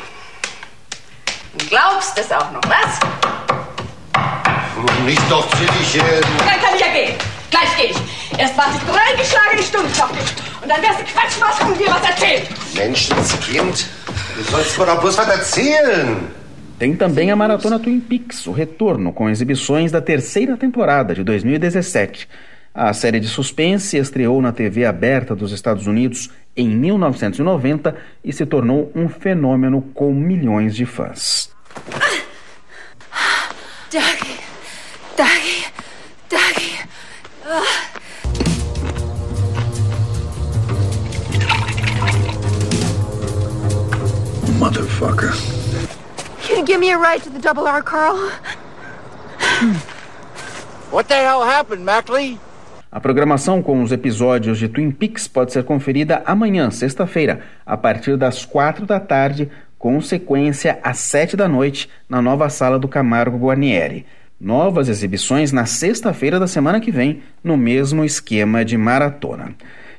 Und 1.55 1.69
glaubst 1.69 2.17
es 2.17 2.31
auch 2.31 2.53
noch, 2.53 2.63
was? 2.69 3.01
Nicht 5.05 5.29
doch 5.29 5.45
Zittichen. 5.57 6.07
Dann 6.39 6.61
kann 6.61 6.77
ich 6.77 6.81
ja 6.81 6.93
gehen. 6.93 7.15
Gleich 7.51 7.77
gehe 7.77 7.91
ich. 7.91 8.39
Erst 8.39 8.57
warte 8.57 8.77
ich 8.77 8.83
drei 8.85 9.21
geschlagene 9.21 9.63
Stunden 9.65 10.01
auf 10.01 10.13
dich. 10.13 10.63
Und 10.63 10.69
dann 10.69 10.81
wirst 10.81 11.01
du 11.01 11.05
Quatsch 11.13 11.41
machen 11.41 11.73
und 11.73 11.81
dir 11.81 11.89
was 11.89 12.09
erzählen. 12.09 12.47
Menschenskind. 12.77 13.87
Du 14.37 14.43
sollst 14.45 14.79
mir 14.79 14.87
doch 14.87 15.01
bloß 15.01 15.19
was 15.19 15.29
erzählen. 15.29 16.42
Tem 16.83 16.97
também 16.97 17.31
a 17.31 17.37
Maratona 17.37 17.79
Twin 17.79 18.01
Peaks, 18.01 18.45
o 18.49 18.51
retorno 18.51 19.13
com 19.13 19.31
exibições 19.31 19.93
da 19.93 20.01
terceira 20.01 20.57
temporada 20.57 21.15
de 21.15 21.23
2017. 21.23 22.29
A 22.75 22.93
série 22.93 23.21
de 23.21 23.29
suspense 23.29 23.97
estreou 23.97 24.43
na 24.43 24.51
TV 24.51 24.85
aberta 24.85 25.33
dos 25.33 25.53
Estados 25.53 25.87
Unidos 25.87 26.29
em 26.57 26.69
1990 26.69 27.95
e 28.25 28.33
se 28.33 28.45
tornou 28.45 28.91
um 28.97 29.09
fenômeno 29.09 29.81
com 29.95 30.13
milhões 30.13 30.75
de 30.75 30.85
fãs. 30.85 31.55
Daggy, 33.93 34.41
Daggy. 36.29 36.81
Ugh. 37.47 37.93
Motherfucker. 44.59 45.62
You 46.63 46.67
give 46.67 46.79
me 46.79 46.93
a 46.93 46.97
ride 46.97 47.25
to 47.25 47.31
the 47.31 47.41
Double 47.41 47.67
R, 47.67 47.83
Carl? 47.83 48.17
What 50.93 51.09
the 51.09 51.17
hell 51.17 51.43
happened, 51.43 51.83
Mackley? 51.83 52.39
A 52.89 53.01
programação 53.01 53.61
com 53.61 53.83
os 53.83 53.91
episódios 53.91 54.61
de 54.61 54.69
Twin 54.69 54.93
Peaks 54.93 55.27
pode 55.27 55.53
ser 55.53 55.65
conferida 55.65 56.23
amanhã, 56.25 56.71
sexta-feira, 56.71 57.41
a 57.67 57.77
partir 57.77 58.17
das 58.17 58.45
quatro 58.45 58.87
da 58.87 59.01
tarde, 59.01 59.51
com 59.77 60.01
sequência 60.01 60.79
às 60.85 60.99
sete 60.99 61.37
da 61.37 61.49
noite 61.49 61.91
na 62.09 62.23
nova 62.23 62.49
sala 62.49 62.79
do 62.79 62.87
Camargo 62.87 63.39
Guarnieri. 63.39 64.07
Novas 64.41 64.89
exibições 64.89 65.51
na 65.51 65.67
sexta-feira 65.67 66.39
da 66.39 66.47
semana 66.47 66.79
que 66.79 66.93
vem, 66.93 67.25
no 67.43 67.57
mesmo 67.57 68.05
esquema 68.05 68.65
de 68.65 68.79
maratona. 68.79 69.53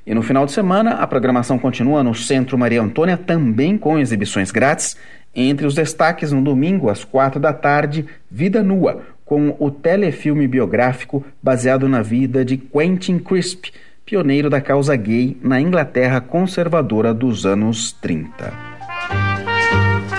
E 0.05 0.14
no 0.14 0.22
final 0.22 0.45
de 0.45 0.53
semana, 0.53 0.95
a 0.95 1.07
programação 1.07 1.59
continua 1.59 2.03
no 2.03 2.16
Centro 2.16 2.57
Maria 2.57 2.82
Antônia, 2.82 3.18
também 3.18 3.78
com 3.78 3.99
exibições 3.99 4.51
grátis. 4.51 4.97
Entre 5.36 5.66
os 5.66 5.74
destaques, 5.74 6.32
no 6.32 6.42
domingo, 6.42 6.90
às 6.90 7.04
quatro 7.04 7.40
da 7.40 7.52
tarde, 7.52 8.06
Vida 8.30 8.62
Nua, 8.62 9.02
com 9.26 9.56
o 9.60 9.72
telefilme 9.72 10.48
biográfico 10.48 11.26
baseado 11.42 11.90
na 11.90 12.02
vida 12.02 12.46
de 12.46 12.58
Quentin 12.58 13.18
Crisp, 13.18 13.66
pioneiro 14.06 14.50
da 14.50 14.62
causa 14.62 14.96
gay 14.96 15.38
na 15.42 15.60
Inglaterra 15.60 16.22
conservadora 16.22 17.14
dos 17.14 17.46
anos 17.46 17.92
30. 17.94 18.54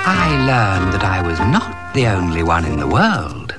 I 0.06 0.36
learned 0.46 0.92
that 0.92 1.04
I 1.04 1.22
was 1.26 1.38
not 1.50 1.92
the 1.94 2.06
only 2.08 2.42
one 2.42 2.66
in 2.66 2.76
the 2.76 2.86
world. 2.86 3.54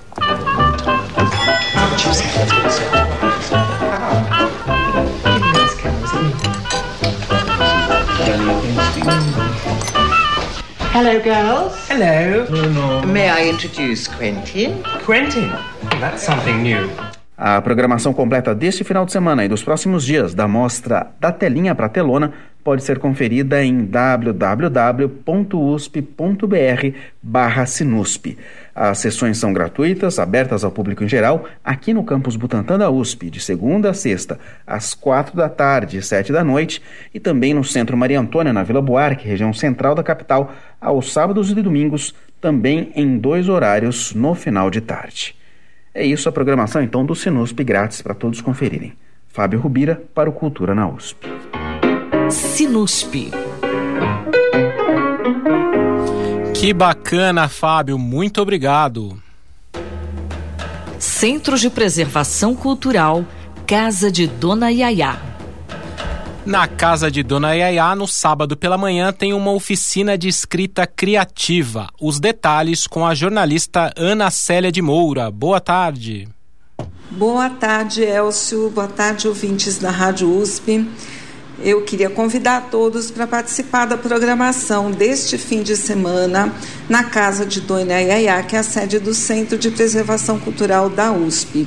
Hello, 10.98 11.20
girls. 11.20 11.76
Hello. 11.90 13.06
May 13.06 13.28
I 13.28 13.50
introduce 13.50 14.08
Quentin? 14.08 14.82
Quentin. 15.06 15.52
That's 16.00 16.24
something 16.24 16.64
new. 16.64 16.90
A 17.38 17.62
programação 17.62 18.14
completa 18.14 18.56
deste 18.56 18.86
final 18.86 19.06
de 19.06 19.12
semana 19.12 19.44
e 19.44 19.50
dos 19.50 19.62
próximos 19.62 20.06
dias 20.06 20.34
da 20.34 20.48
mostra 20.48 21.12
Da 21.20 21.34
Telinha 21.34 21.76
para 21.76 21.90
Telona 21.90 22.32
pode 22.66 22.84
ser 22.84 22.98
conferida 22.98 23.64
em 23.64 23.86
www.usp.br 23.86 24.58
barra 27.22 27.68
Sinusp. 27.68 28.40
As 28.74 28.98
sessões 28.98 29.38
são 29.38 29.54
gratuitas, 29.54 30.18
abertas 30.18 30.64
ao 30.64 30.72
público 30.72 31.04
em 31.04 31.08
geral, 31.08 31.46
aqui 31.64 31.94
no 31.94 32.04
campus 32.04 32.36
Butantã 32.36 32.76
da 32.76 32.90
USP, 32.90 33.30
de 33.30 33.40
segunda 33.40 33.92
a 33.92 33.94
sexta, 33.94 34.40
às 34.66 34.96
quatro 34.96 35.38
da 35.38 35.48
tarde 35.48 36.00
e 36.00 36.02
sete 36.02 36.34
da 36.34 36.44
noite, 36.44 36.82
e 37.14 37.20
também 37.20 37.54
no 37.54 37.64
Centro 37.64 37.96
Maria 37.96 38.20
Antônia, 38.20 38.52
na 38.52 38.64
Vila 38.64 38.82
Buarque, 38.82 39.28
região 39.28 39.54
central 39.54 39.94
da 39.94 40.02
capital, 40.02 40.52
aos 40.82 41.14
sábados 41.14 41.52
e 41.52 41.54
domingos, 41.54 42.16
também 42.42 42.92
em 42.96 43.20
dois 43.20 43.48
horários 43.48 44.16
no 44.16 44.34
final 44.34 44.72
de 44.72 44.82
tarde. 44.82 45.36
É 45.94 46.04
isso 46.04 46.28
a 46.28 46.32
programação 46.32 46.82
então 46.82 47.06
do 47.06 47.14
Sinusp 47.14 47.64
grátis 47.64 48.02
para 48.02 48.16
todos 48.16 48.42
conferirem. 48.42 48.94
Fábio 49.28 49.60
Rubira 49.60 50.02
para 50.16 50.32
o 50.32 50.34
Cultura 50.34 50.74
na 50.74 50.90
USP. 50.90 51.30
Sinusp. 52.30 53.32
Que 56.54 56.74
bacana, 56.74 57.48
Fábio. 57.48 57.98
Muito 57.98 58.42
obrigado. 58.42 59.22
Centro 60.98 61.58
de 61.58 61.70
Preservação 61.70 62.56
Cultural, 62.56 63.26
Casa 63.68 64.12
de 64.12 64.28
Dona 64.28 64.72
Yaya. 64.72 65.20
Na 66.46 66.68
casa 66.68 67.10
de 67.10 67.24
Dona 67.24 67.54
Yaya, 67.54 67.96
no 67.96 68.08
sábado 68.08 68.56
pela 68.56 68.78
manhã, 68.78 69.12
tem 69.12 69.34
uma 69.34 69.52
oficina 69.52 70.18
de 70.18 70.28
escrita 70.28 70.86
criativa. 70.86 71.90
Os 72.00 72.20
detalhes 72.20 72.86
com 72.86 73.06
a 73.06 73.16
jornalista 73.16 73.92
Ana 73.98 74.30
Célia 74.30 74.72
de 74.72 74.82
Moura. 74.82 75.32
Boa 75.32 75.60
tarde. 75.60 76.28
Boa 77.10 77.50
tarde, 77.50 78.04
Elcio. 78.04 78.70
Boa 78.70 78.88
tarde, 78.88 79.28
ouvintes 79.28 79.78
da 79.80 79.90
Rádio 79.90 80.30
USP. 80.38 80.88
Eu 81.64 81.84
queria 81.84 82.10
convidar 82.10 82.68
todos 82.70 83.10
para 83.10 83.26
participar 83.26 83.86
da 83.86 83.98
programação 83.98 84.92
deste 84.92 85.38
fim 85.38 85.64
de 85.64 85.78
semana 85.78 86.54
na 86.90 87.06
casa 87.06 87.46
de 87.46 87.62
Dona 87.62 87.98
Yaya, 88.02 88.44
que 88.44 88.58
é 88.58 88.60
a 88.60 88.64
sede 88.64 89.00
do 89.00 89.14
Centro 89.14 89.58
de 89.58 89.72
Preservação 89.72 90.38
Cultural 90.38 90.90
da 90.90 91.14
USP. 91.14 91.66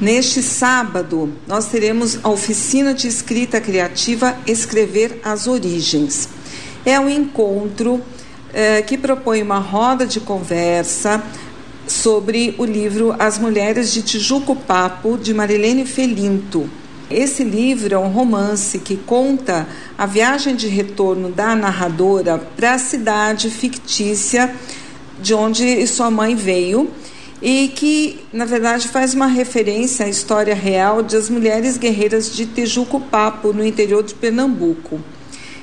Neste 0.00 0.42
sábado, 0.42 1.32
nós 1.46 1.66
teremos 1.66 2.18
a 2.24 2.28
oficina 2.28 2.92
de 2.92 3.06
escrita 3.06 3.60
criativa 3.60 4.36
Escrever 4.44 5.20
as 5.22 5.46
Origens. 5.46 6.28
É 6.84 6.98
um 6.98 7.08
encontro 7.08 8.02
eh, 8.52 8.82
que 8.82 8.98
propõe 8.98 9.40
uma 9.40 9.60
roda 9.60 10.04
de 10.04 10.18
conversa 10.18 11.22
sobre 11.86 12.56
o 12.58 12.64
livro 12.64 13.14
As 13.20 13.38
Mulheres 13.38 13.92
de 13.92 14.02
Tijuco 14.02 14.56
Papo, 14.56 15.16
de 15.16 15.32
Marilene 15.32 15.86
Felinto. 15.86 16.68
Esse 17.10 17.44
livro 17.44 17.94
é 17.94 17.98
um 17.98 18.08
romance 18.08 18.80
que 18.80 18.96
conta 18.96 19.68
a 19.96 20.06
viagem 20.06 20.56
de 20.56 20.66
retorno 20.66 21.30
da 21.30 21.54
narradora 21.54 22.36
para 22.56 22.74
a 22.74 22.78
cidade 22.78 23.48
fictícia 23.48 24.52
de 25.20 25.32
onde 25.32 25.86
sua 25.86 26.10
mãe 26.10 26.34
veio 26.34 26.90
e 27.40 27.68
que, 27.68 28.24
na 28.32 28.44
verdade, 28.44 28.88
faz 28.88 29.14
uma 29.14 29.28
referência 29.28 30.04
à 30.04 30.08
história 30.08 30.54
real 30.54 31.00
das 31.00 31.30
mulheres 31.30 31.76
guerreiras 31.76 32.34
de 32.34 32.44
Tejuco 32.44 32.98
Papo, 32.98 33.52
no 33.52 33.64
interior 33.64 34.02
de 34.02 34.14
Pernambuco. 34.14 35.00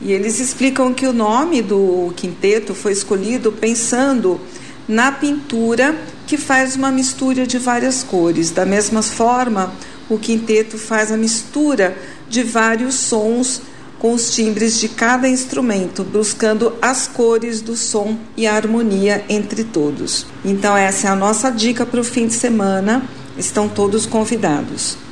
e 0.00 0.12
eles 0.12 0.38
explicam 0.40 0.92
que 0.92 1.06
o 1.06 1.12
nome 1.12 1.62
do 1.62 2.12
quinteto 2.16 2.74
foi 2.74 2.92
escolhido 2.92 3.50
pensando 3.50 4.40
na 4.86 5.10
pintura 5.10 5.96
que 6.26 6.36
faz 6.36 6.76
uma 6.76 6.90
mistura 6.90 7.46
de 7.46 7.58
várias 7.58 8.02
cores. 8.02 8.50
Da 8.50 8.66
mesma 8.66 9.02
forma, 9.02 9.72
o 10.08 10.18
quinteto 10.18 10.76
faz 10.76 11.10
a 11.10 11.16
mistura 11.16 11.96
de 12.28 12.42
vários 12.42 12.94
sons 12.94 13.62
com 13.98 14.12
os 14.12 14.34
timbres 14.34 14.78
de 14.78 14.88
cada 14.88 15.26
instrumento, 15.28 16.04
buscando 16.04 16.74
as 16.82 17.06
cores 17.06 17.62
do 17.62 17.74
som 17.74 18.18
e 18.36 18.46
a 18.46 18.54
harmonia 18.54 19.24
entre 19.28 19.64
todos. 19.64 20.26
Então, 20.44 20.76
essa 20.76 21.08
é 21.08 21.10
a 21.10 21.16
nossa 21.16 21.50
dica 21.50 21.86
para 21.86 22.00
o 22.00 22.04
fim 22.04 22.26
de 22.26 22.34
semana. 22.34 23.02
Estão 23.38 23.68
todos 23.68 24.04
convidados. 24.04 25.05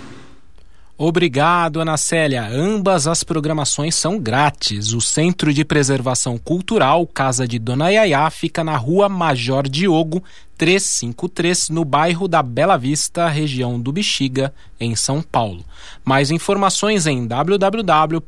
Obrigado, 0.96 1.80
Ana 1.80 1.96
Célia. 1.96 2.46
Ambas 2.46 3.08
as 3.08 3.24
programações 3.24 3.96
são 3.96 4.16
grátis. 4.16 4.92
O 4.92 5.00
Centro 5.00 5.52
de 5.52 5.64
Preservação 5.64 6.38
Cultural 6.38 7.04
Casa 7.04 7.48
de 7.48 7.58
Dona 7.58 7.90
Yaya 7.90 8.30
fica 8.30 8.62
na 8.62 8.76
rua 8.76 9.08
Major 9.08 9.68
Diogo, 9.68 10.22
353, 10.56 11.70
no 11.70 11.84
bairro 11.84 12.28
da 12.28 12.44
Bela 12.44 12.76
Vista, 12.76 13.28
região 13.28 13.80
do 13.80 13.90
Bexiga, 13.90 14.54
em 14.78 14.94
São 14.94 15.20
Paulo. 15.20 15.64
Mais 16.04 16.30
informações 16.30 17.08
em 17.08 17.26
www.usp.br 17.26 18.22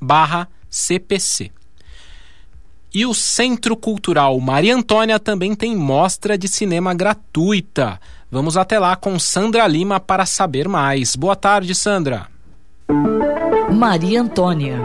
barra 0.00 0.48
CPC. 0.70 1.50
E 2.94 3.04
o 3.04 3.12
Centro 3.12 3.76
Cultural 3.76 4.38
Maria 4.38 4.76
Antônia 4.76 5.18
também 5.18 5.54
tem 5.54 5.76
mostra 5.76 6.38
de 6.38 6.46
cinema 6.46 6.94
gratuita. 6.94 8.00
Vamos 8.30 8.58
até 8.58 8.78
lá 8.78 8.94
com 8.94 9.18
Sandra 9.18 9.66
Lima 9.66 9.98
para 9.98 10.26
saber 10.26 10.68
mais. 10.68 11.16
Boa 11.16 11.34
tarde, 11.34 11.74
Sandra. 11.74 12.26
Maria 13.72 14.20
Antônia. 14.20 14.78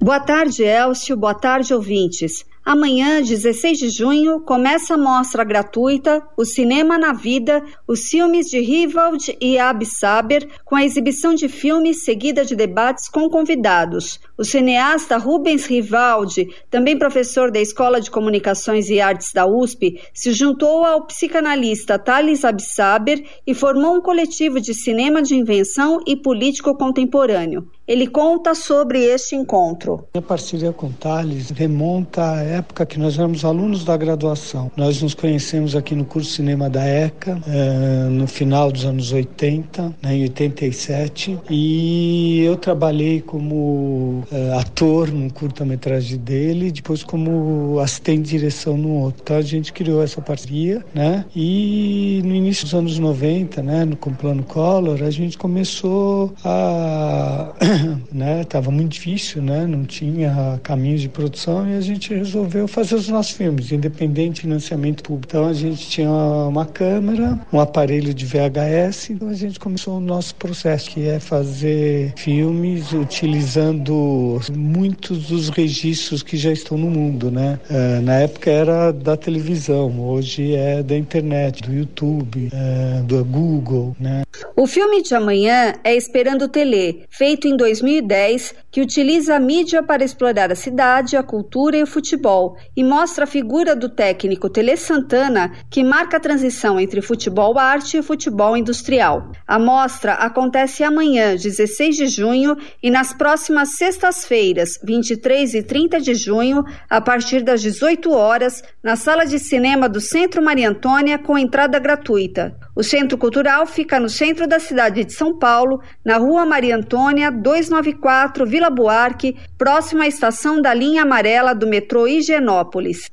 Boa 0.00 0.18
tarde, 0.18 0.62
Elcio. 0.62 1.14
Boa 1.14 1.34
tarde, 1.34 1.74
ouvintes. 1.74 2.46
Amanhã, 2.64 3.20
16 3.20 3.78
de 3.78 3.90
junho, 3.90 4.40
começa 4.40 4.94
a 4.94 4.98
mostra 4.98 5.42
gratuita 5.44 6.22
O 6.36 6.44
Cinema 6.44 6.98
na 6.98 7.12
Vida, 7.12 7.62
os 7.86 8.08
filmes 8.08 8.46
de 8.46 8.60
Rivald 8.60 9.36
e 9.40 9.58
Ab 9.58 9.84
Saber, 9.84 10.48
com 10.64 10.76
a 10.76 10.84
exibição 10.84 11.34
de 11.34 11.48
filmes 11.48 12.04
seguida 12.04 12.44
de 12.44 12.54
debates 12.54 13.08
com 13.08 13.28
convidados. 13.28 14.20
O 14.40 14.44
cineasta 14.44 15.18
Rubens 15.18 15.66
Rivaldi, 15.66 16.48
também 16.70 16.98
professor 16.98 17.50
da 17.50 17.60
Escola 17.60 18.00
de 18.00 18.10
Comunicações 18.10 18.88
e 18.88 18.98
Artes 18.98 19.34
da 19.34 19.46
USP, 19.46 20.00
se 20.14 20.32
juntou 20.32 20.82
ao 20.82 21.04
psicanalista 21.04 21.98
Thales 21.98 22.42
Absaber 22.42 23.22
e 23.46 23.52
formou 23.52 23.94
um 23.94 24.00
coletivo 24.00 24.58
de 24.58 24.72
cinema 24.72 25.20
de 25.20 25.34
invenção 25.34 26.00
e 26.06 26.16
político 26.16 26.74
contemporâneo. 26.74 27.68
Ele 27.86 28.06
conta 28.06 28.54
sobre 28.54 29.00
este 29.00 29.34
encontro. 29.34 30.06
A 30.14 30.22
parceria 30.22 30.72
com 30.72 30.90
Thales 30.90 31.50
remonta 31.50 32.22
à 32.22 32.40
época 32.40 32.86
que 32.86 32.98
nós 32.98 33.18
éramos 33.18 33.44
alunos 33.44 33.84
da 33.84 33.96
graduação. 33.96 34.70
Nós 34.76 35.02
nos 35.02 35.12
conhecemos 35.12 35.74
aqui 35.76 35.94
no 35.94 36.04
curso 36.04 36.30
cinema 36.30 36.70
da 36.70 36.86
ECA, 36.86 37.42
eh, 37.46 38.08
no 38.08 38.28
final 38.28 38.70
dos 38.70 38.86
anos 38.86 39.12
80, 39.12 39.92
né, 40.00 40.14
em 40.14 40.22
87, 40.22 41.36
e 41.50 42.42
eu 42.44 42.56
trabalhei 42.56 43.20
como 43.20 44.22
ator 44.58 45.10
num 45.10 45.28
curta-metragem 45.28 46.18
dele, 46.18 46.70
depois 46.70 47.02
como 47.02 47.78
assistente 47.80 48.22
de 48.22 48.30
direção 48.30 48.76
no 48.76 48.90
outro. 48.90 49.20
Então 49.22 49.36
a 49.36 49.42
gente 49.42 49.72
criou 49.72 50.02
essa 50.02 50.20
parceria, 50.20 50.84
né? 50.94 51.24
E 51.34 52.20
no 52.24 52.34
início 52.34 52.64
dos 52.64 52.74
anos 52.74 52.98
90, 52.98 53.62
né, 53.62 53.84
no, 53.84 53.96
com 53.96 54.12
Plano 54.12 54.42
Collor, 54.42 55.02
a 55.02 55.10
gente 55.10 55.36
começou 55.36 56.32
a... 56.44 57.52
né, 58.12 58.44
tava 58.44 58.70
muito 58.70 58.92
difícil, 58.92 59.42
né? 59.42 59.66
Não 59.66 59.84
tinha 59.84 60.60
caminhos 60.62 61.00
de 61.00 61.08
produção 61.08 61.68
e 61.68 61.76
a 61.76 61.80
gente 61.80 62.14
resolveu 62.14 62.68
fazer 62.68 62.94
os 62.94 63.08
nossos 63.08 63.32
filmes, 63.32 63.72
independente 63.72 64.36
de 64.36 64.40
financiamento 64.42 65.02
público. 65.02 65.26
Então 65.28 65.46
a 65.46 65.52
gente 65.52 65.88
tinha 65.88 66.10
uma 66.10 66.66
câmera, 66.66 67.38
um 67.52 67.60
aparelho 67.60 68.14
de 68.14 68.24
VHS, 68.24 69.10
então 69.10 69.28
a 69.28 69.34
gente 69.34 69.58
começou 69.58 69.98
o 69.98 70.00
nosso 70.00 70.34
processo, 70.36 70.90
que 70.90 71.06
é 71.08 71.18
fazer 71.18 72.12
filmes 72.16 72.92
utilizando 72.92 74.19
muitos 74.54 75.28
dos 75.28 75.48
registros 75.48 76.22
que 76.22 76.36
já 76.36 76.52
estão 76.52 76.76
no 76.76 76.90
mundo, 76.90 77.30
né? 77.30 77.58
Uh, 77.70 78.02
na 78.02 78.20
época 78.20 78.50
era 78.50 78.92
da 78.92 79.16
televisão, 79.16 80.00
hoje 80.00 80.54
é 80.54 80.82
da 80.82 80.96
internet, 80.96 81.62
do 81.62 81.72
YouTube, 81.72 82.48
uh, 82.52 83.02
do 83.04 83.24
Google, 83.24 83.96
né? 83.98 84.22
O 84.56 84.66
filme 84.66 85.02
de 85.02 85.14
amanhã 85.14 85.74
é 85.84 85.94
Esperando 85.94 86.42
o 86.42 86.48
Tele, 86.48 87.04
feito 87.10 87.46
em 87.46 87.56
2010, 87.56 88.54
que 88.70 88.80
utiliza 88.80 89.36
a 89.36 89.40
mídia 89.40 89.82
para 89.82 90.04
explorar 90.04 90.52
a 90.52 90.54
cidade, 90.54 91.16
a 91.16 91.22
cultura 91.22 91.76
e 91.76 91.82
o 91.82 91.86
futebol, 91.86 92.56
e 92.76 92.84
mostra 92.84 93.24
a 93.24 93.26
figura 93.26 93.74
do 93.74 93.88
técnico 93.88 94.48
Tele 94.48 94.76
Santana, 94.76 95.52
que 95.70 95.82
marca 95.82 96.16
a 96.16 96.20
transição 96.20 96.78
entre 96.78 97.02
futebol 97.02 97.58
arte 97.58 97.96
e 97.96 98.02
futebol 98.02 98.56
industrial. 98.56 99.32
A 99.46 99.58
mostra 99.58 100.14
acontece 100.14 100.84
amanhã, 100.84 101.36
16 101.36 101.96
de 101.96 102.06
junho, 102.06 102.56
e 102.82 102.90
nas 102.90 103.12
próximas 103.12 103.70
sextas-feiras, 104.10 104.78
23 104.82 105.54
e 105.54 105.62
30 105.62 106.00
de 106.00 106.14
junho, 106.14 106.64
a 106.88 107.00
partir 107.00 107.42
das 107.42 107.62
18 107.62 108.10
horas, 108.12 108.62
na 108.82 108.96
sala 108.96 109.24
de 109.24 109.38
cinema 109.38 109.88
do 109.88 110.00
Centro 110.00 110.42
Maria 110.42 110.68
Antônia, 110.68 111.18
com 111.18 111.38
entrada 111.38 111.78
gratuita. 111.78 112.56
O 112.74 112.82
Centro 112.82 113.16
Cultural 113.16 113.66
fica 113.66 113.98
no 113.98 114.08
centro 114.08 114.46
da 114.46 114.58
cidade 114.58 115.04
de 115.04 115.12
São 115.12 115.38
Paulo, 115.38 115.80
na 116.04 116.18
Rua 116.18 116.44
Maria 116.44 116.76
Antônia, 116.76 117.30
294, 117.30 118.46
Vila 118.46 118.70
Buarque, 118.70 119.36
próxima 119.56 120.04
à 120.04 120.08
estação 120.08 120.60
da 120.60 120.74
linha 120.74 121.02
amarela 121.02 121.54
do 121.54 121.66
metrô 121.66 122.06
Higienópolis. 122.06 123.10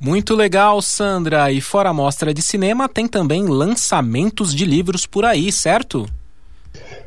Muito 0.00 0.34
legal, 0.34 0.82
Sandra. 0.82 1.52
E 1.52 1.60
fora 1.60 1.90
a 1.90 1.94
mostra 1.94 2.34
de 2.34 2.42
cinema, 2.42 2.88
tem 2.88 3.06
também 3.06 3.46
lançamentos 3.46 4.52
de 4.52 4.64
livros 4.64 5.06
por 5.06 5.24
aí, 5.24 5.52
certo? 5.52 6.08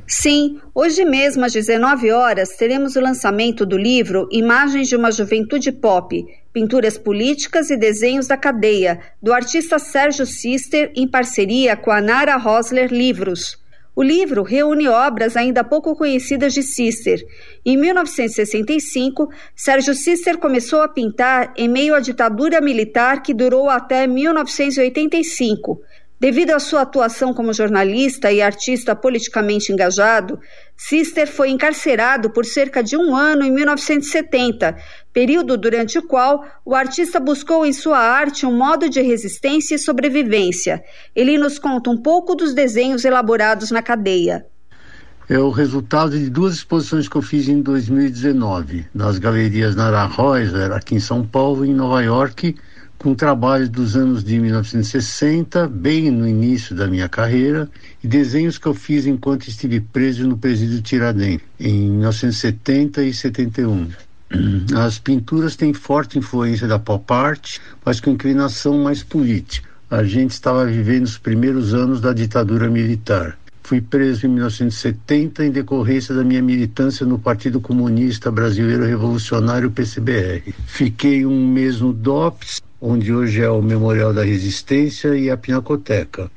Sim, 0.07 0.59
hoje 0.73 1.03
mesmo 1.03 1.43
às 1.43 1.51
19 1.51 2.11
horas 2.11 2.49
teremos 2.49 2.95
o 2.95 3.01
lançamento 3.01 3.65
do 3.65 3.75
livro 3.75 4.29
Imagens 4.31 4.87
de 4.87 4.95
uma 4.95 5.11
Juventude 5.11 5.71
Pop, 5.71 6.23
Pinturas 6.53 6.95
Políticas 6.95 7.71
e 7.71 7.77
Desenhos 7.77 8.27
da 8.27 8.37
Cadeia, 8.37 8.99
do 9.19 9.33
artista 9.33 9.79
Sérgio 9.79 10.27
Sister 10.27 10.91
em 10.95 11.07
parceria 11.07 11.75
com 11.75 11.89
a 11.89 11.99
Nara 11.99 12.37
Rosler 12.37 12.93
Livros. 12.93 13.57
O 13.95 14.03
livro 14.03 14.43
reúne 14.43 14.87
obras 14.87 15.35
ainda 15.35 15.63
pouco 15.63 15.95
conhecidas 15.95 16.53
de 16.53 16.61
Sister. 16.61 17.25
Em 17.65 17.75
1965, 17.75 19.29
Sérgio 19.55 19.95
Sister 19.95 20.37
começou 20.37 20.81
a 20.81 20.87
pintar 20.87 21.51
em 21.55 21.67
meio 21.67 21.95
à 21.95 21.99
ditadura 21.99 22.61
militar 22.61 23.23
que 23.23 23.33
durou 23.33 23.69
até 23.69 24.05
1985. 24.05 25.81
Devido 26.17 26.51
à 26.51 26.59
sua 26.59 26.81
atuação 26.81 27.33
como 27.33 27.51
jornalista 27.51 28.31
e 28.31 28.41
artista 28.41 28.95
politicamente 28.95 29.73
engajado, 29.73 30.39
Sister 30.77 31.27
foi 31.27 31.49
encarcerado 31.49 32.29
por 32.29 32.45
cerca 32.45 32.81
de 32.81 32.95
um 32.95 33.13
ano 33.13 33.43
em 33.43 33.51
1970, 33.51 34.77
período 35.11 35.57
durante 35.57 35.99
o 35.99 36.03
qual 36.03 36.45
o 36.63 36.73
artista 36.73 37.19
buscou 37.19 37.65
em 37.65 37.73
sua 37.73 37.99
arte 37.99 38.45
um 38.45 38.57
modo 38.57 38.89
de 38.89 39.01
resistência 39.01 39.75
e 39.75 39.79
sobrevivência. 39.79 40.81
Ele 41.13 41.37
nos 41.37 41.59
conta 41.59 41.89
um 41.89 41.97
pouco 41.97 42.33
dos 42.33 42.53
desenhos 42.53 43.03
elaborados 43.03 43.69
na 43.69 43.81
cadeia. 43.81 44.45
É 45.27 45.39
o 45.39 45.49
resultado 45.49 46.17
de 46.17 46.29
duas 46.29 46.53
exposições 46.53 47.09
que 47.09 47.15
eu 47.15 47.21
fiz 47.21 47.49
em 47.49 47.61
2019, 47.61 48.85
nas 48.93 49.17
galerias 49.17 49.75
Nara 49.75 50.05
Reuser, 50.05 50.71
aqui 50.71 50.95
em 50.95 50.99
São 50.99 51.25
Paulo, 51.25 51.65
e 51.65 51.71
em 51.71 51.73
Nova 51.73 52.01
York, 52.01 52.55
com 53.05 53.13
trabalhos 53.13 53.69
dos 53.69 53.95
anos 53.95 54.23
de 54.23 54.39
1960, 54.39 55.67
bem 55.67 56.09
no 56.09 56.27
início 56.27 56.75
da 56.75 56.87
minha 56.87 57.07
carreira, 57.07 57.69
e 58.03 58.07
desenhos 58.07 58.57
que 58.57 58.65
eu 58.65 58.73
fiz 58.73 59.05
enquanto 59.05 59.47
estive 59.47 59.79
preso 59.79 60.27
no 60.27 60.35
presídio 60.35 60.81
Tiradentes, 60.81 61.45
em 61.59 61.91
1970 61.91 63.03
e 63.03 63.13
71. 63.13 63.89
As 64.75 64.97
pinturas 64.97 65.55
têm 65.55 65.71
forte 65.71 66.17
influência 66.17 66.67
da 66.67 66.79
pop 66.79 67.13
art, 67.13 67.59
mas 67.85 67.99
com 67.99 68.09
inclinação 68.09 68.83
mais 68.83 69.03
política. 69.03 69.69
A 69.87 70.03
gente 70.03 70.31
estava 70.31 70.65
vivendo 70.65 71.03
os 71.03 71.19
primeiros 71.19 71.75
anos 71.75 72.01
da 72.01 72.11
ditadura 72.11 72.71
militar. 72.71 73.37
Fui 73.61 73.81
preso 73.81 74.25
em 74.25 74.29
1970 74.29 75.45
em 75.45 75.51
decorrência 75.51 76.13
da 76.15 76.23
minha 76.23 76.41
militância 76.41 77.05
no 77.05 77.19
Partido 77.19 77.61
Comunista 77.61 78.31
Brasileiro 78.31 78.83
Revolucionário 78.83 79.69
PCBR. 79.69 80.55
Fiquei 80.65 81.23
um 81.23 81.47
mês 81.47 81.81
no 81.81 81.93
DOPS, 81.93 82.61
onde 82.79 83.13
hoje 83.13 83.41
é 83.41 83.49
o 83.49 83.61
Memorial 83.61 84.13
da 84.13 84.23
Resistência 84.23 85.15
e 85.15 85.29
a 85.29 85.37
Pinacoteca. 85.37 86.29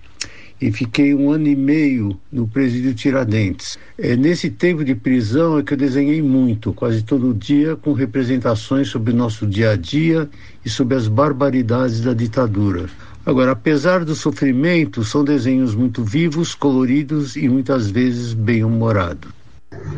E 0.61 0.73
fiquei 0.73 1.15
um 1.15 1.31
ano 1.31 1.47
e 1.47 1.55
meio 1.55 2.19
no 2.33 2.49
presídio 2.49 2.93
Tiradentes. 2.93 3.79
É, 3.97 4.17
nesse 4.17 4.51
tempo 4.51 4.85
de 4.85 4.95
prisão 4.95 5.59
é 5.59 5.63
que 5.63 5.75
eu 5.75 5.77
desenhei 5.77 6.21
muito, 6.21 6.73
quase 6.73 7.03
todo 7.03 7.33
dia, 7.33 7.77
com 7.77 7.93
representações 7.93 8.89
sobre 8.89 9.13
o 9.13 9.17
nosso 9.17 9.47
dia 9.47 9.71
a 9.71 9.77
dia 9.77 10.29
e 10.65 10.69
sobre 10.69 10.97
as 10.97 11.07
barbaridades 11.07 12.01
da 12.01 12.13
ditadura. 12.13 12.87
Agora, 13.25 13.53
apesar 13.53 14.05
do 14.05 14.15
sofrimento, 14.15 15.05
são 15.05 15.23
desenhos 15.23 15.75
muito 15.75 16.03
vivos, 16.03 16.55
coloridos 16.55 17.37
e 17.37 17.49
muitas 17.49 17.89
vezes 17.91 18.33
bem-humorados. 18.33 19.38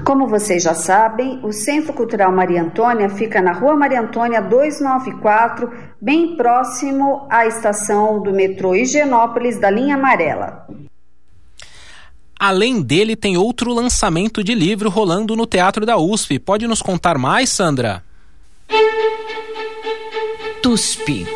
Como 0.05 0.27
vocês 0.27 0.62
já 0.62 0.75
sabem, 0.75 1.41
o 1.45 1.53
Centro 1.53 1.93
Cultural 1.93 2.33
Maria 2.33 2.62
Antônia 2.62 3.09
fica 3.09 3.41
na 3.41 3.53
Rua 3.53 3.77
Maria 3.77 4.01
Antônia 4.01 4.41
294, 4.41 5.71
bem 6.01 6.37
próximo 6.37 7.27
à 7.31 7.47
estação 7.47 8.23
do 8.23 8.33
metrô 8.33 8.75
Higienópolis 8.75 9.61
da 9.61 9.71
linha 9.71 9.95
amarela. 9.95 10.66
Além 12.39 12.81
dele, 12.81 13.14
tem 13.14 13.37
outro 13.37 13.73
lançamento 13.73 14.43
de 14.43 14.55
livro 14.55 14.89
rolando 14.89 15.37
no 15.37 15.47
Teatro 15.47 15.85
da 15.85 15.99
USP. 15.99 16.39
Pode 16.39 16.66
nos 16.66 16.81
contar 16.81 17.18
mais, 17.18 17.51
Sandra? 17.51 18.03
TUSP 20.62 21.27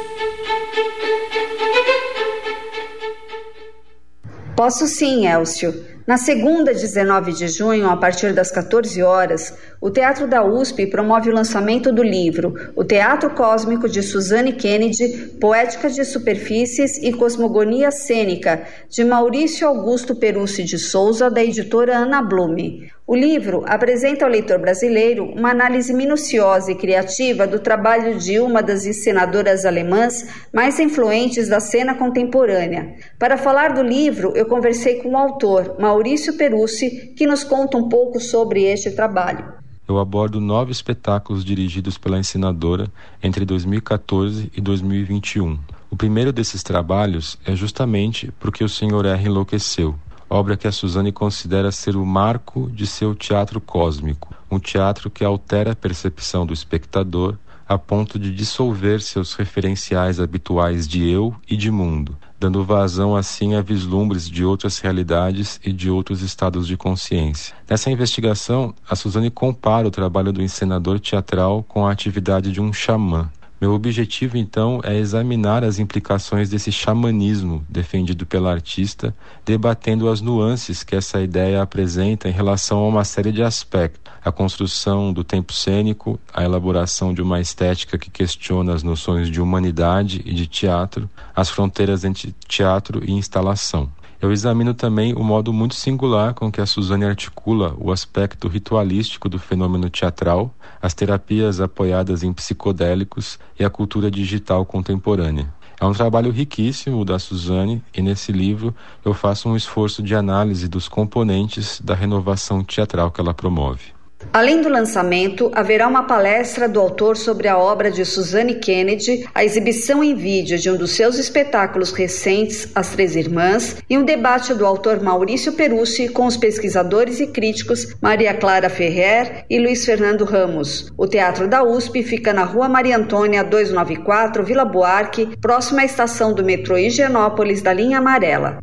Posso 4.56 4.86
sim, 4.86 5.26
Elcio. 5.26 5.93
Na 6.06 6.18
segunda, 6.18 6.74
19 6.74 7.32
de 7.32 7.48
junho, 7.48 7.88
a 7.88 7.96
partir 7.96 8.34
das 8.34 8.50
14 8.50 9.02
horas, 9.02 9.56
o 9.80 9.90
Teatro 9.90 10.26
da 10.26 10.44
USP 10.44 10.86
promove 10.86 11.30
o 11.30 11.34
lançamento 11.34 11.90
do 11.90 12.02
livro 12.02 12.54
O 12.76 12.84
Teatro 12.84 13.30
Cósmico 13.30 13.88
de 13.88 14.02
Suzanne 14.02 14.52
Kennedy, 14.52 15.08
Poética 15.40 15.88
de 15.88 16.04
Superfícies 16.04 16.98
e 17.02 17.10
Cosmogonia 17.10 17.90
Cênica, 17.90 18.66
de 18.90 19.02
Maurício 19.02 19.66
Augusto 19.66 20.14
Perucci 20.14 20.62
de 20.62 20.78
Souza, 20.78 21.30
da 21.30 21.42
editora 21.42 21.96
Ana 21.96 22.20
Blume. 22.20 22.92
O 23.06 23.14
livro 23.14 23.62
apresenta 23.66 24.24
ao 24.24 24.30
leitor 24.30 24.58
brasileiro 24.58 25.26
uma 25.26 25.50
análise 25.50 25.92
minuciosa 25.92 26.72
e 26.72 26.74
criativa 26.74 27.46
do 27.46 27.58
trabalho 27.58 28.18
de 28.18 28.40
uma 28.40 28.62
das 28.62 28.86
encenadoras 28.86 29.66
alemãs 29.66 30.46
mais 30.50 30.80
influentes 30.80 31.46
da 31.46 31.60
cena 31.60 31.94
contemporânea. 31.94 32.94
Para 33.18 33.36
falar 33.36 33.74
do 33.74 33.82
livro, 33.82 34.32
eu 34.34 34.46
conversei 34.46 35.02
com 35.02 35.10
o 35.10 35.18
autor, 35.18 35.76
Maurício 35.78 36.38
Perucci, 36.38 37.12
que 37.14 37.26
nos 37.26 37.44
conta 37.44 37.76
um 37.76 37.90
pouco 37.90 38.18
sobre 38.18 38.62
este 38.62 38.90
trabalho. 38.90 39.52
Eu 39.86 39.98
abordo 39.98 40.40
nove 40.40 40.72
espetáculos 40.72 41.44
dirigidos 41.44 41.98
pela 41.98 42.18
encenadora 42.18 42.86
entre 43.22 43.44
2014 43.44 44.50
e 44.56 44.62
2021. 44.62 45.58
O 45.90 45.96
primeiro 45.96 46.32
desses 46.32 46.62
trabalhos 46.62 47.38
é 47.44 47.54
justamente 47.54 48.32
Porque 48.40 48.64
o 48.64 48.68
Senhor 48.68 49.04
R 49.04 49.26
enlouqueceu, 49.26 49.94
obra 50.28 50.56
que 50.56 50.66
a 50.66 50.72
Suzane 50.72 51.12
considera 51.12 51.70
ser 51.70 51.96
o 51.96 52.04
marco 52.04 52.70
de 52.70 52.86
seu 52.86 53.14
teatro 53.14 53.60
cósmico, 53.60 54.34
um 54.50 54.58
teatro 54.58 55.10
que 55.10 55.24
altera 55.24 55.72
a 55.72 55.76
percepção 55.76 56.44
do 56.46 56.52
espectador 56.52 57.36
a 57.66 57.78
ponto 57.78 58.18
de 58.18 58.30
dissolver 58.32 59.00
seus 59.00 59.34
referenciais 59.34 60.20
habituais 60.20 60.86
de 60.86 61.08
eu 61.08 61.34
e 61.48 61.56
de 61.56 61.70
mundo, 61.70 62.16
dando 62.38 62.64
vazão 62.64 63.16
assim 63.16 63.54
a 63.54 63.62
vislumbres 63.62 64.28
de 64.28 64.44
outras 64.44 64.78
realidades 64.78 65.58
e 65.64 65.72
de 65.72 65.90
outros 65.90 66.20
estados 66.20 66.66
de 66.66 66.76
consciência. 66.76 67.54
Nessa 67.68 67.90
investigação, 67.90 68.74
a 68.88 68.94
Suzane 68.94 69.30
compara 69.30 69.88
o 69.88 69.90
trabalho 69.90 70.32
do 70.32 70.42
encenador 70.42 71.00
teatral 71.00 71.62
com 71.62 71.86
a 71.86 71.92
atividade 71.92 72.52
de 72.52 72.60
um 72.60 72.72
xamã, 72.72 73.30
meu 73.60 73.72
objetivo, 73.72 74.36
então, 74.36 74.80
é 74.82 74.96
examinar 74.96 75.62
as 75.64 75.78
implicações 75.78 76.50
desse 76.50 76.72
xamanismo 76.72 77.64
defendido 77.68 78.26
pela 78.26 78.50
artista, 78.50 79.14
debatendo 79.44 80.08
as 80.08 80.20
nuances 80.20 80.82
que 80.82 80.96
essa 80.96 81.20
ideia 81.20 81.62
apresenta 81.62 82.28
em 82.28 82.32
relação 82.32 82.78
a 82.78 82.88
uma 82.88 83.04
série 83.04 83.30
de 83.32 83.42
aspectos: 83.42 84.12
a 84.24 84.32
construção 84.32 85.12
do 85.12 85.22
tempo 85.22 85.52
cênico, 85.52 86.18
a 86.32 86.42
elaboração 86.42 87.14
de 87.14 87.22
uma 87.22 87.40
estética 87.40 87.96
que 87.96 88.10
questiona 88.10 88.74
as 88.74 88.82
noções 88.82 89.30
de 89.30 89.40
humanidade 89.40 90.20
e 90.26 90.34
de 90.34 90.46
teatro, 90.46 91.08
as 91.34 91.48
fronteiras 91.48 92.04
entre 92.04 92.34
teatro 92.48 93.02
e 93.04 93.12
instalação. 93.12 93.90
Eu 94.24 94.32
examino 94.32 94.72
também 94.72 95.12
o 95.12 95.22
modo 95.22 95.52
muito 95.52 95.74
singular 95.74 96.32
com 96.32 96.50
que 96.50 96.58
a 96.58 96.64
Suzane 96.64 97.04
articula 97.04 97.74
o 97.76 97.92
aspecto 97.92 98.48
ritualístico 98.48 99.28
do 99.28 99.38
fenômeno 99.38 99.90
teatral, 99.90 100.50
as 100.80 100.94
terapias 100.94 101.60
apoiadas 101.60 102.22
em 102.22 102.32
psicodélicos 102.32 103.38
e 103.60 103.62
a 103.62 103.68
cultura 103.68 104.10
digital 104.10 104.64
contemporânea. 104.64 105.52
É 105.78 105.84
um 105.84 105.92
trabalho 105.92 106.30
riquíssimo 106.30 107.04
da 107.04 107.18
Suzane 107.18 107.84
e 107.94 108.00
nesse 108.00 108.32
livro 108.32 108.74
eu 109.04 109.12
faço 109.12 109.46
um 109.46 109.56
esforço 109.56 110.02
de 110.02 110.14
análise 110.14 110.68
dos 110.68 110.88
componentes 110.88 111.78
da 111.84 111.94
renovação 111.94 112.64
teatral 112.64 113.10
que 113.10 113.20
ela 113.20 113.34
promove. 113.34 113.92
Além 114.32 114.60
do 114.60 114.68
lançamento, 114.68 115.50
haverá 115.54 115.86
uma 115.86 116.04
palestra 116.04 116.68
do 116.68 116.80
autor 116.80 117.16
sobre 117.16 117.46
a 117.46 117.56
obra 117.56 117.90
de 117.90 118.04
Suzanne 118.04 118.56
Kennedy, 118.56 119.28
a 119.34 119.44
exibição 119.44 120.02
em 120.02 120.14
vídeo 120.14 120.58
de 120.58 120.70
um 120.70 120.76
dos 120.76 120.90
seus 120.90 121.18
espetáculos 121.18 121.92
recentes, 121.92 122.68
As 122.74 122.90
Três 122.90 123.14
Irmãs, 123.14 123.76
e 123.88 123.96
um 123.96 124.04
debate 124.04 124.52
do 124.54 124.66
autor 124.66 125.00
Maurício 125.00 125.52
Perucci 125.52 126.08
com 126.08 126.26
os 126.26 126.36
pesquisadores 126.36 127.20
e 127.20 127.28
críticos 127.28 127.94
Maria 128.00 128.34
Clara 128.34 128.68
Ferrer 128.68 129.44
e 129.48 129.58
Luiz 129.58 129.84
Fernando 129.84 130.24
Ramos. 130.24 130.92
O 130.96 131.06
Teatro 131.06 131.46
da 131.46 131.62
USP 131.62 132.02
fica 132.02 132.32
na 132.32 132.44
Rua 132.44 132.68
Maria 132.68 132.96
Antônia 132.96 133.44
294, 133.44 134.42
Vila 134.44 134.64
Buarque, 134.64 135.36
próxima 135.40 135.82
à 135.82 135.84
estação 135.84 136.34
do 136.34 136.44
metrô 136.44 136.76
Higienópolis 136.76 137.62
da 137.62 137.72
linha 137.72 137.98
amarela. 137.98 138.58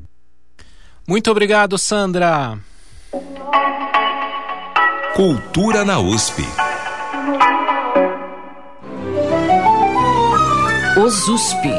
Muito 1.08 1.32
obrigado, 1.32 1.78
Sandra. 1.78 2.58
Cultura 5.22 5.86
na 5.86 6.00
USP. 6.00 6.42
Os 10.98 11.28
USP. 11.28 11.70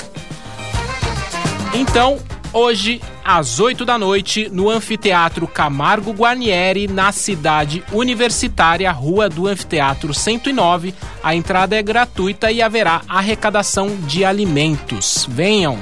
Então, 1.73 2.17
hoje 2.51 3.01
às 3.37 3.59
8 3.59 3.85
da 3.85 3.95
noite, 3.95 4.49
no 4.51 4.71
Anfiteatro 4.71 5.47
Camargo 5.47 6.11
Guarnieri, 6.11 6.87
na 6.87 7.11
cidade 7.11 7.83
universitária, 7.91 8.91
Rua 8.91 9.29
do 9.29 9.47
Anfiteatro 9.47 10.15
109. 10.15 10.95
A 11.21 11.35
entrada 11.35 11.75
é 11.75 11.83
gratuita 11.83 12.51
e 12.51 12.59
haverá 12.59 13.01
arrecadação 13.07 13.95
de 14.07 14.25
alimentos. 14.25 15.27
Venham! 15.29 15.77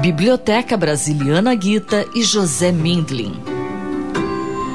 Biblioteca 0.00 0.74
Brasiliana 0.74 1.54
Guita 1.54 2.06
e 2.14 2.22
José 2.22 2.72
Mindlin. 2.72 3.51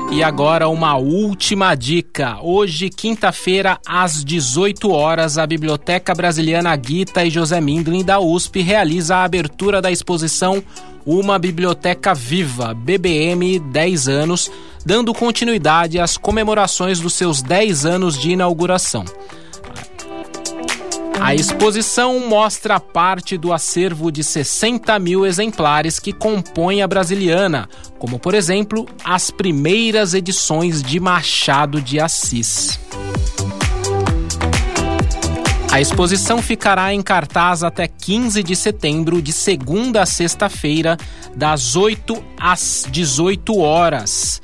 E 0.09 0.23
agora 0.23 0.69
uma 0.69 0.95
última 0.95 1.75
dica. 1.75 2.37
Hoje, 2.41 2.89
quinta-feira, 2.89 3.77
às 3.85 4.23
18 4.23 4.89
horas, 4.89 5.37
a 5.37 5.45
Biblioteca 5.45 6.15
Brasiliana 6.15 6.73
Guita 6.75 7.25
e 7.25 7.29
José 7.29 7.59
Mindlin 7.59 8.05
da 8.05 8.17
USP 8.19 8.61
realiza 8.61 9.17
a 9.17 9.23
abertura 9.25 9.81
da 9.81 9.91
exposição 9.91 10.63
Uma 11.05 11.37
Biblioteca 11.37 12.13
Viva, 12.13 12.73
BBM 12.73 13.59
10 13.59 14.07
anos, 14.07 14.49
dando 14.85 15.13
continuidade 15.13 15.99
às 15.99 16.15
comemorações 16.17 16.99
dos 17.01 17.13
seus 17.13 17.41
10 17.41 17.85
anos 17.85 18.17
de 18.17 18.31
inauguração. 18.31 19.03
A 21.19 21.35
exposição 21.35 22.19
mostra 22.27 22.79
parte 22.79 23.37
do 23.37 23.51
acervo 23.51 24.11
de 24.11 24.23
60 24.23 24.97
mil 24.99 25.25
exemplares 25.25 25.99
que 25.99 26.13
compõe 26.13 26.81
a 26.81 26.87
Brasiliana, 26.87 27.67
como, 27.99 28.19
por 28.19 28.33
exemplo, 28.33 28.87
as 29.03 29.29
primeiras 29.29 30.13
edições 30.13 30.81
de 30.81 30.99
Machado 30.99 31.81
de 31.81 31.99
Assis. 31.99 32.79
A 35.71 35.81
exposição 35.81 36.41
ficará 36.41 36.93
em 36.93 37.01
cartaz 37.01 37.61
até 37.61 37.87
15 37.87 38.41
de 38.41 38.55
setembro, 38.55 39.21
de 39.21 39.31
segunda 39.31 40.01
a 40.01 40.05
sexta-feira, 40.05 40.97
das 41.35 41.75
8 41.75 42.23
às 42.39 42.87
18 42.89 43.59
horas. 43.59 44.41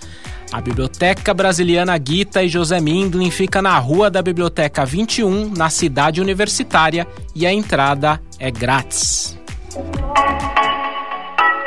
A 0.53 0.61
Biblioteca 0.61 1.33
Brasiliana 1.33 1.97
Guita 1.97 2.43
e 2.43 2.47
José 2.47 2.79
Mindlin 2.79 3.31
fica 3.31 3.59
na 3.59 3.75
Rua 3.79 4.11
da 4.11 4.21
Biblioteca 4.21 4.85
21, 4.85 5.49
na 5.49 5.67
cidade 5.67 6.21
universitária, 6.21 7.07
e 7.33 7.47
a 7.47 7.51
entrada 7.51 8.21
é 8.37 8.51
grátis. 8.51 9.35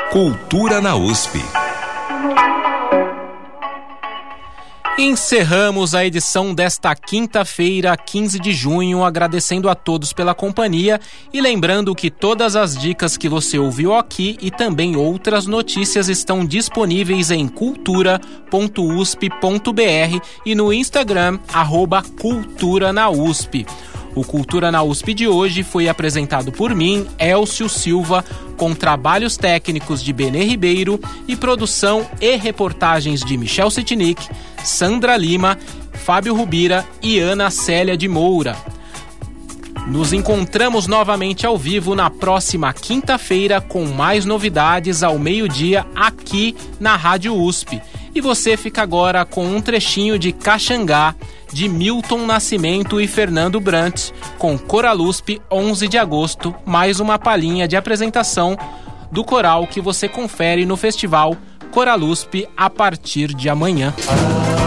Cultura 0.09 0.79
na 0.79 0.95
USP. 0.95 1.37
Encerramos 4.99 5.93
a 5.93 6.03
edição 6.03 6.55
desta 6.55 6.95
quinta-feira, 6.95 7.95
15 7.95 8.39
de 8.39 8.51
junho, 8.51 9.03
agradecendo 9.03 9.69
a 9.69 9.75
todos 9.75 10.11
pela 10.11 10.33
companhia 10.33 10.99
e 11.31 11.39
lembrando 11.39 11.93
que 11.93 12.09
todas 12.09 12.55
as 12.55 12.75
dicas 12.75 13.15
que 13.15 13.29
você 13.29 13.59
ouviu 13.59 13.93
aqui 13.93 14.39
e 14.41 14.49
também 14.49 14.95
outras 14.95 15.45
notícias 15.45 16.09
estão 16.09 16.43
disponíveis 16.43 17.29
em 17.29 17.47
cultura.usp.br 17.47 18.19
e 20.43 20.55
no 20.55 20.73
Instagram, 20.73 21.37
arroba 21.53 22.01
Cultura 22.19 22.91
na 22.91 23.07
USP. 23.07 23.67
O 24.17 24.23
Cultura 24.23 24.71
na 24.71 24.81
USP 24.81 25.13
de 25.13 25.27
hoje 25.27 25.61
foi 25.61 25.87
apresentado 25.87 26.51
por 26.51 26.73
mim, 26.73 27.05
Elcio 27.19 27.69
Silva, 27.69 28.25
com 28.57 28.73
trabalhos 28.73 29.37
técnicos 29.37 30.03
de 30.03 30.11
Benê 30.11 30.43
Ribeiro 30.43 30.99
e 31.27 31.35
produção 31.35 32.03
e 32.19 32.35
reportagens 32.35 33.23
de 33.23 33.37
Michel 33.37 33.69
Sitnik, 33.69 34.27
Sandra 34.63 35.15
Lima, 35.15 35.55
Fábio 35.93 36.33
Rubira 36.33 36.83
e 36.99 37.19
Ana 37.19 37.51
Célia 37.51 37.95
de 37.95 38.07
Moura. 38.07 38.57
Nos 39.85 40.11
encontramos 40.11 40.87
novamente 40.87 41.45
ao 41.45 41.55
vivo 41.55 41.93
na 41.93 42.09
próxima 42.09 42.73
quinta-feira 42.73 43.61
com 43.61 43.85
mais 43.85 44.25
novidades 44.25 45.03
ao 45.03 45.19
meio-dia 45.19 45.85
aqui 45.95 46.55
na 46.79 46.95
Rádio 46.95 47.35
USP. 47.35 47.79
E 48.17 48.19
você 48.21 48.57
fica 48.57 48.81
agora 48.81 49.23
com 49.23 49.45
um 49.45 49.61
trechinho 49.61 50.17
de 50.17 50.31
Caxangá 50.31 51.13
de 51.53 51.69
Milton 51.69 52.25
Nascimento 52.25 52.99
e 52.99 53.05
Fernando 53.05 53.59
Brant, 53.59 54.09
com 54.39 54.57
Coraluspe 54.57 55.39
11 55.51 55.87
de 55.87 55.99
agosto, 55.99 56.55
mais 56.65 56.99
uma 56.99 57.19
palhinha 57.19 57.67
de 57.67 57.75
apresentação 57.75 58.57
do 59.11 59.23
coral 59.23 59.67
que 59.67 59.79
você 59.79 60.09
confere 60.09 60.65
no 60.65 60.75
festival 60.75 61.37
Coraluspe 61.69 62.49
a 62.57 62.71
partir 62.71 63.35
de 63.35 63.49
amanhã. 63.49 63.93
Sempre 63.99 64.66